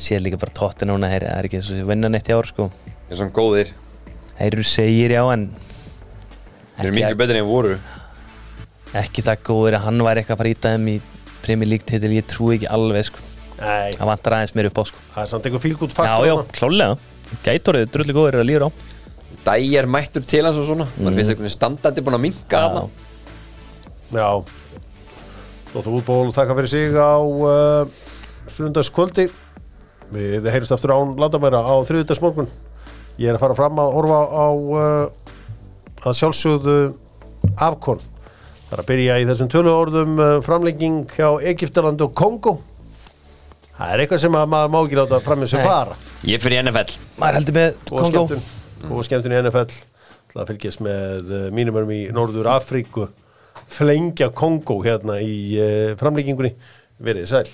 sér 0.00 0.20
líka 0.22 0.38
bara 0.40 0.52
tótti 0.54 0.86
núna 0.88 1.08
þeir 1.10 1.24
er 1.30 1.48
ekki 1.48 1.58
eins 1.60 1.70
og 1.74 1.88
vinna 1.90 2.08
neitt 2.12 2.28
í 2.30 2.34
ár 2.36 2.46
sko. 2.48 2.68
Þeir 2.70 3.10
eru 3.10 3.20
svona 3.22 3.34
góðir, 3.40 3.72
Þeir 4.40 4.54
eru 4.56 4.64
segir 4.64 5.10
já 5.16 5.22
en 5.34 5.48
þeir 6.76 6.86
eru 6.86 6.94
miklu 6.96 7.16
betri 7.20 7.40
en 7.42 7.48
voru. 7.48 7.74
Ekki 9.00 9.22
það 9.26 9.42
góður 9.46 9.76
að 9.78 9.84
hann 9.86 10.04
væri 10.06 10.22
eitthvað 10.22 10.36
að 10.36 10.40
fara 10.42 10.52
í 10.54 10.60
þeim 10.64 10.86
í 10.90 10.94
Premier 11.44 11.68
League 11.70 11.86
titil, 11.88 12.12
ég 12.14 12.26
trúi 12.30 12.56
ekki 12.58 12.68
alveg 12.72 13.06
sko. 13.10 13.26
Nei, 13.60 13.92
Það 13.98 14.08
vantar 14.08 14.36
aðeins 14.38 14.54
mér 14.56 14.68
upp 14.70 14.78
á 14.80 14.84
sko. 14.88 15.02
Það 15.14 15.22
er 15.26 15.30
samt 15.34 15.46
einhver 15.50 15.62
fílgút 15.66 15.92
Já, 15.92 15.96
faktor 15.98 16.26
já, 16.30 16.34
þarna. 16.38 16.54
klálega 16.56 17.42
Gætorið, 17.44 17.84
drullu 17.94 18.14
góður 18.16 18.38
að 18.40 18.48
líður 18.48 18.64
á. 18.66 18.68
Dæjar 19.46 19.86
mættur 19.90 20.24
til 20.26 20.40
hans 20.46 20.58
og 20.58 20.66
svona. 20.66 20.86
Man 20.98 21.14
finnst 21.14 21.30
einhvern 21.34 21.46
veginn 21.46 21.54
standandi 21.58 22.02
búin 22.06 22.16
að 22.16 22.24
minka 22.24 22.62
Já. 22.64 22.80
Já. 24.16 24.30
Lóta 25.74 25.92
útból 25.94 26.32
þakka 26.34 26.56
fyrir 26.58 26.70
sig 26.72 26.96
á 26.98 27.14
uh, 27.20 27.84
sunnundagskvöldi 28.54 29.28
Við 30.10 30.48
heyrjumst 30.50 30.74
aftur 30.74 30.94
án 30.96 31.14
landamæra 31.20 31.62
á 31.62 31.74
þriðudagsmorgun 31.86 32.48
Ég 33.20 33.28
er 33.30 33.36
að 33.36 33.44
fara 33.44 33.58
fram 33.58 33.78
að 33.82 33.92
horfa 33.98 34.20
á 34.26 34.48
uh, 34.50 35.30
að 36.08 36.16
sjálfsögðu 36.18 36.76
afkon 37.60 38.00
Það 38.70 38.74
er 38.76 38.82
að 38.82 38.88
byrja 38.90 39.18
í 39.20 39.28
þessum 39.28 39.50
töluorðum 39.52 40.18
uh, 40.18 40.32
framlenging 40.46 41.04
hjá 41.14 41.28
Egiptaland 41.52 42.02
og 42.06 42.14
Kongo 42.18 42.56
Það 43.76 43.94
er 43.94 44.02
eitthvað 44.04 44.22
sem 44.24 44.36
að 44.36 44.50
maður 44.52 44.72
má 44.74 44.78
ekki 44.82 44.98
láta 44.98 45.22
fram 45.24 45.40
með 45.40 45.48
sem 45.54 45.62
Nei. 45.62 45.68
fara. 45.70 45.94
Ég 46.28 46.42
fyrir 46.42 46.60
NFL 46.66 46.96
Maður 47.20 47.38
heldur 47.38 47.56
með 47.56 47.70
Kongo 47.88 48.10
skemmtun. 48.10 48.42
Góða 48.90 49.06
skemmtun 49.08 49.34
í 49.34 49.40
NFL 49.40 49.78
Það 50.34 50.50
fylgjast 50.52 50.84
með 50.86 51.32
uh, 51.32 51.46
mínum 51.54 51.78
örum 51.80 51.94
í 51.96 52.02
Norður 52.14 52.50
Afríku. 52.52 53.08
Flengja 53.70 54.28
Kongo 54.36 54.78
hérna 54.84 55.16
í 55.24 55.36
uh, 55.56 55.92
framlíkingunni 56.00 56.52
Verið 57.00 57.30
sæl 57.30 57.46